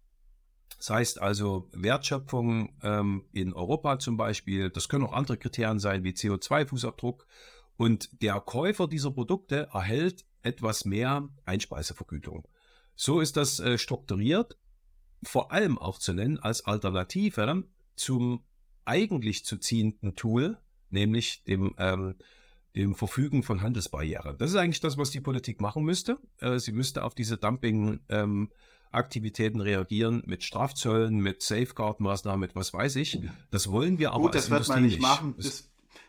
Das 0.79 0.91
heißt 0.91 1.23
also 1.23 1.69
Wertschöpfung 1.73 2.77
ähm, 2.83 3.25
in 3.33 3.55
Europa 3.55 3.99
zum 3.99 4.17
Beispiel, 4.17 4.71
das 4.71 4.89
können 4.89 5.05
auch 5.05 5.13
andere 5.13 5.37
Kriterien 5.39 5.79
sein 5.79 6.05
wie 6.05 6.11
CO2-Fußabdruck. 6.11 7.27
Und 7.77 8.23
der 8.23 8.41
Käufer 8.41 8.87
dieser 8.89 9.11
Produkte 9.11 9.69
erhält 9.73 10.25
etwas 10.43 10.85
mehr 10.85 11.29
Einspeisevergütung. 11.45 12.47
So 12.95 13.21
ist 13.21 13.37
das 13.37 13.61
äh, 13.61 13.79
strukturiert, 13.79 14.57
vor 15.23 15.53
allem 15.53 15.79
auch 15.79 15.99
zu 15.99 16.13
nennen 16.13 16.39
als 16.39 16.65
Alternative 16.65 17.65
zum 17.95 18.45
eigentlich 18.85 19.45
zu 19.45 19.59
ziehenden 19.59 20.15
Tool, 20.15 20.59
nämlich 20.91 21.45
dem, 21.45 21.75
ähm, 21.79 22.15
dem 22.75 22.95
Verfügen 22.95 23.43
von 23.43 23.61
Handelsbarrieren. 23.63 24.39
Das 24.39 24.51
ist 24.51 24.57
eigentlich 24.57 24.81
das, 24.81 24.97
was 24.97 25.11
die 25.11 25.21
Politik 25.21 25.61
machen 25.61 25.85
müsste. 25.85 26.19
Äh, 26.39 26.59
sie 26.59 26.73
müsste 26.73 27.05
auf 27.05 27.15
diese 27.15 27.37
Dumping 27.37 28.01
ähm, 28.09 28.51
Aktivitäten 28.97 29.61
reagieren 29.61 30.23
mit 30.27 30.43
Strafzöllen, 30.43 31.19
mit 31.19 31.43
Safeguard-Maßnahmen, 31.43 32.41
mit 32.41 32.57
was 32.57 32.73
weiß 32.73 32.97
ich. 32.97 33.21
Das 33.51 33.71
wollen 33.71 33.99
wir 33.99 34.13
aber 34.13 34.25
Gut, 34.25 34.35
das 34.35 34.51
wird 34.51 34.67
man 34.69 34.83
nicht 34.83 35.01
machen. 35.01 35.35
Das, 35.37 35.69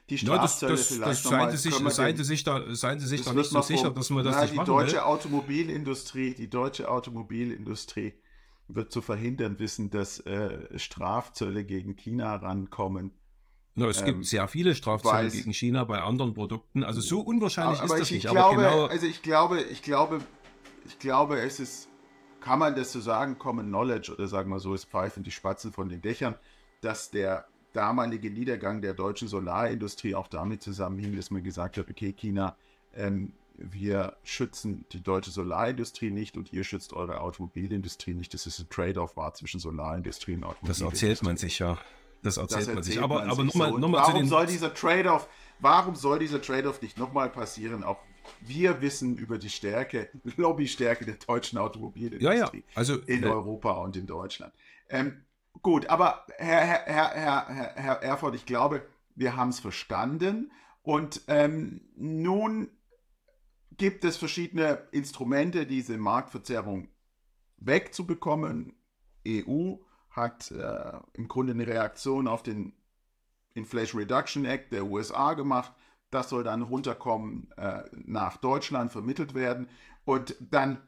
die 0.10 0.18
Strafzölle 0.18 0.72
ja, 0.72 0.78
das, 0.78 0.88
das, 0.88 0.98
vielleicht 0.98 1.26
das 1.26 1.30
seien, 1.30 1.52
Sie 1.52 1.58
sich, 1.58 1.76
seien 1.94 2.18
Sie 2.18 2.24
sich 2.24 2.44
da, 2.44 2.76
seien 2.76 3.00
Sie 3.00 3.08
sich 3.08 3.24
da 3.24 3.34
nicht 3.34 3.50
so 3.50 3.62
sicher, 3.62 3.92
dass 3.92 4.10
man 4.10 4.24
das 4.24 4.36
na, 4.36 4.42
nicht 4.42 4.54
die 4.54 4.58
machen 4.58 4.68
deutsche 4.68 4.94
will. 4.94 5.00
Automobilindustrie, 5.02 6.34
die 6.34 6.50
deutsche 6.50 6.90
Automobilindustrie 6.90 8.14
wird 8.70 8.92
zu 8.92 9.02
verhindern 9.02 9.60
wissen, 9.60 9.90
dass 9.90 10.20
äh, 10.22 10.80
Strafzölle 10.80 11.66
gegen 11.66 11.96
China 11.96 12.36
rankommen. 12.38 13.12
No, 13.76 13.90
es 13.90 14.00
ähm, 14.00 14.06
gibt 14.06 14.26
sehr 14.26 14.48
viele 14.48 14.76
Strafzölle 14.76 15.30
gegen 15.30 15.54
China 15.54 15.84
bei 15.84 16.02
anderen 16.02 16.34
Produkten. 16.34 16.84
Also 16.84 17.02
so 17.02 17.20
unwahrscheinlich 17.20 17.80
aber 17.80 17.96
ist 17.96 18.00
das 18.02 18.08
ich, 18.08 18.12
nicht. 18.16 18.26
Ich 18.26 18.32
glaube, 18.32 18.56
genau 18.56 18.86
also 18.86 19.06
ich 19.06 19.22
glaube, 19.22 19.62
ich 19.62 19.82
glaube, 19.82 20.22
ich 20.86 21.00
glaube, 21.00 21.40
es 21.42 21.60
ist 21.60 21.90
kann 22.48 22.60
man 22.60 22.76
das 22.76 22.94
so 22.94 23.02
sagen, 23.02 23.38
Common 23.38 23.68
Knowledge 23.68 24.14
oder 24.14 24.28
sagen 24.28 24.50
wir 24.50 24.62
so, 24.62 24.74
es 24.74 24.86
pfeifen 24.86 25.22
die 25.22 25.32
Spatzen 25.32 25.74
von 25.74 25.90
den 25.90 26.02
Dächern, 26.02 26.36
dass 26.80 27.12
der 27.12 27.46
damalige 27.74 28.32
Niedergang 28.32 28.82
der 28.82 28.94
deutschen 28.94 29.28
Solarindustrie 29.28 30.16
auch 30.16 30.30
damit 30.30 30.62
zusammenhing, 30.62 31.14
dass 31.14 31.30
man 31.30 31.44
gesagt 31.44 31.76
hat, 31.76 31.90
okay, 31.90 32.14
China, 32.14 32.56
ähm, 32.96 33.34
wir 33.58 34.16
schützen 34.24 34.86
die 34.94 35.04
deutsche 35.04 35.30
Solarindustrie 35.30 36.10
nicht 36.10 36.38
und 36.38 36.54
ihr 36.54 36.64
schützt 36.64 36.94
eure 36.94 37.20
Automobilindustrie 37.20 38.14
nicht. 38.14 38.34
Das 38.34 38.48
ist 38.48 38.60
ein 38.60 38.70
Trade-off 38.70 39.18
war 39.18 39.34
zwischen 39.34 39.60
Solarindustrie 39.60 40.36
und 40.36 40.46
Automobilindustrie. 40.46 40.86
Das 40.86 40.94
erzählt 40.94 41.24
man 41.24 41.36
sich 41.36 41.60
ja. 41.60 41.78
Das 42.24 42.38
erzählt, 42.38 42.68
das 42.68 42.74
man 42.76 42.84
sich. 42.84 43.02
Aber, 43.02 43.24
aber 43.24 43.44
nochmal 43.44 43.72
so. 43.72 43.78
noch 43.78 43.92
warum 43.92 44.26
soll 44.26 44.46
dieser 44.46 44.74
Trade-off, 44.74 45.28
warum 45.60 45.96
soll 45.96 46.20
dieser 46.20 46.42
Trade-off 46.42 46.82
nicht 46.82 46.98
nochmal 46.98 47.30
passieren, 47.30 47.84
auch 47.84 47.98
wir 48.42 48.82
wissen 48.82 49.18
über 49.18 49.38
die 49.38 49.50
Stärke, 49.50 50.10
Lobbystärke 50.38 51.06
der 51.06 51.16
deutschen 51.16 51.58
Automobilindustrie 51.58 52.38
ja, 52.38 52.46
ja. 52.46 52.64
Also, 52.76 52.98
in 53.00 53.24
äh, 53.24 53.28
Europa 53.28 53.72
und 53.72 53.96
in 53.96 54.08
Deutschland. 54.08 54.54
Ähm, 54.90 55.22
gut, 55.62 55.88
aber 55.88 56.26
Herr, 56.38 56.62
Herr, 56.62 56.86
Herr, 56.86 57.48
Herr, 57.48 57.74
Herr 57.76 58.04
Erfurt, 58.04 58.36
ich 58.36 58.46
glaube, 58.46 58.86
wir 59.16 59.36
haben 59.36 59.50
es 59.50 59.60
verstanden. 59.60 60.52
Und 60.84 61.22
ähm, 61.28 61.82
nun 61.96 62.70
gibt 63.76 64.06
es 64.06 64.18
verschiedene 64.18 64.88
Instrumente, 64.92 65.66
diese 65.66 65.98
Marktverzerrung 65.98 66.88
wegzubekommen. 67.58 68.76
EU 69.28 69.76
hat 70.10 70.52
äh, 70.52 71.00
im 71.14 71.28
Grunde 71.28 71.54
eine 71.54 71.68
Reaktion 71.68 72.28
auf 72.28 72.42
den 72.42 72.74
Inflation 73.54 74.02
Reduction 74.02 74.46
Act 74.46 74.72
der 74.72 74.86
USA 74.86 75.34
gemacht. 75.34 75.74
Das 76.18 76.30
soll 76.30 76.44
dann 76.44 76.64
runterkommen 76.64 77.52
äh, 77.58 77.84
nach 77.92 78.38
Deutschland, 78.38 78.92
vermittelt 78.92 79.36
werden. 79.36 79.70
Und 80.04 80.36
dann 80.40 80.82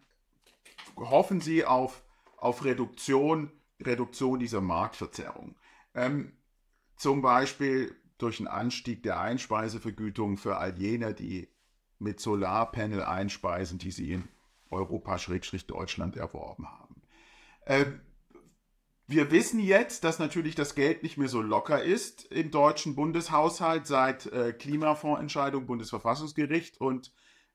hoffen 0.96 1.40
sie 1.40 1.66
auf, 1.66 2.02
auf 2.36 2.66
Reduktion, 2.66 3.52
Reduktion 3.80 4.40
dieser 4.40 4.60
Marktverzerrung. 4.60 5.56
Ähm, 5.94 6.34
zum 6.96 7.22
Beispiel 7.22 7.96
durch 8.18 8.40
einen 8.40 8.48
Anstieg 8.48 9.04
der 9.04 9.20
Einspeisevergütung 9.20 10.38
für 10.38 10.58
all 10.58 10.76
jene, 10.80 11.14
die 11.14 11.48
mit 12.00 12.20
Solarpanel 12.20 13.04
einspeisen, 13.04 13.78
die 13.78 13.92
sie 13.92 14.14
in 14.14 14.28
Europa-Deutschland 14.72 16.18
erworben 16.18 16.68
haben. 16.68 17.04
Ähm, 17.68 18.02
wir 19.10 19.32
wissen 19.32 19.60
jetzt, 19.60 20.04
dass 20.04 20.20
natürlich 20.20 20.54
das 20.54 20.76
Geld 20.76 21.02
nicht 21.02 21.18
mehr 21.18 21.30
so 21.30 21.42
locker 21.42 21.84
ist 21.84 22.32
im 22.32 22.52
deutschen 22.52 22.94
Bundeshaushalt 22.94 23.88
seit 23.88 24.28
äh, 24.28 24.54
Klimafondsentscheidung 24.54 25.66
Bundesverfassungsgericht 25.66 26.80
und 26.80 27.12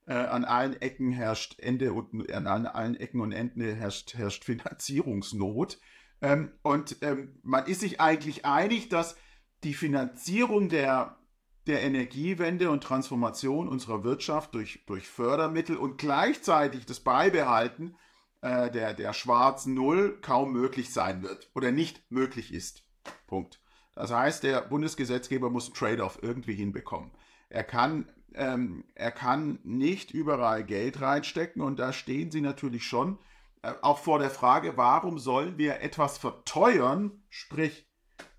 äh, 0.06 0.14
an 0.14 0.44
allen 0.44 0.80
Ecken 0.82 1.12
herrscht 1.12 1.60
Ende 1.60 1.92
und 1.92 2.32
an 2.32 2.66
allen 2.66 2.96
Ecken 2.96 3.20
und 3.20 3.30
Enden 3.30 3.62
herrscht, 3.62 4.14
herrscht 4.14 4.44
Finanzierungsnot. 4.44 5.78
Ähm, 6.20 6.50
und 6.62 6.96
ähm, 7.02 7.38
man 7.44 7.66
ist 7.66 7.80
sich 7.80 8.00
eigentlich 8.00 8.44
einig, 8.44 8.88
dass 8.88 9.16
die 9.62 9.74
Finanzierung 9.74 10.68
der, 10.68 11.18
der 11.68 11.82
Energiewende 11.82 12.68
und 12.68 12.82
Transformation 12.82 13.68
unserer 13.68 14.02
Wirtschaft 14.02 14.56
durch, 14.56 14.84
durch 14.86 15.06
Fördermittel 15.06 15.76
und 15.76 15.98
gleichzeitig 15.98 16.84
das 16.84 16.98
Beibehalten 16.98 17.94
äh, 18.44 18.70
der, 18.70 18.92
der 18.92 19.14
schwarzen 19.14 19.72
Null 19.72 20.18
kaum 20.20 20.52
möglich 20.52 20.92
sein 20.92 21.22
wird 21.22 21.50
oder 21.54 21.72
nicht 21.72 22.02
möglich 22.10 22.52
ist. 22.52 22.84
Punkt. 23.26 23.58
Das 23.94 24.12
heißt, 24.12 24.42
der 24.42 24.60
Bundesgesetzgeber 24.60 25.48
muss 25.48 25.66
einen 25.66 25.74
Trade-off 25.74 26.18
irgendwie 26.20 26.54
hinbekommen. 26.54 27.10
Er 27.48 27.64
kann, 27.64 28.12
ähm, 28.34 28.84
er 28.94 29.12
kann 29.12 29.60
nicht 29.62 30.10
überall 30.10 30.62
Geld 30.62 31.00
reinstecken 31.00 31.62
und 31.62 31.78
da 31.78 31.94
stehen 31.94 32.30
Sie 32.30 32.42
natürlich 32.42 32.84
schon 32.84 33.18
äh, 33.62 33.72
auch 33.80 33.98
vor 33.98 34.18
der 34.18 34.30
Frage, 34.30 34.76
warum 34.76 35.18
sollen 35.18 35.56
wir 35.56 35.80
etwas 35.80 36.18
verteuern, 36.18 37.22
sprich 37.30 37.88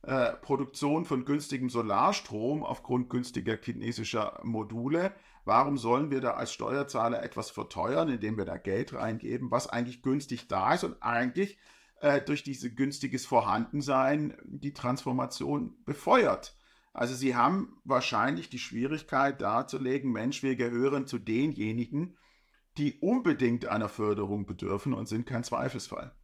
äh, 0.04 0.34
Produktion 0.34 1.06
von 1.06 1.26
günstigem 1.26 1.72
Solarstrom 1.72 2.64
aufgrund 2.64 3.10
günstiger 3.10 3.58
chinesischer 3.58 4.40
Module, 4.44 5.14
Warum 5.46 5.78
sollen 5.78 6.10
wir 6.10 6.22
da 6.22 6.32
als 6.32 6.52
Steuerzahler 6.52 7.24
etwas 7.24 7.52
verteuern, 7.52 8.10
indem 8.10 8.38
wir 8.38 8.46
da 8.46 8.58
Geld 8.58 8.94
reingeben, 8.94 9.52
was 9.52 9.68
eigentlich 9.68 10.02
günstig 10.02 10.48
da 10.48 10.74
ist 10.74 10.84
und 10.84 11.02
eigentlich 11.02 11.60
äh, 12.02 12.20
durch 12.20 12.42
dieses 12.42 12.76
günstiges 12.76 13.28
Vorhandensein 13.28 14.36
die 14.44 14.74
Transformation 14.74 15.78
befeuert? 15.86 16.58
Also 16.94 17.14
sie 17.14 17.36
haben 17.36 17.80
wahrscheinlich 17.84 18.50
die 18.50 18.58
Schwierigkeit 18.58 19.40
darzulegen, 19.40 20.12
Mensch, 20.12 20.42
wir 20.42 20.56
gehören 20.56 21.06
zu 21.06 21.20
denjenigen, 21.20 22.18
die 22.78 23.00
unbedingt 23.00 23.68
einer 23.68 23.90
Förderung 23.90 24.46
bedürfen 24.46 24.94
und 24.94 25.08
sind 25.08 25.28
kein 25.28 25.44
Zweifelsfall. 25.44 26.16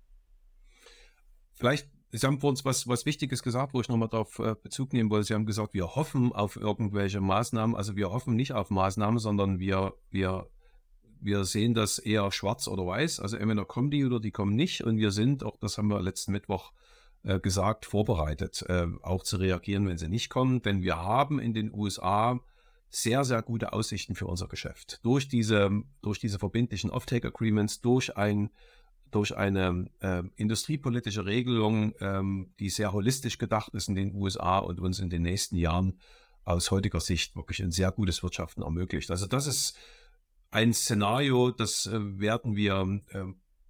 Vielleicht 1.54 1.90
Sie 2.12 2.28
haben 2.28 2.40
vor 2.40 2.50
uns 2.50 2.66
was, 2.66 2.88
was 2.88 3.06
Wichtiges 3.06 3.42
gesagt, 3.42 3.74
wo 3.74 3.80
ich 3.80 3.88
nochmal 3.88 4.10
darauf 4.10 4.40
äh, 4.40 4.56
Bezug 4.62 4.92
nehmen 4.92 5.10
wollte. 5.10 5.28
Sie 5.28 5.34
haben 5.34 5.46
gesagt, 5.46 5.74
wir 5.74 5.96
hoffen 5.96 6.34
auf 6.34 6.58
irgendwelche 6.58 7.22
Maßnahmen. 7.22 7.76
Also 7.76 7.96
wir 7.96 8.12
hoffen 8.12 8.36
nicht 8.36 8.54
auf 8.54 8.70
Maßnahmen, 8.70 9.20
sondern 9.20 9.60
wir, 9.60 9.94
wir, 10.10 10.50
wir 11.22 11.46
sehen 11.46 11.74
das 11.74 12.00
eher 12.00 12.30
schwarz 12.32 12.68
oder 12.68 12.86
weiß. 12.86 13.22
Also 13.22 13.38
entweder 13.38 13.64
kommen 13.64 13.92
die 13.92 14.04
oder 14.04 14.20
die 14.20 14.32
kommen 14.32 14.56
nicht. 14.56 14.82
Und 14.84 14.98
wir 14.98 15.12
sind, 15.12 15.44
auch 15.44 15.58
das 15.58 15.78
haben 15.78 15.88
wir 15.88 16.02
letzten 16.02 16.34
Mittwoch 16.34 16.74
äh, 17.24 17.40
gesagt, 17.40 17.86
vorbereitet, 17.86 18.66
äh, 18.68 18.88
auch 19.04 19.24
zu 19.24 19.38
reagieren, 19.38 19.88
wenn 19.88 19.98
sie 19.98 20.10
nicht 20.10 20.30
kommen. 20.30 20.62
Denn 20.62 20.82
wir 20.82 20.98
haben 20.98 21.40
in 21.40 21.54
den 21.54 21.74
USA 21.74 22.42
sehr, 22.90 23.24
sehr 23.24 23.42
gute 23.42 23.72
Aussichten 23.72 24.16
für 24.16 24.28
unser 24.28 24.50
Geschäft. 24.50 25.00
Durch 25.04 25.30
diese, 25.30 25.72
durch 26.02 26.20
diese 26.20 26.40
verbindlichen 26.40 26.90
Offtake-Agreements, 26.90 27.80
durch 27.80 28.18
ein 28.18 28.50
durch 29.12 29.36
eine 29.36 29.90
äh, 30.00 30.24
industriepolitische 30.36 31.26
Regelung, 31.26 31.94
ähm, 32.00 32.54
die 32.60 32.70
sehr 32.70 32.94
holistisch 32.94 33.38
gedacht 33.38 33.74
ist 33.74 33.90
in 33.90 33.96
den 33.96 34.16
USA 34.16 34.60
und 34.60 34.80
uns 34.80 35.00
in 35.00 35.10
den 35.10 35.22
nächsten 35.22 35.56
Jahren 35.58 36.00
aus 36.44 36.72
heutiger 36.72 37.00
Sicht 37.00 37.36
wirklich 37.36 37.62
ein 37.62 37.72
sehr 37.72 37.92
gutes 37.92 38.24
Wirtschaften 38.24 38.64
ermöglicht. 38.64 39.12
Also 39.12 39.28
das 39.28 39.48
ist 39.48 39.78
ein 40.50 40.74
Szenario, 40.74 41.52
das 41.52 41.86
äh, 41.86 42.20
werden 42.20 42.56
wir 42.56 43.02
äh, 43.10 43.24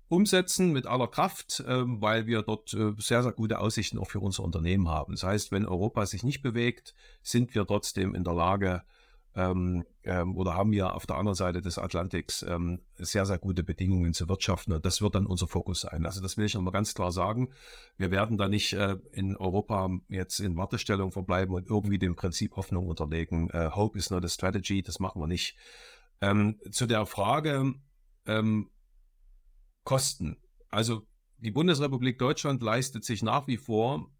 umsetzen 0.08 0.74
mit 0.74 0.88
aller 0.88 1.08
Kraft, 1.08 1.64
ähm, 1.68 2.02
weil 2.02 2.28
wir 2.28 2.42
dort 2.42 2.74
äh, 2.74 2.94
sehr, 2.98 3.24
sehr 3.24 3.32
gute 3.32 3.60
Aussichten 3.60 3.98
auch 3.98 4.10
für 4.10 4.20
unser 4.20 4.44
Unternehmen 4.44 4.90
haben. 4.90 5.14
Das 5.14 5.24
heißt, 5.24 5.52
wenn 5.52 5.66
Europa 5.66 6.06
sich 6.06 6.24
nicht 6.24 6.42
bewegt, 6.42 6.94
sind 7.24 7.56
wir 7.56 7.66
trotzdem 7.66 8.14
in 8.14 8.24
der 8.24 8.34
Lage, 8.34 8.84
ähm, 9.36 9.86
ähm, 10.04 10.36
oder 10.36 10.56
haben 10.56 10.72
wir 10.72 10.94
auf 10.94 11.06
der 11.06 11.18
anderen 11.18 11.36
Seite 11.36 11.62
des 11.62 11.78
Atlantiks 11.78 12.44
ähm, 12.44 12.82
sehr, 12.96 13.26
sehr 13.26 13.38
gute 13.38 13.64
Bedingungen 13.64 14.14
zu 14.14 14.28
wirtschaften. 14.28 14.74
Und 14.74 14.86
das 14.86 15.02
wird 15.02 15.16
dann 15.16 15.26
unser 15.26 15.48
Fokus 15.48 15.82
sein. 15.82 16.06
Also 16.06 16.22
das 16.22 16.38
will 16.38 16.46
ich 16.46 16.54
nochmal 16.54 16.74
ganz 16.74 16.94
klar 16.94 17.12
sagen. 17.12 17.50
Wir 17.98 18.12
werden 18.12 18.38
da 18.38 18.50
nicht 18.50 18.74
äh, 18.74 18.98
in 19.12 19.38
Europa 19.38 19.90
jetzt 20.10 20.40
in 20.40 20.58
Wartestellung 20.58 21.12
verbleiben 21.12 21.56
und 21.56 21.70
irgendwie 21.70 22.00
dem 22.00 22.16
Prinzip 22.16 22.56
Hoffnung 22.56 22.88
unterlegen. 22.88 23.50
Äh, 23.52 23.70
Hope 23.74 23.98
is 23.98 24.10
not 24.10 24.26
a 24.26 24.30
strategy, 24.30 24.82
das 24.82 25.00
machen 25.00 25.22
wir 25.22 25.28
nicht. 25.28 25.56
Ähm, 26.20 26.60
zu 26.72 26.86
der 26.86 27.06
Frage 27.06 27.74
ähm, 28.26 28.70
Kosten. 29.84 30.38
Also 30.70 31.08
die 31.38 31.52
Bundesrepublik 31.52 32.20
Deutschland 32.20 32.62
leistet 32.62 33.04
sich 33.04 33.24
nach 33.24 33.48
wie 33.48 33.58
vor 33.58 34.12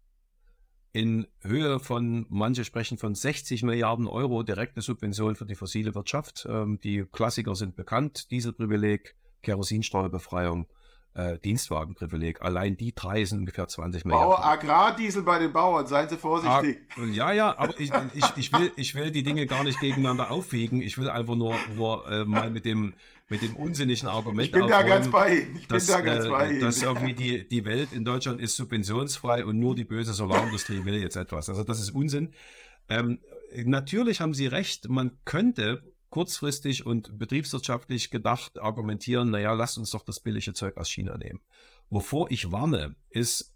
in 0.92 1.26
Höhe 1.40 1.80
von, 1.80 2.26
manche 2.28 2.64
sprechen 2.64 2.98
von 2.98 3.14
60 3.14 3.62
Milliarden 3.62 4.06
Euro 4.06 4.42
direkte 4.42 4.82
Subventionen 4.82 5.36
für 5.36 5.46
die 5.46 5.54
fossile 5.54 5.94
Wirtschaft. 5.94 6.46
Ähm, 6.48 6.78
die 6.82 7.04
Klassiker 7.10 7.54
sind 7.54 7.76
bekannt, 7.76 8.30
Dieselprivileg, 8.30 9.14
Kerosinsteuerbefreiung, 9.42 10.66
äh, 11.14 11.38
Dienstwagenprivileg. 11.38 12.42
Allein 12.42 12.76
die 12.76 12.94
drei 12.94 13.24
sind 13.24 13.40
ungefähr 13.40 13.68
20 13.68 14.04
Milliarden. 14.04 14.30
Bauer, 14.30 14.44
Agrardiesel 14.44 15.22
bei 15.22 15.38
den 15.38 15.52
Bauern, 15.52 15.86
seien 15.86 16.10
Sie 16.10 16.18
vorsichtig. 16.18 16.78
Ah, 16.96 17.04
ja, 17.04 17.32
ja, 17.32 17.58
aber 17.58 17.78
ich, 17.80 17.90
ich, 18.14 18.24
ich, 18.36 18.52
will, 18.52 18.70
ich 18.76 18.94
will 18.94 19.10
die 19.10 19.22
Dinge 19.22 19.46
gar 19.46 19.64
nicht 19.64 19.80
gegeneinander 19.80 20.30
aufwiegen. 20.30 20.82
Ich 20.82 20.98
will 20.98 21.08
einfach 21.08 21.36
nur, 21.36 21.54
nur 21.74 22.06
äh, 22.10 22.24
mal 22.26 22.50
mit 22.50 22.66
dem, 22.66 22.92
mit 23.32 23.40
dem 23.40 23.56
unsinnigen 23.56 24.08
Argument 24.08 24.46
Ich 24.46 24.52
bin 24.52 24.66
da 24.66 24.82
ganz 24.82 25.10
bei 25.10 25.38
Ihnen. 25.38 25.56
Ich 25.56 25.66
dass, 25.66 25.86
bin 25.86 25.94
da 25.94 26.00
ganz 26.02 26.26
äh, 26.26 26.28
bei 26.28 26.50
Ihnen. 26.50 26.60
Dass 26.60 26.82
irgendwie 26.82 27.14
die, 27.14 27.48
die 27.48 27.64
Welt 27.64 27.92
in 27.92 28.04
Deutschland 28.04 28.42
ist 28.42 28.56
subventionsfrei 28.56 29.46
und 29.46 29.58
nur 29.58 29.74
die 29.74 29.84
böse 29.84 30.12
Solarindustrie 30.12 30.84
will 30.84 30.96
jetzt 30.96 31.16
etwas. 31.16 31.48
Also 31.48 31.64
das 31.64 31.80
ist 31.80 31.90
Unsinn. 31.92 32.34
Ähm, 32.90 33.20
natürlich 33.64 34.20
haben 34.20 34.34
Sie 34.34 34.46
recht, 34.46 34.90
man 34.90 35.18
könnte 35.24 35.82
kurzfristig 36.10 36.84
und 36.84 37.18
betriebswirtschaftlich 37.18 38.10
gedacht 38.10 38.60
argumentieren, 38.60 39.30
naja, 39.30 39.54
lasst 39.54 39.78
uns 39.78 39.92
doch 39.92 40.04
das 40.04 40.20
billige 40.20 40.52
Zeug 40.52 40.76
aus 40.76 40.90
China 40.90 41.16
nehmen. 41.16 41.40
Wovor 41.88 42.30
ich 42.30 42.52
warne, 42.52 42.96
ist 43.08 43.54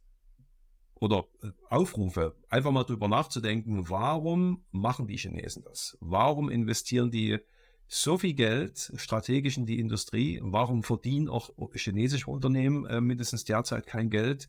oder 0.95 1.27
äh, 1.43 1.49
aufrufe, 1.69 2.35
einfach 2.49 2.71
mal 2.71 2.85
drüber 2.85 3.09
nachzudenken, 3.09 3.91
warum 3.91 4.65
machen 4.71 5.07
die 5.07 5.19
Chinesen 5.19 5.65
das? 5.65 5.99
Warum 6.01 6.49
investieren 6.49 7.11
die 7.11 7.41
so 7.89 8.19
viel 8.19 8.35
Geld 8.35 8.93
strategisch 8.97 9.57
in 9.57 9.67
die 9.67 9.79
Industrie? 9.79 10.41
Warum 10.43 10.83
verdienen 10.83 11.29
auch 11.29 11.51
chinesische 11.75 12.31
Unternehmen 12.31 12.87
äh, 12.87 13.01
mindestens 13.01 13.45
derzeit 13.45 13.87
kein 13.87 14.11
Geld? 14.11 14.49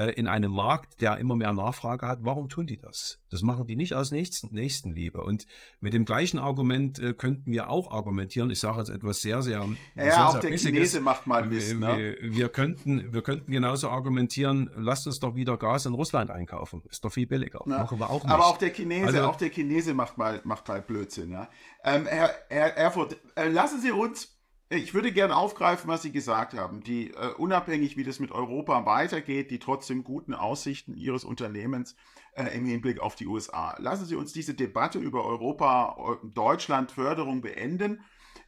Äh, 0.00 0.12
in 0.12 0.26
einem 0.26 0.52
Markt, 0.52 1.02
der 1.02 1.18
immer 1.18 1.36
mehr 1.36 1.52
Nachfrage 1.52 2.06
hat, 2.06 2.20
warum 2.22 2.48
tun 2.48 2.66
die 2.66 2.78
das? 2.78 3.18
Das 3.30 3.42
machen 3.42 3.66
die 3.66 3.76
nicht 3.76 3.92
aus 3.92 4.12
Nächsten, 4.12 4.54
Nächstenliebe. 4.54 5.20
Und 5.20 5.46
mit 5.80 5.92
dem 5.92 6.06
gleichen 6.06 6.38
Argument 6.38 6.98
äh, 6.98 7.12
könnten 7.12 7.52
wir 7.52 7.68
auch 7.68 7.90
argumentieren. 7.90 8.50
Ich 8.50 8.60
sage 8.60 8.78
jetzt 8.78 8.88
etwas 8.88 9.20
sehr, 9.20 9.42
sehr. 9.42 9.58
Ja, 9.94 10.02
sehr, 10.02 10.26
auch 10.26 10.32
sehr 10.32 10.40
der 10.40 10.58
Chinese 10.58 11.00
macht 11.02 11.26
mal 11.26 11.44
Mist. 11.44 11.74
Ne? 11.74 12.16
Wir, 12.18 12.32
wir, 12.34 12.48
könnten, 12.48 13.12
wir 13.12 13.20
könnten 13.20 13.52
genauso 13.52 13.90
argumentieren, 13.90 14.70
lasst 14.74 15.06
uns 15.06 15.20
doch 15.20 15.34
wieder 15.34 15.58
Gas 15.58 15.84
in 15.84 15.92
Russland 15.92 16.30
einkaufen. 16.30 16.82
Ist 16.88 17.04
doch 17.04 17.12
viel 17.12 17.26
billiger. 17.26 17.60
Ja. 17.66 17.80
Machen 17.80 18.00
wir 18.00 18.08
auch 18.08 18.24
nicht. 18.24 18.32
Aber 18.32 18.46
auch 18.46 18.56
der 18.56 18.70
Chinese, 18.70 19.06
also, 19.06 19.24
auch 19.24 19.36
der 19.36 19.50
Chinese 19.50 19.92
macht 19.92 20.16
mal, 20.16 20.40
macht 20.44 20.66
mal 20.66 20.80
Blödsinn. 20.80 21.30
Ja? 21.30 21.50
Ähm, 21.84 22.06
Herr, 22.06 22.30
Herr 22.48 22.74
Erfurt, 22.74 23.18
äh, 23.34 23.48
lassen 23.48 23.82
Sie 23.82 23.90
uns 23.90 24.39
ich 24.70 24.94
würde 24.94 25.12
gerne 25.12 25.36
aufgreifen, 25.36 25.88
was 25.88 26.02
Sie 26.02 26.12
gesagt 26.12 26.54
haben. 26.54 26.82
Die, 26.82 27.10
äh, 27.10 27.32
unabhängig 27.36 27.96
wie 27.96 28.04
das 28.04 28.20
mit 28.20 28.30
Europa 28.30 28.86
weitergeht, 28.86 29.50
die 29.50 29.58
trotzdem 29.58 30.04
guten 30.04 30.32
Aussichten 30.32 30.96
Ihres 30.96 31.24
Unternehmens 31.24 31.96
äh, 32.34 32.56
im 32.56 32.64
Hinblick 32.64 33.00
auf 33.00 33.16
die 33.16 33.26
USA. 33.26 33.76
Lassen 33.78 34.06
Sie 34.06 34.14
uns 34.14 34.32
diese 34.32 34.54
Debatte 34.54 34.98
über 34.98 35.24
Europa, 35.24 36.18
Deutschland, 36.22 36.92
Förderung 36.92 37.40
beenden 37.40 38.04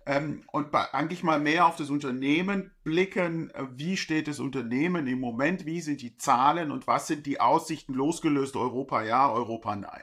ähm, 0.06 0.42
und 0.50 0.72
bei, 0.72 0.92
eigentlich 0.94 1.22
mal 1.22 1.38
mehr 1.38 1.66
auf 1.66 1.76
das 1.76 1.90
Unternehmen 1.90 2.72
blicken. 2.84 3.50
Äh, 3.50 3.66
wie 3.74 3.96
steht 3.96 4.28
das 4.28 4.40
Unternehmen 4.40 5.06
im 5.06 5.20
Moment? 5.20 5.64
Wie 5.66 5.80
sind 5.80 6.02
die 6.02 6.16
Zahlen 6.16 6.70
und 6.70 6.86
was 6.86 7.06
sind 7.06 7.26
die 7.26 7.40
Aussichten 7.40 7.94
losgelöst 7.94 8.56
Europa 8.56 9.02
ja, 9.02 9.30
Europa 9.30 9.76
nein? 9.76 10.02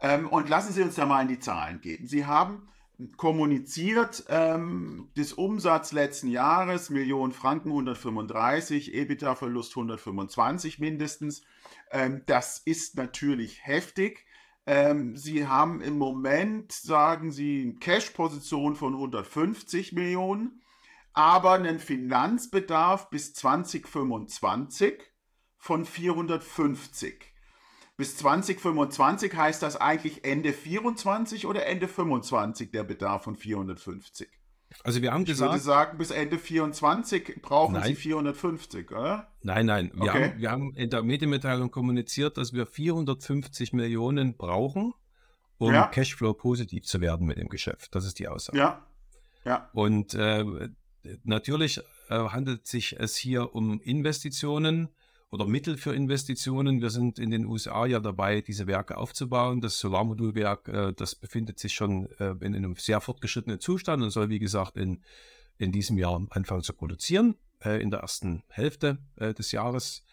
Ähm, 0.00 0.28
und 0.28 0.48
lassen 0.48 0.72
Sie 0.72 0.82
uns 0.82 0.96
da 0.96 1.06
mal 1.06 1.22
in 1.22 1.28
die 1.28 1.38
Zahlen 1.38 1.80
gehen. 1.80 2.06
Sie 2.06 2.26
haben 2.26 2.68
kommuniziert, 3.16 4.24
ähm, 4.28 5.08
des 5.16 5.32
Umsatz 5.32 5.92
letzten 5.92 6.28
Jahres, 6.28 6.90
Millionen 6.90 7.32
Franken 7.32 7.70
135, 7.70 8.94
EBITDA-Verlust 8.94 9.72
125 9.72 10.78
mindestens. 10.78 11.42
Ähm, 11.90 12.22
das 12.26 12.58
ist 12.58 12.96
natürlich 12.96 13.66
heftig. 13.66 14.24
Ähm, 14.66 15.16
Sie 15.16 15.46
haben 15.46 15.80
im 15.80 15.98
Moment, 15.98 16.72
sagen 16.72 17.32
Sie, 17.32 17.76
Cash-Position 17.80 18.76
von 18.76 18.94
150 18.94 19.92
Millionen, 19.92 20.62
aber 21.12 21.52
einen 21.52 21.80
Finanzbedarf 21.80 23.10
bis 23.10 23.34
2025 23.34 25.02
von 25.58 25.84
450. 25.84 27.31
Bis 27.96 28.16
2025 28.16 29.34
heißt 29.34 29.62
das 29.62 29.76
eigentlich 29.76 30.24
Ende 30.24 30.52
24 30.52 31.46
oder 31.46 31.66
Ende 31.66 31.88
25 31.88 32.70
der 32.70 32.84
Bedarf 32.84 33.24
von 33.24 33.36
450? 33.36 34.28
Also 34.84 35.02
wir 35.02 35.12
haben 35.12 35.22
ich 35.22 35.28
gesagt. 35.28 35.50
Ich 35.50 35.54
würde 35.54 35.64
sagen, 35.64 35.98
bis 35.98 36.10
Ende 36.10 36.38
24 36.38 37.42
brauchen 37.42 37.74
nein. 37.74 37.84
Sie 37.84 37.94
450, 37.94 38.90
oder? 38.90 39.28
Nein, 39.42 39.66
nein. 39.66 39.90
Wir, 39.94 40.10
okay. 40.10 40.30
haben, 40.30 40.40
wir 40.40 40.50
haben 40.50 40.74
in 40.74 40.90
der 40.90 41.02
Medienmitteilung 41.02 41.70
kommuniziert, 41.70 42.38
dass 42.38 42.52
wir 42.52 42.66
450 42.66 43.72
Millionen 43.72 44.36
brauchen, 44.36 44.94
um 45.58 45.74
ja. 45.74 45.86
Cashflow 45.86 46.34
positiv 46.34 46.84
zu 46.84 47.00
werden 47.00 47.26
mit 47.26 47.38
dem 47.38 47.48
Geschäft. 47.48 47.94
Das 47.94 48.04
ist 48.04 48.18
die 48.18 48.28
Aussage. 48.28 48.58
Ja. 48.58 48.86
ja. 49.44 49.68
Und 49.74 50.14
äh, 50.14 50.70
natürlich 51.24 51.80
äh, 52.08 52.14
handelt 52.14 52.66
sich 52.66 52.98
es 52.98 53.16
hier 53.16 53.54
um 53.54 53.80
Investitionen 53.80 54.88
oder 55.32 55.46
Mittel 55.46 55.78
für 55.78 55.94
Investitionen. 55.94 56.82
Wir 56.82 56.90
sind 56.90 57.18
in 57.18 57.30
den 57.30 57.46
USA 57.46 57.86
ja 57.86 58.00
dabei, 58.00 58.42
diese 58.42 58.66
Werke 58.66 58.98
aufzubauen. 58.98 59.62
Das 59.62 59.78
Solarmodulwerk, 59.78 60.68
äh, 60.68 60.92
das 60.92 61.14
befindet 61.14 61.58
sich 61.58 61.72
schon 61.72 62.10
äh, 62.20 62.34
in 62.42 62.54
einem 62.54 62.76
sehr 62.76 63.00
fortgeschrittenen 63.00 63.58
Zustand 63.58 64.02
und 64.02 64.10
soll, 64.10 64.28
wie 64.28 64.38
gesagt, 64.38 64.76
in, 64.76 65.02
in 65.56 65.72
diesem 65.72 65.96
Jahr 65.96 66.20
anfangen 66.30 66.62
zu 66.62 66.74
produzieren, 66.74 67.36
äh, 67.64 67.82
in 67.82 67.90
der 67.90 68.00
ersten 68.00 68.44
Hälfte 68.48 68.98
äh, 69.16 69.32
des 69.32 69.52
Jahres, 69.52 70.04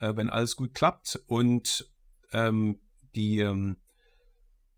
äh, 0.00 0.12
wenn 0.16 0.28
alles 0.28 0.56
gut 0.56 0.74
klappt. 0.74 1.22
Und 1.28 1.88
ähm, 2.32 2.80
die, 3.14 3.38
ähm, 3.38 3.76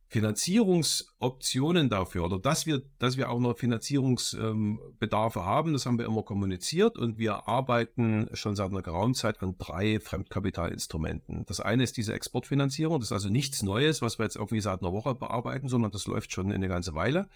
Finanzierungsoptionen 0.08 1.88
dafür 1.88 2.24
oder 2.24 2.38
dass 2.38 2.66
wir, 2.66 2.82
dass 2.98 3.16
wir 3.16 3.30
auch 3.30 3.40
noch 3.40 3.58
Finanzierungsbedarfe 3.58 5.44
haben, 5.44 5.72
das 5.72 5.84
haben 5.86 5.98
wir 5.98 6.06
immer 6.06 6.22
kommuniziert 6.22 6.96
und 6.96 7.18
wir 7.18 7.48
arbeiten 7.48 8.28
schon 8.32 8.54
seit 8.54 8.70
einer 8.70 8.82
geraumen 8.82 9.14
Zeit 9.14 9.42
an 9.42 9.56
drei 9.58 9.98
Fremdkapitalinstrumenten. 9.98 11.44
Das 11.46 11.60
eine 11.60 11.82
ist 11.82 11.96
diese 11.96 12.12
Exportfinanzierung, 12.12 13.00
das 13.00 13.08
ist 13.08 13.12
also 13.12 13.28
nichts 13.28 13.62
Neues, 13.62 14.00
was 14.00 14.18
wir 14.18 14.24
jetzt 14.24 14.36
irgendwie 14.36 14.60
seit 14.60 14.80
einer 14.80 14.92
Woche 14.92 15.14
bearbeiten, 15.14 15.68
sondern 15.68 15.90
das 15.90 16.06
läuft 16.06 16.32
schon 16.32 16.52
eine 16.52 16.68
ganze 16.68 16.94
Weile 16.94 17.28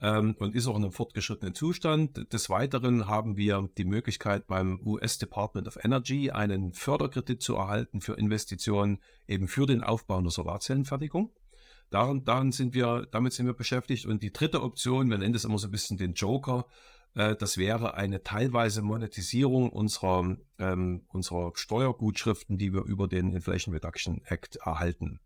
ähm, 0.00 0.34
und 0.38 0.54
ist 0.54 0.66
auch 0.66 0.76
in 0.76 0.82
einem 0.82 0.92
fortgeschrittenen 0.92 1.54
Zustand. 1.54 2.32
Des 2.32 2.50
Weiteren 2.50 3.06
haben 3.06 3.36
wir 3.36 3.68
die 3.76 3.84
Möglichkeit 3.84 4.46
beim 4.46 4.80
US 4.84 5.18
Department 5.18 5.68
of 5.68 5.78
Energy 5.84 6.30
einen 6.30 6.72
Förderkredit 6.72 7.42
zu 7.42 7.56
erhalten 7.56 8.00
für 8.00 8.14
Investitionen 8.14 8.98
eben 9.28 9.48
für 9.48 9.66
den 9.66 9.82
Aufbau 9.82 10.18
einer 10.18 10.30
Solarzellenfertigung. 10.30 11.30
Daran, 11.90 12.24
daran 12.24 12.52
sind 12.52 12.74
wir, 12.74 13.06
damit 13.10 13.32
sind 13.32 13.46
wir 13.46 13.54
beschäftigt. 13.54 14.06
Und 14.06 14.22
die 14.22 14.32
dritte 14.32 14.62
Option, 14.62 15.10
wir 15.10 15.18
nennen 15.18 15.32
das 15.32 15.44
immer 15.44 15.58
so 15.58 15.68
ein 15.68 15.72
bisschen 15.72 15.98
den 15.98 16.14
Joker, 16.14 16.66
äh, 17.14 17.36
das 17.36 17.58
wäre 17.58 17.94
eine 17.94 18.22
teilweise 18.22 18.82
Monetisierung 18.82 19.70
unserer, 19.70 20.36
ähm, 20.58 21.02
unserer 21.08 21.52
Steuergutschriften, 21.54 22.58
die 22.58 22.72
wir 22.72 22.84
über 22.84 23.08
den 23.08 23.32
Inflation 23.32 23.74
Reduction 23.74 24.22
Act 24.24 24.56
erhalten. 24.56 25.20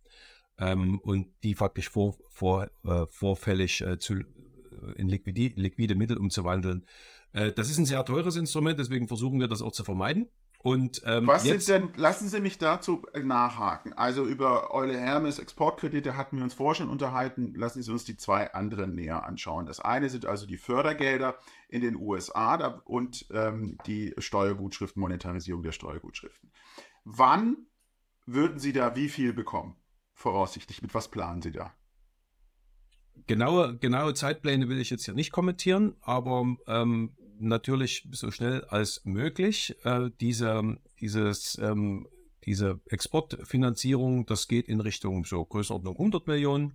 Ähm, 0.58 0.98
und 1.00 1.26
die 1.42 1.54
faktisch 1.54 1.90
vor, 1.90 2.16
vor, 2.30 2.70
äh, 2.84 3.06
vorfällig 3.08 3.80
äh, 3.80 3.98
zu, 3.98 4.14
äh, 4.14 4.24
in 4.96 5.08
liquide, 5.08 5.60
liquide 5.60 5.94
Mittel 5.96 6.16
umzuwandeln. 6.16 6.86
Äh, 7.32 7.52
das 7.52 7.68
ist 7.70 7.78
ein 7.78 7.86
sehr 7.86 8.04
teures 8.04 8.36
Instrument, 8.36 8.78
deswegen 8.78 9.08
versuchen 9.08 9.40
wir 9.40 9.48
das 9.48 9.62
auch 9.62 9.72
zu 9.72 9.84
vermeiden. 9.84 10.28
Und, 10.64 11.02
ähm, 11.04 11.26
Was 11.26 11.44
jetzt, 11.44 11.66
sind 11.66 11.92
denn, 11.94 12.00
lassen 12.00 12.26
Sie 12.26 12.40
mich 12.40 12.56
dazu 12.56 13.02
nachhaken. 13.22 13.92
Also 13.92 14.24
über 14.24 14.72
Eule 14.72 14.98
Hermes 14.98 15.38
Exportkredite 15.38 16.16
hatten 16.16 16.38
wir 16.38 16.44
uns 16.44 16.54
vorher 16.54 16.76
schon 16.76 16.88
unterhalten. 16.88 17.52
Lassen 17.54 17.82
Sie 17.82 17.92
uns 17.92 18.06
die 18.06 18.16
zwei 18.16 18.54
anderen 18.54 18.94
näher 18.94 19.26
anschauen. 19.26 19.66
Das 19.66 19.80
eine 19.80 20.08
sind 20.08 20.24
also 20.24 20.46
die 20.46 20.56
Fördergelder 20.56 21.36
in 21.68 21.82
den 21.82 21.96
USA 21.96 22.80
und 22.86 23.26
ähm, 23.30 23.76
die 23.86 24.14
Steuergutschriften, 24.16 25.00
Monetarisierung 25.00 25.62
der 25.62 25.72
Steuergutschriften. 25.72 26.50
Wann 27.04 27.66
würden 28.24 28.58
Sie 28.58 28.72
da 28.72 28.96
wie 28.96 29.10
viel 29.10 29.34
bekommen? 29.34 29.76
Voraussichtlich, 30.14 30.80
mit 30.80 30.94
was 30.94 31.10
planen 31.10 31.42
Sie 31.42 31.52
da? 31.52 31.74
Genaue, 33.26 33.76
genaue 33.76 34.14
Zeitpläne 34.14 34.70
will 34.70 34.80
ich 34.80 34.88
jetzt 34.88 35.04
hier 35.04 35.12
nicht 35.12 35.30
kommentieren, 35.30 35.94
aber 36.00 36.56
ähm, 36.66 37.14
natürlich 37.39 38.07
so 38.12 38.30
schnell 38.30 38.64
als 38.64 39.03
möglich. 39.05 39.76
Äh, 39.85 40.11
diese, 40.20 40.78
dieses, 41.01 41.59
ähm, 41.59 42.07
diese 42.45 42.80
Exportfinanzierung, 42.89 44.26
das 44.26 44.49
geht 44.49 44.68
in 44.68 44.80
Richtung 44.80 45.24
so 45.24 45.45
Größenordnung 45.45 45.95
100 45.95 46.26
Millionen. 46.26 46.74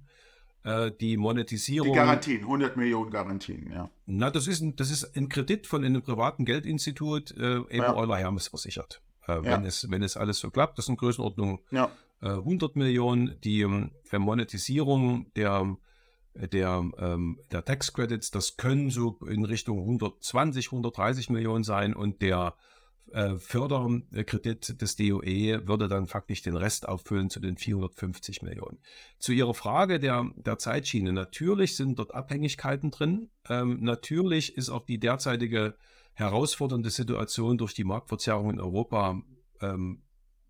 äh, 0.64 0.92
die 1.00 1.18
Monetisierung. 1.18 1.90
Die 1.90 1.96
Garantien, 1.96 2.42
100 2.42 2.76
Millionen 2.78 3.12
Garantien, 3.12 3.72
ja. 3.72 3.90
Na, 4.06 4.30
das 4.30 4.48
ist 4.48 4.62
ein, 4.62 4.76
das 4.76 4.92
ist 4.92 5.16
ein 5.16 5.30
Kredit 5.30 5.68
von 5.68 5.84
einem 5.86 6.02
privaten 6.02 6.46
Geldinstitut, 6.46 7.32
äh, 7.38 7.58
eben 7.58 7.78
ja. 7.78 7.96
Euler 7.96 8.18
Hermes 8.18 8.48
versichert. 8.48 9.02
Äh, 9.28 9.34
ja. 9.34 9.44
wenn, 9.44 9.66
es, 9.66 9.90
wenn 9.90 10.04
es 10.04 10.18
alles 10.18 10.40
so 10.40 10.50
klappt, 10.50 10.78
das 10.78 10.88
sind 10.88 11.00
Größenordnung 11.00 11.62
ja. 11.72 11.90
100 12.22 12.76
äh, 12.76 12.80
Millionen. 12.80 13.40
Die 13.44 13.62
ähm, 13.62 13.92
Monetisierung 14.12 15.32
der 15.36 15.78
der, 16.48 16.90
ähm, 16.98 17.40
der 17.52 17.66
Tax 17.66 17.94
Credits, 17.94 18.32
das 18.32 18.58
können 18.58 18.90
so 18.90 19.20
in 19.28 19.46
Richtung 19.46 19.80
120, 19.80 20.68
130 20.68 21.30
Millionen 21.30 21.64
sein 21.64 21.94
und 21.94 22.22
der 22.22 22.56
äh, 23.12 23.38
Förderkredit 23.38 24.82
des 24.82 24.96
DOE 24.96 25.68
würde 25.68 25.88
dann 25.88 26.08
faktisch 26.08 26.42
den 26.42 26.56
Rest 26.56 26.88
auffüllen 26.88 27.30
zu 27.30 27.40
den 27.40 27.58
450 27.58 28.42
Millionen. 28.42 28.80
Zu 29.18 29.32
Ihrer 29.32 29.54
Frage 29.54 30.00
der, 30.00 30.30
der 30.36 30.58
Zeitschiene. 30.58 31.12
Natürlich 31.12 31.76
sind 31.76 32.00
dort 32.00 32.14
Abhängigkeiten 32.14 32.92
drin. 32.92 33.30
Ähm, 33.50 33.80
natürlich 33.82 34.56
ist 34.56 34.70
auch 34.70 34.84
die 34.84 35.00
derzeitige 35.00 35.76
herausfordernde 36.14 36.90
Situation 36.90 37.58
durch 37.58 37.74
die 37.74 37.84
Marktverzerrung 37.84 38.52
in 38.52 38.60
Europa 38.60 39.22
ähm, 39.62 40.04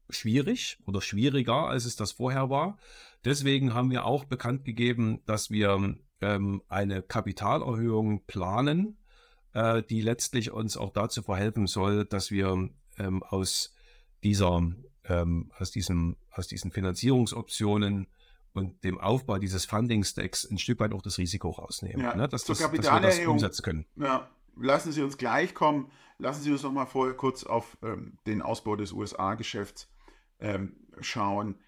schwierig 0.09 0.77
oder 0.85 1.01
schwieriger, 1.01 1.67
als 1.67 1.85
es 1.85 1.95
das 1.95 2.13
vorher 2.13 2.49
war. 2.49 2.77
Deswegen 3.26 3.74
haben 3.74 3.91
wir 3.91 4.05
auch 4.05 4.26
bekannt 4.26 4.63
gegeben, 4.65 5.22
dass 5.26 5.49
wir 5.49 5.95
ähm, 6.22 6.61
eine 6.67 7.01
Kapitalerhöhung 7.01 8.26
planen, 8.26 8.97
äh, 9.53 9.84
die 9.84 10.01
letztlich 10.01 10.51
uns 10.51 10.78
auch 10.78 10.91
dazu 10.91 11.22
verhelfen 11.22 11.67
soll, 11.67 12.05
dass 12.05 12.32
wir 12.32 12.70
ähm, 12.97 13.24
aus 13.24 13.74
dieser, 14.24 14.72
ähm, 15.05 15.51
aus 15.57 15.72
diesem, 15.72 16.17
aus 16.32 16.47
diesen 16.47 16.72
Finanzierungsoptionen 16.72 18.07
und 18.53 18.84
dem 18.84 18.99
Aufbau 18.99 19.38
dieses 19.38 19.65
Funding-Stacks 19.65 20.49
ein 20.49 20.57
Stück 20.57 20.80
weit 20.80 20.93
auch 20.93 21.01
das 21.01 21.17
Risiko 21.17 21.49
rausnehmen, 21.49 22.01
ja, 22.03 22.15
ne? 22.15 22.28
dass, 22.28 22.43
das, 22.45 22.59
dass 22.59 22.72
wir 22.72 22.80
das 22.80 23.20
umsetzen 23.20 23.63
können. 23.63 23.86
Ja, 23.95 24.30
lassen 24.57 24.91
Sie 24.91 25.01
uns 25.01 25.17
gleich 25.17 25.53
kommen. 25.53 25.91
Lassen 26.17 26.43
Sie 26.43 26.51
uns 26.51 26.63
noch 26.63 26.72
mal 26.72 26.86
vorher 26.86 27.15
kurz 27.15 27.45
auf 27.45 27.78
ähm, 27.82 28.17
den 28.28 28.41
Ausbau 28.41 28.76
des 28.76 28.91
USA-Geschäfts 28.91 29.89
ähm, 30.39 30.76
schauen. 30.99 31.59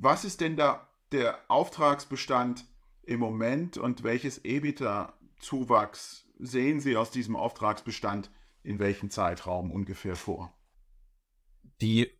Was 0.00 0.24
ist 0.24 0.40
denn 0.40 0.56
da 0.56 0.88
der 1.10 1.38
Auftragsbestand 1.48 2.64
im 3.02 3.18
Moment 3.18 3.78
und 3.78 4.04
welches 4.04 4.44
EBITDA-Zuwachs 4.44 6.24
sehen 6.38 6.78
Sie 6.78 6.96
aus 6.96 7.10
diesem 7.10 7.34
Auftragsbestand 7.34 8.30
in 8.62 8.78
welchem 8.78 9.10
Zeitraum 9.10 9.72
ungefähr 9.72 10.14
vor? 10.14 10.56
Die, 11.80 12.12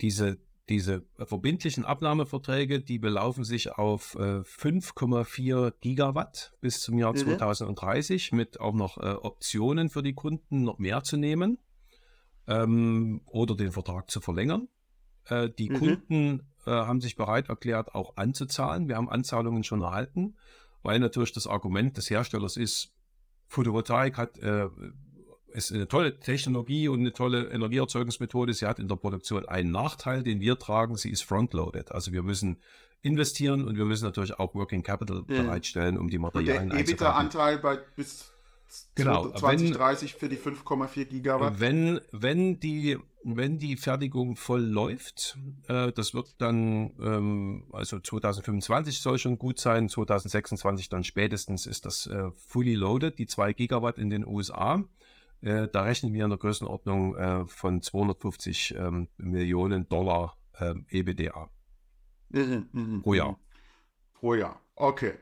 diese, 0.00 0.38
diese 0.70 1.04
verbindlichen 1.18 1.84
Abnahmeverträge, 1.84 2.80
die 2.80 2.98
belaufen 2.98 3.44
sich 3.44 3.70
auf 3.72 4.14
äh, 4.14 4.40
5,4 4.40 5.74
Gigawatt 5.82 6.54
bis 6.62 6.80
zum 6.80 6.96
Jahr 6.96 7.12
mhm. 7.12 7.18
2030 7.18 8.32
mit 8.32 8.60
auch 8.60 8.74
noch 8.74 8.96
äh, 8.96 9.10
Optionen 9.10 9.90
für 9.90 10.02
die 10.02 10.14
Kunden 10.14 10.62
noch 10.62 10.78
mehr 10.78 11.02
zu 11.02 11.18
nehmen 11.18 11.58
ähm, 12.46 13.20
oder 13.26 13.56
den 13.56 13.72
Vertrag 13.72 14.10
zu 14.10 14.22
verlängern. 14.22 14.68
Äh, 15.26 15.50
die 15.50 15.68
mhm. 15.68 15.74
Kunden 15.74 16.55
äh, 16.66 16.70
haben 16.70 17.00
sich 17.00 17.16
bereit 17.16 17.48
erklärt, 17.48 17.94
auch 17.94 18.16
anzuzahlen. 18.16 18.88
Wir 18.88 18.96
haben 18.96 19.08
Anzahlungen 19.08 19.64
schon 19.64 19.82
erhalten, 19.82 20.36
weil 20.82 20.98
natürlich 20.98 21.32
das 21.32 21.46
Argument 21.46 21.96
des 21.96 22.10
Herstellers 22.10 22.56
ist, 22.56 22.92
Photovoltaik 23.48 24.18
hat 24.18 24.38
äh, 24.38 24.68
ist 25.56 25.72
eine 25.72 25.88
tolle 25.88 26.20
Technologie 26.20 26.88
und 26.88 27.00
eine 27.00 27.12
tolle 27.12 27.48
Energieerzeugungsmethode. 27.48 28.52
Sie 28.52 28.66
hat 28.66 28.78
in 28.78 28.88
der 28.88 28.96
Produktion 28.96 29.46
einen 29.46 29.70
Nachteil, 29.70 30.22
den 30.22 30.40
wir 30.40 30.58
tragen. 30.58 30.96
Sie 30.96 31.10
ist 31.10 31.22
frontloaded. 31.22 31.92
Also 31.92 32.12
wir 32.12 32.22
müssen 32.22 32.58
investieren 33.00 33.66
und 33.66 33.76
wir 33.76 33.86
müssen 33.86 34.04
natürlich 34.04 34.38
auch 34.38 34.54
Working 34.54 34.82
Capital 34.82 35.22
bereitstellen, 35.22 35.96
um 35.96 36.10
die 36.10 36.18
Materialien 36.18 36.70
und 36.70 36.72
der 36.72 36.80
EBITDA-Anteil 36.80 37.58
bei 37.58 37.78
bis 37.94 38.32
genau, 38.94 39.28
2030 39.30 40.12
wenn, 40.12 40.18
für 40.18 40.28
die 40.28 40.36
5,4 40.36 41.04
Gigawatt. 41.04 41.60
Wenn, 41.60 42.00
wenn, 42.12 42.60
die, 42.60 42.98
wenn 43.24 43.58
die 43.58 43.76
Fertigung 43.76 44.36
voll 44.36 44.62
läuft, 44.62 45.38
äh, 45.68 45.92
das 45.92 46.14
wird 46.14 46.34
dann, 46.38 46.92
ähm, 47.00 47.64
also 47.72 47.98
2025 47.98 48.98
soll 48.98 49.18
schon 49.18 49.38
gut 49.38 49.58
sein, 49.58 49.88
2026 49.88 50.88
dann 50.88 51.04
spätestens 51.04 51.66
ist 51.66 51.86
das 51.86 52.06
äh, 52.06 52.30
fully 52.36 52.74
loaded, 52.74 53.18
die 53.18 53.26
2 53.26 53.52
Gigawatt 53.52 53.98
in 53.98 54.10
den 54.10 54.26
USA. 54.26 54.84
Äh, 55.42 55.68
da 55.68 55.82
rechnen 55.82 56.12
wir 56.12 56.24
in 56.24 56.30
der 56.30 56.38
Größenordnung 56.38 57.16
äh, 57.16 57.46
von 57.46 57.82
250 57.82 58.74
ähm, 58.78 59.08
Millionen 59.18 59.88
Dollar 59.88 60.36
ähm, 60.58 60.86
EBDA. 60.88 61.50
Mhm, 62.30 62.68
mh, 62.72 63.02
pro 63.02 63.14
Jahr. 63.14 63.38
Pro 64.14 64.34
Jahr, 64.34 64.60
okay. 64.74 65.14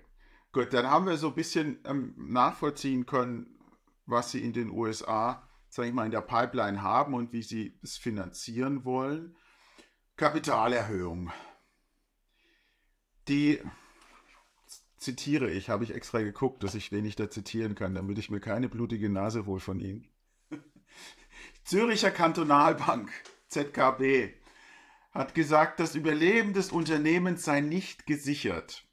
Gut, 0.55 0.73
dann 0.73 0.89
haben 0.89 1.07
wir 1.07 1.17
so 1.17 1.31
ein 1.31 1.35
bisschen 1.35 1.81
ähm, 1.85 2.15
nachvollziehen 2.17 3.07
können, 3.07 3.59
was 4.07 4.31
Sie 4.31 4.39
in 4.39 4.53
den 4.53 4.71
USA, 4.71 5.49
sage 5.69 5.89
ich 5.89 5.95
mal, 5.95 6.05
in 6.05 6.13
der 6.13 6.21
Pipeline 6.21 6.81
haben 6.81 7.13
und 7.15 7.33
wie 7.33 7.43
Sie 7.43 7.77
es 7.83 7.97
finanzieren 7.97 8.85
wollen. 8.85 9.35
Kapitalerhöhung. 10.17 11.33
Die 13.27 13.61
zitiere 14.97 15.51
ich, 15.51 15.71
habe 15.71 15.83
ich 15.83 15.93
extra 15.93 16.21
geguckt, 16.21 16.63
dass 16.63 16.77
ich 16.77 16.93
wenig 16.93 17.17
da 17.17 17.29
zitieren 17.29 17.75
kann, 17.75 17.97
damit 17.97 18.19
ich 18.19 18.31
mir 18.31 18.39
keine 18.39 18.69
blutige 18.69 19.09
Nase 19.09 19.47
wohl 19.47 19.59
von 19.59 19.81
Ihnen. 19.81 20.07
Züricher 21.65 22.13
Kantonalbank, 22.13 23.11
ZKB, 23.49 24.33
hat 25.11 25.35
gesagt, 25.35 25.81
das 25.81 25.97
Überleben 25.97 26.53
des 26.53 26.71
Unternehmens 26.71 27.43
sei 27.43 27.61
nicht 27.61 28.07
gesichert. 28.07 28.87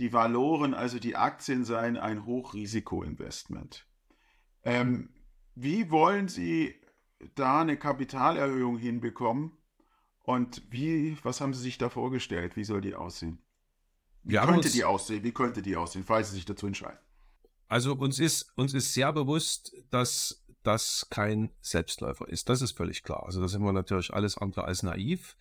Die 0.00 0.12
Valoren, 0.12 0.72
also 0.72 0.98
die 0.98 1.14
Aktien, 1.14 1.64
seien 1.64 1.98
ein 1.98 2.24
Hochrisikoinvestment. 2.24 3.86
Ähm, 4.64 5.10
wie 5.54 5.90
wollen 5.90 6.28
Sie 6.28 6.74
da 7.34 7.60
eine 7.60 7.76
Kapitalerhöhung 7.76 8.78
hinbekommen? 8.78 9.52
Und 10.22 10.62
wie, 10.70 11.18
was 11.22 11.42
haben 11.42 11.52
Sie 11.52 11.60
sich 11.60 11.76
da 11.76 11.90
vorgestellt? 11.90 12.56
Wie 12.56 12.64
soll 12.64 12.80
die 12.80 12.94
aussehen? 12.94 13.42
Wie 14.22 14.32
Wir 14.32 14.40
könnte 14.40 14.70
die 14.70 14.84
aussehen? 14.84 15.22
Wie 15.22 15.32
könnte 15.32 15.60
die 15.60 15.76
aussehen, 15.76 16.04
falls 16.04 16.30
Sie 16.30 16.36
sich 16.36 16.46
dazu 16.46 16.66
entscheiden? 16.66 16.98
Also 17.68 17.94
uns 17.94 18.18
ist, 18.18 18.50
uns 18.56 18.72
ist 18.72 18.94
sehr 18.94 19.12
bewusst, 19.12 19.72
dass 19.90 20.44
das 20.62 21.08
kein 21.10 21.50
Selbstläufer 21.60 22.26
ist. 22.26 22.48
Das 22.48 22.62
ist 22.62 22.76
völlig 22.76 23.02
klar. 23.02 23.24
Also 23.26 23.40
da 23.40 23.48
sind 23.48 23.62
wir 23.62 23.72
natürlich 23.72 24.14
alles 24.14 24.38
andere 24.38 24.64
als 24.64 24.82
naiv. 24.82 25.36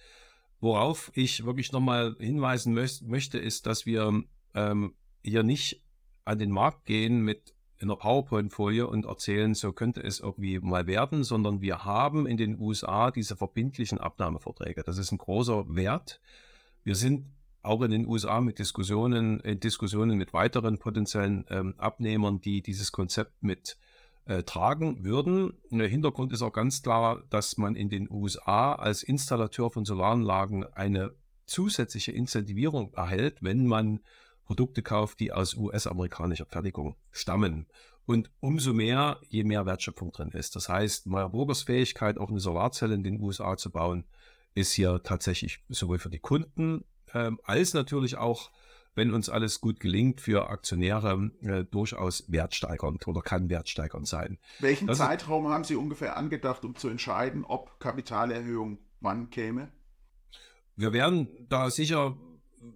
Worauf 0.60 1.12
ich 1.14 1.46
wirklich 1.46 1.72
nochmal 1.72 2.18
hinweisen 2.20 2.74
möchte, 2.74 3.40
ist, 3.40 3.66
dass 3.66 3.86
wir 3.86 4.24
ähm, 4.54 4.96
hier 5.24 5.44
nicht 5.44 5.84
an 6.26 6.40
den 6.40 6.52
Markt 6.52 6.86
gehen 6.86 7.22
mit 7.22 7.54
einer 7.82 7.96
PowerPoint-Folie 7.96 8.88
und 8.88 9.06
erzählen, 9.06 9.54
so 9.54 9.72
könnte 9.72 10.02
es 10.04 10.20
irgendwie 10.20 10.60
mal 10.60 10.86
werden, 10.86 11.24
sondern 11.24 11.62
wir 11.62 11.86
haben 11.86 12.28
in 12.28 12.38
den 12.38 12.60
USA 12.60 13.12
diese 13.12 13.36
verbindlichen 13.36 14.00
Abnahmeverträge. 14.00 14.84
Das 14.84 14.98
ist 14.98 15.12
ein 15.12 15.18
großer 15.18 15.76
Wert. 15.76 16.20
Wir 16.84 16.96
sind 16.96 17.26
auch 17.62 17.82
in 17.82 17.92
den 17.92 18.08
USA 18.08 18.42
mit 18.42 18.60
Diskussionen, 18.60 19.40
in 19.42 19.60
Diskussionen 19.60 20.18
mit 20.18 20.34
weiteren 20.34 20.78
potenziellen 20.78 21.46
ähm, 21.50 21.76
Abnehmern, 21.78 22.42
die 22.42 22.62
dieses 22.62 22.92
Konzept 22.92 23.44
mit 23.44 23.78
äh, 24.26 24.44
tragen 24.44 25.04
würden. 25.04 25.54
Der 25.70 25.88
Hintergrund 25.88 26.32
ist 26.34 26.42
auch 26.42 26.54
ganz 26.54 26.82
klar, 26.82 27.24
dass 27.30 27.58
man 27.58 27.76
in 27.76 27.90
den 27.90 28.10
USA 28.10 28.74
als 28.74 29.04
Installateur 29.04 29.72
von 29.72 29.86
Solaranlagen 29.86 30.66
eine 30.74 31.14
zusätzliche 31.46 32.12
Incentivierung 32.12 32.94
erhält, 32.94 33.42
wenn 33.42 33.66
man 33.66 34.02
Produkte 34.50 34.82
kauft, 34.82 35.20
die 35.20 35.32
aus 35.32 35.54
US-amerikanischer 35.54 36.48
Fertigung 36.48 36.96
stammen. 37.12 37.68
Und 38.08 38.32
umso 38.40 38.74
mehr, 38.74 39.20
je 39.30 39.44
mehr 39.44 39.68
Wertschöpfung 39.68 40.12
drin 40.12 40.30
ist. 40.30 40.56
Das 40.56 40.68
heißt, 40.68 41.06
Meyer 41.06 41.30
Burgers 41.30 41.62
Fähigkeit, 41.62 42.18
auch 42.18 42.30
eine 42.30 42.40
Solarzelle 42.40 42.96
in 42.96 43.04
den 43.04 43.22
USA 43.22 43.58
zu 43.58 43.70
bauen, 43.70 44.06
ist 44.56 44.72
hier 44.72 45.04
tatsächlich 45.04 45.64
sowohl 45.70 46.00
für 46.00 46.10
die 46.10 46.18
Kunden 46.18 46.84
äh, 47.14 47.30
als 47.44 47.76
natürlich 47.76 48.18
auch, 48.18 48.50
wenn 48.96 49.14
uns 49.14 49.30
alles 49.30 49.62
gut 49.62 49.80
gelingt, 49.80 50.20
für 50.20 50.50
Aktionäre 50.50 51.30
äh, 51.44 51.64
durchaus 51.66 52.24
wertsteigernd 52.32 53.08
oder 53.08 53.22
kann 53.22 53.52
wertsteigernd 53.52 54.08
sein. 54.08 54.40
Welchen 54.58 54.88
das 54.88 54.98
Zeitraum 54.98 55.48
haben 55.50 55.64
Sie 55.64 55.76
ungefähr 55.76 56.18
angedacht, 56.18 56.66
um 56.66 56.76
zu 56.76 56.90
entscheiden, 56.90 57.46
ob 57.46 57.80
Kapitalerhöhung 57.80 58.80
wann 59.00 59.30
käme? 59.30 59.72
Wir 60.76 60.92
werden 60.92 61.28
da 61.50 61.70
sicher 61.70 62.18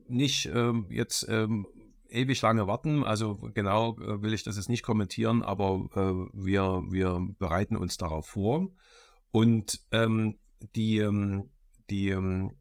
nicht 0.07 0.49
ähm, 0.53 0.88
jetzt 0.89 1.27
ähm, 1.29 1.67
ewig 2.09 2.41
lange 2.41 2.67
warten. 2.67 3.03
Also 3.03 3.38
genau 3.53 3.97
äh, 3.97 4.21
will 4.21 4.34
ich 4.34 4.43
das 4.43 4.55
jetzt 4.55 4.69
nicht 4.69 4.84
kommentieren, 4.84 5.41
aber 5.41 5.89
äh, 5.95 6.29
wir, 6.34 6.84
wir 6.89 7.27
bereiten 7.39 7.75
uns 7.75 7.97
darauf 7.97 8.27
vor. 8.27 8.69
Und 9.31 9.81
ähm, 9.91 10.38
die, 10.75 10.99
ähm, 10.99 11.49
die 11.89 12.09
ähm, 12.09 12.51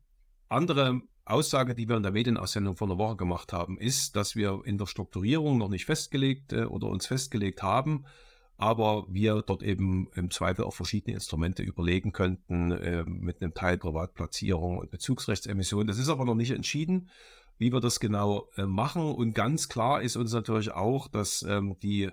andere 0.48 1.02
Aussage, 1.24 1.74
die 1.74 1.88
wir 1.88 1.96
in 1.96 2.02
der 2.02 2.12
Medienaussendung 2.12 2.76
vor 2.76 2.88
einer 2.88 2.98
Woche 2.98 3.16
gemacht 3.16 3.52
haben, 3.52 3.78
ist, 3.78 4.16
dass 4.16 4.34
wir 4.34 4.62
in 4.64 4.78
der 4.78 4.86
Strukturierung 4.86 5.58
noch 5.58 5.68
nicht 5.68 5.84
festgelegt 5.84 6.52
äh, 6.52 6.64
oder 6.64 6.88
uns 6.88 7.06
festgelegt 7.06 7.62
haben, 7.62 8.04
aber 8.56 9.06
wir 9.08 9.42
dort 9.42 9.62
eben 9.62 10.08
im 10.14 10.30
Zweifel 10.30 10.64
auch 10.64 10.74
verschiedene 10.74 11.14
Instrumente 11.14 11.62
überlegen 11.62 12.12
könnten 12.12 12.72
äh, 12.72 13.04
mit 13.04 13.42
einem 13.42 13.54
Teil 13.54 13.78
Privatplatzierung 13.78 14.78
und 14.78 14.90
Bezugsrechtsemission. 14.90 15.86
Das 15.86 15.98
ist 15.98 16.08
aber 16.08 16.24
noch 16.24 16.34
nicht 16.34 16.52
entschieden. 16.52 17.10
wie 17.58 17.72
wir 17.72 17.80
das 17.80 18.00
genau 18.00 18.48
äh, 18.56 18.64
machen. 18.64 19.02
Und 19.02 19.34
ganz 19.34 19.68
klar 19.68 20.02
ist 20.02 20.16
uns 20.16 20.32
natürlich 20.32 20.72
auch, 20.72 21.06
dass 21.08 21.42
ähm, 21.42 21.76
die 21.82 22.10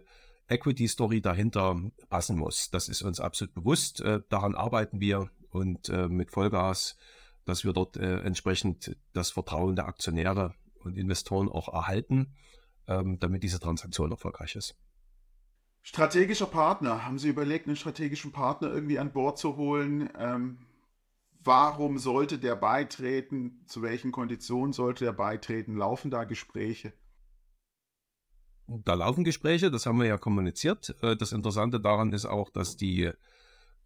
Equity 0.48 0.88
Story 0.88 1.22
dahinter 1.22 1.80
passen 2.10 2.38
muss. 2.38 2.70
Das 2.70 2.90
ist 2.90 3.02
uns 3.02 3.20
absolut 3.20 3.54
bewusst. 3.54 4.02
Äh, 4.02 4.22
daran 4.30 4.56
arbeiten 4.56 5.00
wir 5.00 5.30
und 5.50 5.90
äh, 5.90 6.08
mit 6.08 6.32
Vollgas, 6.32 6.98
dass 7.46 7.64
wir 7.64 7.74
dort 7.74 7.98
äh, 7.98 8.20
entsprechend 8.22 8.96
das 9.14 9.32
Vertrauen 9.32 9.76
der 9.76 9.88
Aktionäre 9.88 10.54
und 10.84 10.98
Investoren 10.98 11.50
auch 11.50 11.74
erhalten, 11.74 12.36
ähm, 12.88 13.20
damit 13.20 13.44
diese 13.44 13.60
Transaktion 13.60 14.12
erfolgreich 14.12 14.56
ist. 14.56 14.76
Strategischer 15.90 16.46
Partner. 16.46 17.04
Haben 17.04 17.18
Sie 17.18 17.30
überlegt, 17.30 17.66
einen 17.66 17.76
strategischen 17.76 18.32
Partner 18.32 18.72
irgendwie 18.72 19.00
an 19.00 19.12
Bord 19.12 19.40
zu 19.40 19.58
holen? 19.58 20.08
Ähm, 20.20 20.60
warum 21.44 21.98
sollte 21.98 22.38
der 22.38 22.56
beitreten? 22.56 23.64
Zu 23.66 23.82
welchen 23.82 24.12
Konditionen 24.12 24.72
sollte 24.72 25.06
er 25.06 25.14
beitreten? 25.14 25.76
Laufen 25.76 26.12
da 26.12 26.26
Gespräche? 26.26 26.94
Da 28.68 28.94
laufen 28.94 29.24
Gespräche, 29.24 29.72
das 29.72 29.88
haben 29.88 30.00
wir 30.00 30.06
ja 30.06 30.20
kommuniziert. 30.20 30.96
Äh, 31.02 31.16
das 31.16 31.32
Interessante 31.32 31.80
daran 31.80 32.14
ist 32.14 32.28
auch, 32.28 32.52
dass 32.52 32.78
die 32.78 33.12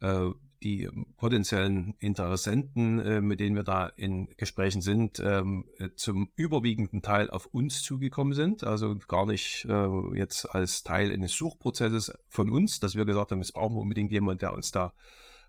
äh, 0.01 0.32
die 0.64 0.89
potenziellen 1.18 1.95
Interessenten, 1.99 2.99
äh, 2.99 3.22
mit 3.22 3.39
denen 3.39 3.55
wir 3.55 3.64
da 3.64 3.88
in 3.88 4.28
Gesprächen 4.38 4.82
sind, 4.82 5.22
ähm, 5.24 5.66
äh, 5.78 5.89
zum 5.95 6.30
überwiegenden 6.36 7.01
Teil 7.01 7.30
auf 7.30 7.47
uns 7.47 7.84
zugekommen 7.84 8.34
sind. 8.34 8.64
Also 8.64 8.95
gar 9.07 9.26
nicht 9.26 9.66
äh, 9.70 10.18
jetzt 10.18 10.45
als 10.45 10.84
Teil 10.84 11.11
eines 11.11 11.34
Suchprozesses 11.34 12.14
von 12.30 12.49
uns, 12.49 12.80
dass 12.80 12.95
wir 12.95 13.05
gesagt 13.05 13.32
haben, 13.32 13.41
es 13.41 13.51
brauchen 13.51 13.76
wir 13.76 13.82
unbedingt 13.82 14.11
jemanden, 14.11 14.39
der 14.39 14.53
uns 14.53 14.72
da 14.72 14.93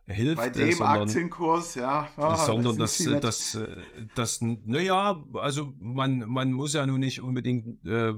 hilft. 0.06 0.36
Bei 0.36 0.50
dem 0.50 0.72
sondern, 0.72 1.02
Aktienkurs, 1.02 1.74
ja. 1.76 2.08
Ah, 2.16 2.36
sondern 2.36 2.76
das, 2.76 2.98
das, 2.98 3.20
das, 3.20 3.58
das, 4.14 4.40
naja, 4.40 5.22
also 5.34 5.72
man, 5.78 6.28
man 6.28 6.52
muss 6.52 6.74
ja 6.74 6.86
nun 6.86 7.00
nicht 7.00 7.22
unbedingt 7.22 7.84
äh, 7.86 8.14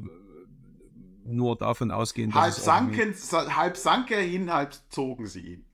nur 1.24 1.57
davon 1.57 1.90
ausgehen, 1.90 2.30
dass 2.30 2.40
halb 2.40 2.55
sanken, 2.55 3.14
halb 3.55 3.76
sank 3.76 4.11
er 4.11 4.26
ihn, 4.26 4.53
halb 4.53 4.74
zogen 4.88 5.26
sie 5.26 5.40
ihn. 5.40 5.65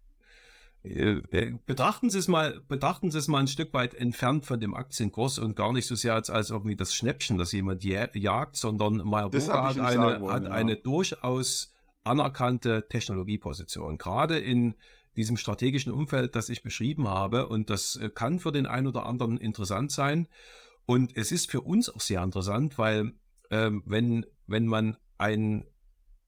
Äh, 0.85 1.19
äh, 1.31 1.55
betrachten 1.67 2.11
Sie 2.11 2.19
es 2.19 2.29
mal, 2.29 2.61
betrachten 2.69 3.11
Sie 3.11 3.19
es 3.19 3.29
mal 3.29 3.39
ein 3.39 3.49
Stück 3.49 3.73
weit 3.73 3.95
entfernt 3.95 4.47
von 4.47 4.61
dem 4.61 4.75
Aktienkurs 4.75 5.39
und 5.39 5.55
gar 5.55 5.73
nicht 5.73 5.87
so 5.87 5.95
sehr 5.95 6.15
als, 6.15 6.31
als 6.31 6.51
irgendwie 6.51 6.77
das 6.77 6.95
Schnäppchen, 6.95 7.39
das 7.39 7.53
jemand 7.53 7.85
jagt, 7.85 8.57
sondern 8.57 8.97
Meyer 8.99 9.31
Burger 9.31 9.63
hat, 9.63 9.79
eine, 9.79 10.21
wollen, 10.21 10.33
hat 10.33 10.45
ja. 10.45 10.51
eine 10.51 10.77
durchaus 10.77 11.73
anerkannte 12.05 12.89
Technologieposition. 12.89 13.97
Gerade 13.97 14.39
in 14.39 14.75
diesem 15.17 15.37
strategischen 15.37 15.93
Umfeld, 15.93 16.35
das 16.35 16.49
ich 16.49 16.63
beschrieben 16.63 17.09
habe. 17.09 17.49
Und 17.49 17.71
das 17.71 17.97
äh, 17.97 18.11
kann 18.11 18.39
für 18.39 18.53
den 18.53 18.67
einen 18.67 18.87
oder 18.87 19.07
anderen 19.07 19.39
interessant 19.39 19.93
sein. 19.93 20.29
Und 20.87 21.17
es 21.17 21.33
ist 21.33 21.51
für 21.51 21.61
uns 21.61 21.89
auch 21.89 22.01
sehr 22.01 22.23
interessant, 22.23 22.79
weil 22.79 23.13
ähm, 23.51 23.83
wenn, 23.87 24.27
wenn 24.47 24.67
man 24.67 24.97
ein 25.19 25.65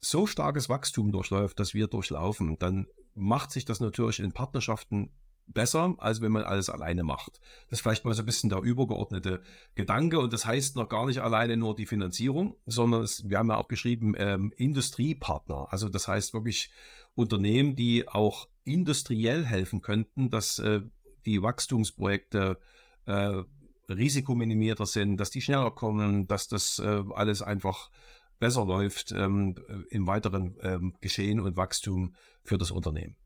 so 0.01 0.27
starkes 0.27 0.69
Wachstum 0.69 1.13
durchläuft, 1.13 1.59
das 1.59 1.75
wir 1.75 1.87
durchlaufen, 1.87 2.59
dann 2.59 2.87
macht 3.15 3.51
sich 3.51 3.65
das 3.65 3.81
natürlich 3.81 4.21
in 4.21 4.33
Partnerschaften 4.33 5.11
besser, 5.47 5.95
als 5.99 6.21
wenn 6.21 6.33
man 6.33 6.45
alles 6.45 6.71
alleine 6.71 7.03
macht. 7.05 7.41
Das 7.69 7.79
ist 7.79 7.83
vielleicht 7.83 8.05
mal 8.05 8.15
so 8.15 8.23
ein 8.23 8.27
bisschen 8.27 8.51
der 8.51 8.61
übergeordnete 8.61 9.43
Gedanke 9.75 10.19
und 10.19 10.33
das 10.33 10.47
heißt 10.47 10.77
noch 10.77 10.89
gar 10.89 11.07
nicht 11.07 11.21
alleine 11.21 11.57
nur 11.57 11.75
die 11.75 11.87
Finanzierung, 11.87 12.57
sondern 12.67 13.03
es, 13.03 13.29
wir 13.29 13.39
haben 13.39 13.51
ja 13.51 13.57
auch 13.57 13.69
geschrieben 13.69 14.15
ähm, 14.17 14.53
Industriepartner. 14.57 15.69
Also 15.71 15.89
das 15.89 16.09
heißt 16.09 16.33
wirklich 16.33 16.71
Unternehmen, 17.15 17.77
die 17.77 18.09
auch 18.09 18.49
industriell 18.65 19.45
helfen 19.45 19.83
könnten, 19.83 20.31
dass 20.31 20.59
äh, 20.59 20.81
die 21.27 21.43
Wachstumsprojekte 21.43 22.59
äh, 23.07 23.43
risikominimierter 23.89 24.87
sind, 24.87 25.19
dass 25.19 25.31
die 25.31 25.43
schneller 25.43 25.71
kommen, 25.71 26.27
dass 26.27 26.49
das 26.49 26.79
äh, 26.79 27.03
alles 27.15 27.43
einfach 27.43 27.91
besser 28.39 28.65
läuft 28.65 29.13
ähm, 29.13 29.57
im 29.91 30.07
weiteren 30.07 30.57
ähm, 30.63 30.95
Geschehen 31.01 31.41
und 31.41 31.57
Wachstum 31.57 32.15
für 32.43 32.59
das 32.59 32.71
Unternehmen. 32.71 33.17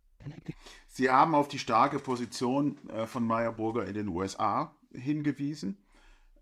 Sie 0.87 1.11
haben 1.11 1.35
auf 1.35 1.49
die 1.49 1.59
starke 1.59 1.99
Position 1.99 2.79
äh, 2.89 3.07
von 3.07 3.25
Meyer 3.25 3.53
Burger 3.53 3.87
in 3.87 3.95
den 3.95 4.09
USA 4.09 4.77
hingewiesen. 4.93 5.79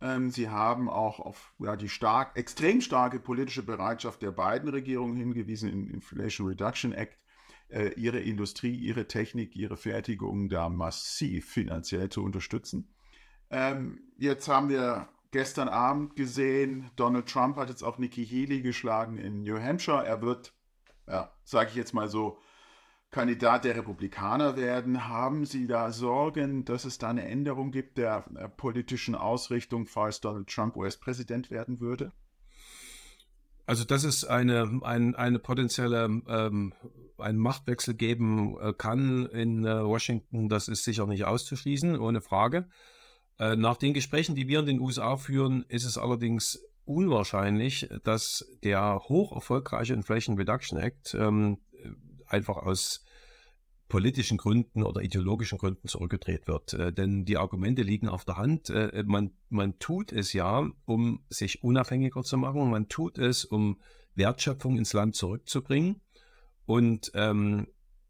Ähm, 0.00 0.30
Sie 0.30 0.48
haben 0.48 0.88
auch 0.88 1.20
auf 1.20 1.54
ja, 1.58 1.76
die 1.76 1.88
stark, 1.88 2.36
extrem 2.36 2.80
starke 2.80 3.18
politische 3.18 3.62
Bereitschaft 3.62 4.22
der 4.22 4.32
beiden 4.32 4.68
Regierungen 4.68 5.16
hingewiesen 5.16 5.70
im 5.70 5.90
Inflation 5.90 6.48
Reduction 6.48 6.92
Act, 6.92 7.18
äh, 7.68 7.88
ihre 7.94 8.20
Industrie, 8.20 8.74
ihre 8.74 9.08
Technik, 9.08 9.56
ihre 9.56 9.76
Fertigung 9.76 10.48
da 10.48 10.68
massiv 10.68 11.50
finanziell 11.50 12.08
zu 12.10 12.22
unterstützen. 12.22 12.92
Ähm, 13.50 14.00
jetzt 14.18 14.48
haben 14.48 14.68
wir 14.68 15.08
gestern 15.36 15.68
Abend 15.68 16.16
gesehen, 16.16 16.90
Donald 16.96 17.26
Trump 17.26 17.58
hat 17.58 17.68
jetzt 17.68 17.82
auch 17.82 17.98
Nikki 17.98 18.26
Haley 18.26 18.62
geschlagen 18.62 19.18
in 19.18 19.42
New 19.42 19.60
Hampshire. 19.60 20.02
Er 20.02 20.22
wird, 20.22 20.54
ja, 21.06 21.30
sage 21.44 21.68
ich 21.68 21.76
jetzt 21.76 21.92
mal 21.92 22.08
so, 22.08 22.38
Kandidat 23.10 23.66
der 23.66 23.76
Republikaner 23.76 24.56
werden. 24.56 25.08
Haben 25.08 25.44
Sie 25.44 25.66
da 25.66 25.92
Sorgen, 25.92 26.64
dass 26.64 26.86
es 26.86 26.96
da 26.96 27.10
eine 27.10 27.28
Änderung 27.28 27.70
gibt 27.70 27.98
der, 27.98 28.24
der 28.30 28.48
politischen 28.48 29.14
Ausrichtung, 29.14 29.84
falls 29.84 30.22
Donald 30.22 30.48
Trump 30.48 30.74
US-Präsident 30.74 31.50
werden 31.50 31.80
würde? 31.80 32.12
Also, 33.66 33.84
dass 33.84 34.04
es 34.04 34.24
eine, 34.24 34.80
ein, 34.84 35.14
eine 35.16 35.38
potenzielle 35.38 36.04
ähm, 36.28 36.72
einen 37.18 37.38
Machtwechsel 37.38 37.92
geben 37.92 38.56
äh, 38.58 38.72
kann 38.72 39.26
in 39.26 39.66
äh, 39.66 39.84
Washington, 39.84 40.48
das 40.48 40.68
ist 40.68 40.84
sicher 40.84 41.06
nicht 41.06 41.26
auszuschließen, 41.26 42.00
ohne 42.00 42.22
Frage. 42.22 42.70
Äh, 43.38 43.56
nach 43.56 43.76
den 43.76 43.94
Gesprächen, 43.94 44.34
die 44.34 44.48
wir 44.48 44.60
in 44.60 44.66
den 44.66 44.80
USA 44.80 45.16
führen, 45.16 45.64
ist 45.68 45.84
es 45.84 45.98
allerdings 45.98 46.60
unwahrscheinlich, 46.84 47.88
dass 48.04 48.46
der 48.62 49.00
hoch 49.08 49.32
erfolgreiche 49.32 49.92
Inflation 49.92 50.36
Reduction 50.36 50.78
Act 50.78 51.14
ähm, 51.18 51.58
einfach 52.26 52.56
aus 52.56 53.04
politischen 53.88 54.36
Gründen 54.36 54.82
oder 54.82 55.00
ideologischen 55.02 55.58
Gründen 55.58 55.88
zurückgedreht 55.88 56.48
wird. 56.48 56.72
Äh, 56.74 56.92
denn 56.92 57.24
die 57.24 57.36
Argumente 57.36 57.82
liegen 57.82 58.08
auf 58.08 58.24
der 58.24 58.36
Hand. 58.36 58.70
Äh, 58.70 59.04
man, 59.06 59.32
man 59.48 59.78
tut 59.78 60.12
es 60.12 60.32
ja, 60.32 60.68
um 60.86 61.24
sich 61.28 61.62
unabhängiger 61.62 62.22
zu 62.22 62.36
machen. 62.36 62.70
Man 62.70 62.88
tut 62.88 63.18
es, 63.18 63.44
um 63.44 63.80
Wertschöpfung 64.14 64.78
ins 64.78 64.92
Land 64.92 65.14
zurückzubringen. 65.14 66.00
Und 66.64 67.12
ähm, 67.14 67.68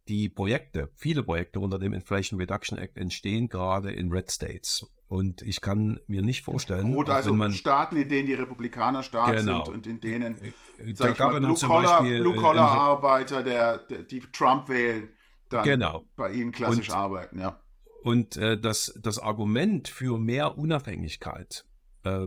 die 0.08 0.28
Projekte, 0.28 0.90
viele 0.94 1.22
Projekte 1.22 1.60
unter 1.60 1.78
dem 1.78 1.92
Inflation 1.92 2.40
Reduction 2.40 2.78
Act 2.78 2.96
entstehen 2.96 3.48
gerade 3.48 3.92
in 3.92 4.10
Red 4.10 4.30
States. 4.30 4.86
Und 5.08 5.42
ich 5.42 5.60
kann 5.60 6.00
mir 6.08 6.22
nicht 6.22 6.42
vorstellen, 6.42 6.92
Rot, 6.92 7.10
also 7.10 7.32
man, 7.32 7.52
Staaten, 7.52 7.96
in 7.96 8.08
denen 8.08 8.26
die 8.26 8.34
Republikaner 8.34 9.04
stark 9.04 9.36
genau. 9.36 9.64
sind 9.64 9.74
und 9.74 9.86
in 9.86 10.00
denen 10.00 10.36
äh, 10.42 10.52
sag 10.94 11.12
ich 11.12 11.18
mal, 11.20 11.40
Blue-Collar-Arbeiter, 11.40 13.44
der, 13.44 13.78
der, 13.78 14.02
die 14.02 14.20
Trump 14.32 14.68
wählen, 14.68 15.08
dann 15.48 15.64
genau. 15.64 16.04
bei 16.16 16.32
ihnen 16.32 16.50
klassisch 16.50 16.88
und, 16.88 16.96
arbeiten. 16.96 17.38
Ja. 17.38 17.60
Und 18.02 18.36
äh, 18.36 18.58
das, 18.58 18.98
das 19.00 19.20
Argument 19.20 19.88
für 19.88 20.18
mehr 20.18 20.58
Unabhängigkeit 20.58 21.64
äh, 21.64 21.65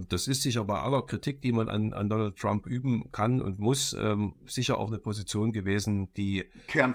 das 0.08 0.28
ist 0.28 0.42
sicher 0.42 0.66
bei 0.66 0.80
aller 0.80 1.02
Kritik, 1.04 1.42
die 1.42 1.52
man 1.52 1.70
an, 1.70 1.94
an 1.94 2.10
Donald 2.10 2.36
Trump 2.38 2.66
üben 2.66 3.12
kann 3.12 3.42
und 3.42 3.60
muss, 3.60 3.94
ähm, 3.94 4.34
sicher 4.46 4.78
auch 4.78 4.88
eine 4.88 5.00
Position 5.00 5.52
gewesen, 5.52 6.12
die 6.16 6.46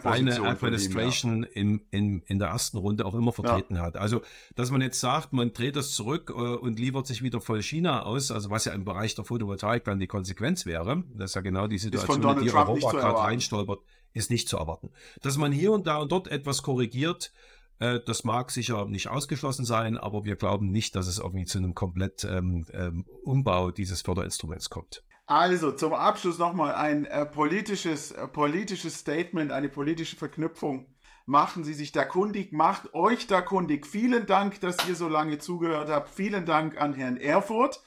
eine 0.02 0.40
Administration 0.42 1.44
ihm, 1.44 1.48
ja. 1.54 1.60
in, 1.60 1.80
in, 1.90 2.22
in 2.26 2.38
der 2.38 2.48
ersten 2.48 2.78
Runde 2.78 3.06
auch 3.06 3.14
immer 3.14 3.32
vertreten 3.32 3.76
ja. 3.76 3.82
hat. 3.82 3.96
Also, 3.96 4.22
dass 4.54 4.70
man 4.70 4.80
jetzt 4.80 5.00
sagt, 5.00 5.32
man 5.32 5.52
dreht 5.52 5.76
das 5.76 5.92
zurück 5.92 6.30
äh, 6.30 6.32
und 6.32 6.78
liefert 6.78 7.06
sich 7.06 7.22
wieder 7.22 7.40
voll 7.40 7.62
China 7.62 8.02
aus, 8.02 8.30
also 8.30 8.50
was 8.50 8.64
ja 8.64 8.72
im 8.72 8.84
Bereich 8.84 9.14
der 9.14 9.24
Photovoltaik 9.24 9.84
dann 9.84 9.98
die 9.98 10.06
Konsequenz 10.06 10.66
wäre, 10.66 11.04
das 11.14 11.30
ist 11.30 11.34
ja 11.34 11.40
genau 11.40 11.66
die 11.66 11.78
Situation, 11.78 12.22
in 12.22 12.44
die 12.44 12.50
Trump 12.50 12.68
Europa 12.68 12.90
gerade 12.92 13.18
reinstolpert, 13.18 13.80
ist 14.12 14.30
nicht 14.30 14.48
zu 14.48 14.56
erwarten. 14.56 14.90
Dass 15.22 15.36
man 15.36 15.52
hier 15.52 15.72
und 15.72 15.86
da 15.86 15.98
und 15.98 16.12
dort 16.12 16.28
etwas 16.28 16.62
korrigiert, 16.62 17.32
äh, 17.32 17.53
das 17.78 18.24
mag 18.24 18.50
sicher 18.50 18.86
nicht 18.86 19.08
ausgeschlossen 19.08 19.64
sein, 19.64 19.98
aber 19.98 20.24
wir 20.24 20.36
glauben 20.36 20.70
nicht, 20.70 20.94
dass 20.94 21.06
es 21.06 21.18
irgendwie 21.18 21.44
zu 21.44 21.58
einem 21.58 21.74
komplett 21.74 22.24
ähm, 22.24 22.66
ähm, 22.72 23.04
Umbau 23.24 23.70
dieses 23.70 24.02
Förderinstruments 24.02 24.70
kommt. 24.70 25.02
Also 25.26 25.72
zum 25.72 25.94
Abschluss 25.94 26.38
nochmal 26.38 26.74
ein 26.74 27.06
äh, 27.06 27.24
politisches, 27.24 28.12
äh, 28.12 28.28
politisches 28.28 28.98
Statement, 28.98 29.52
eine 29.52 29.70
politische 29.70 30.16
Verknüpfung. 30.16 30.86
Machen 31.26 31.64
Sie 31.64 31.72
sich 31.72 31.92
da 31.92 32.04
kundig, 32.04 32.52
macht 32.52 32.92
euch 32.92 33.26
da 33.26 33.40
kundig. 33.40 33.86
Vielen 33.86 34.26
Dank, 34.26 34.60
dass 34.60 34.86
ihr 34.86 34.94
so 34.94 35.08
lange 35.08 35.38
zugehört 35.38 35.88
habt. 35.88 36.10
Vielen 36.10 36.44
Dank 36.44 36.78
an 36.78 36.92
Herrn 36.92 37.16
Erfurt 37.16 37.82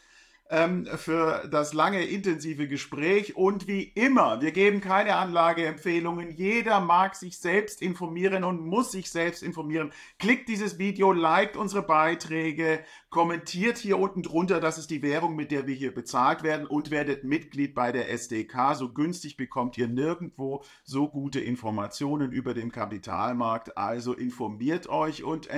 ähm, 0.50 0.86
für 0.86 1.48
das 1.50 1.74
lange, 1.74 2.04
intensive 2.04 2.68
Gespräch. 2.68 3.36
Und 3.36 3.68
wie 3.68 3.84
immer, 3.84 4.42
wir 4.42 4.52
geben 4.52 4.82
keine 4.82 5.16
Anlageempfehlungen. 5.16 6.32
Jeder 6.32 6.80
mag 6.80 7.16
sich 7.16 7.38
selbst 7.38 7.82
informieren 7.82 8.44
und 8.44 8.66
muss 8.66 8.92
sich 8.92 9.12
selbst 9.12 9.44
informieren. 9.44 9.92
Klickt 10.20 10.48
dieses 10.50 10.78
Video, 10.78 11.12
liked 11.12 11.58
unsere 11.58 11.84
Beiträge, 11.84 12.80
kommentiert 13.10 13.78
hier 13.78 13.98
unten 13.98 14.24
drunter, 14.24 14.60
das 14.60 14.78
ist 14.78 14.90
die 14.90 15.02
Währung, 15.02 15.36
mit 15.36 15.52
der 15.52 15.68
wir 15.68 15.76
hier 15.76 15.94
bezahlt 15.94 16.44
werden 16.44 16.66
und 16.66 16.92
werdet 16.92 17.24
Mitglied 17.24 17.76
bei 17.76 17.92
der 17.92 18.10
SDK. 18.10 18.76
So 18.76 18.94
günstig 18.94 19.38
bekommt 19.38 19.78
ihr 19.78 19.88
nirgendwo 19.88 20.64
so 20.84 21.10
gute 21.10 21.40
Informationen 21.40 22.32
über 22.32 22.54
den 22.54 22.72
Kapitalmarkt. 22.72 23.78
Also 23.78 24.14
informiert 24.14 24.88
euch 24.88 25.24
und 25.24 25.50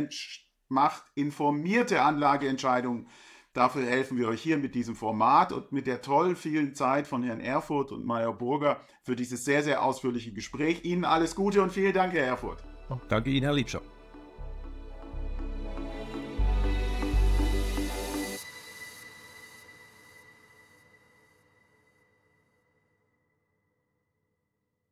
macht 0.69 1.03
informierte 1.15 2.01
Anlageentscheidungen 2.01 3.07
Dafür 3.53 3.83
helfen 3.85 4.17
wir 4.17 4.27
euch 4.27 4.41
hier 4.41 4.57
mit 4.57 4.75
diesem 4.75 4.95
Format 4.95 5.51
und 5.51 5.71
mit 5.71 5.87
der 5.87 6.01
tollen 6.01 6.35
vielen 6.35 6.75
Zeit 6.75 7.07
von 7.07 7.23
Herrn 7.23 7.41
Erfurt 7.41 7.91
und 7.91 8.05
Meyer 8.05 8.33
Burger 8.33 8.79
für 9.01 9.15
dieses 9.15 9.43
sehr, 9.43 9.63
sehr 9.63 9.83
ausführliche 9.83 10.31
Gespräch. 10.31 10.85
Ihnen 10.85 11.03
alles 11.03 11.35
Gute 11.35 11.63
und 11.63 11.71
vielen 11.71 11.93
Dank, 11.93 12.13
Herr 12.13 12.25
Erfurt. 12.25 12.63
Danke 13.07 13.31
Ihnen, 13.31 13.43
Herr 13.43 13.53
Liebscher. 13.53 13.81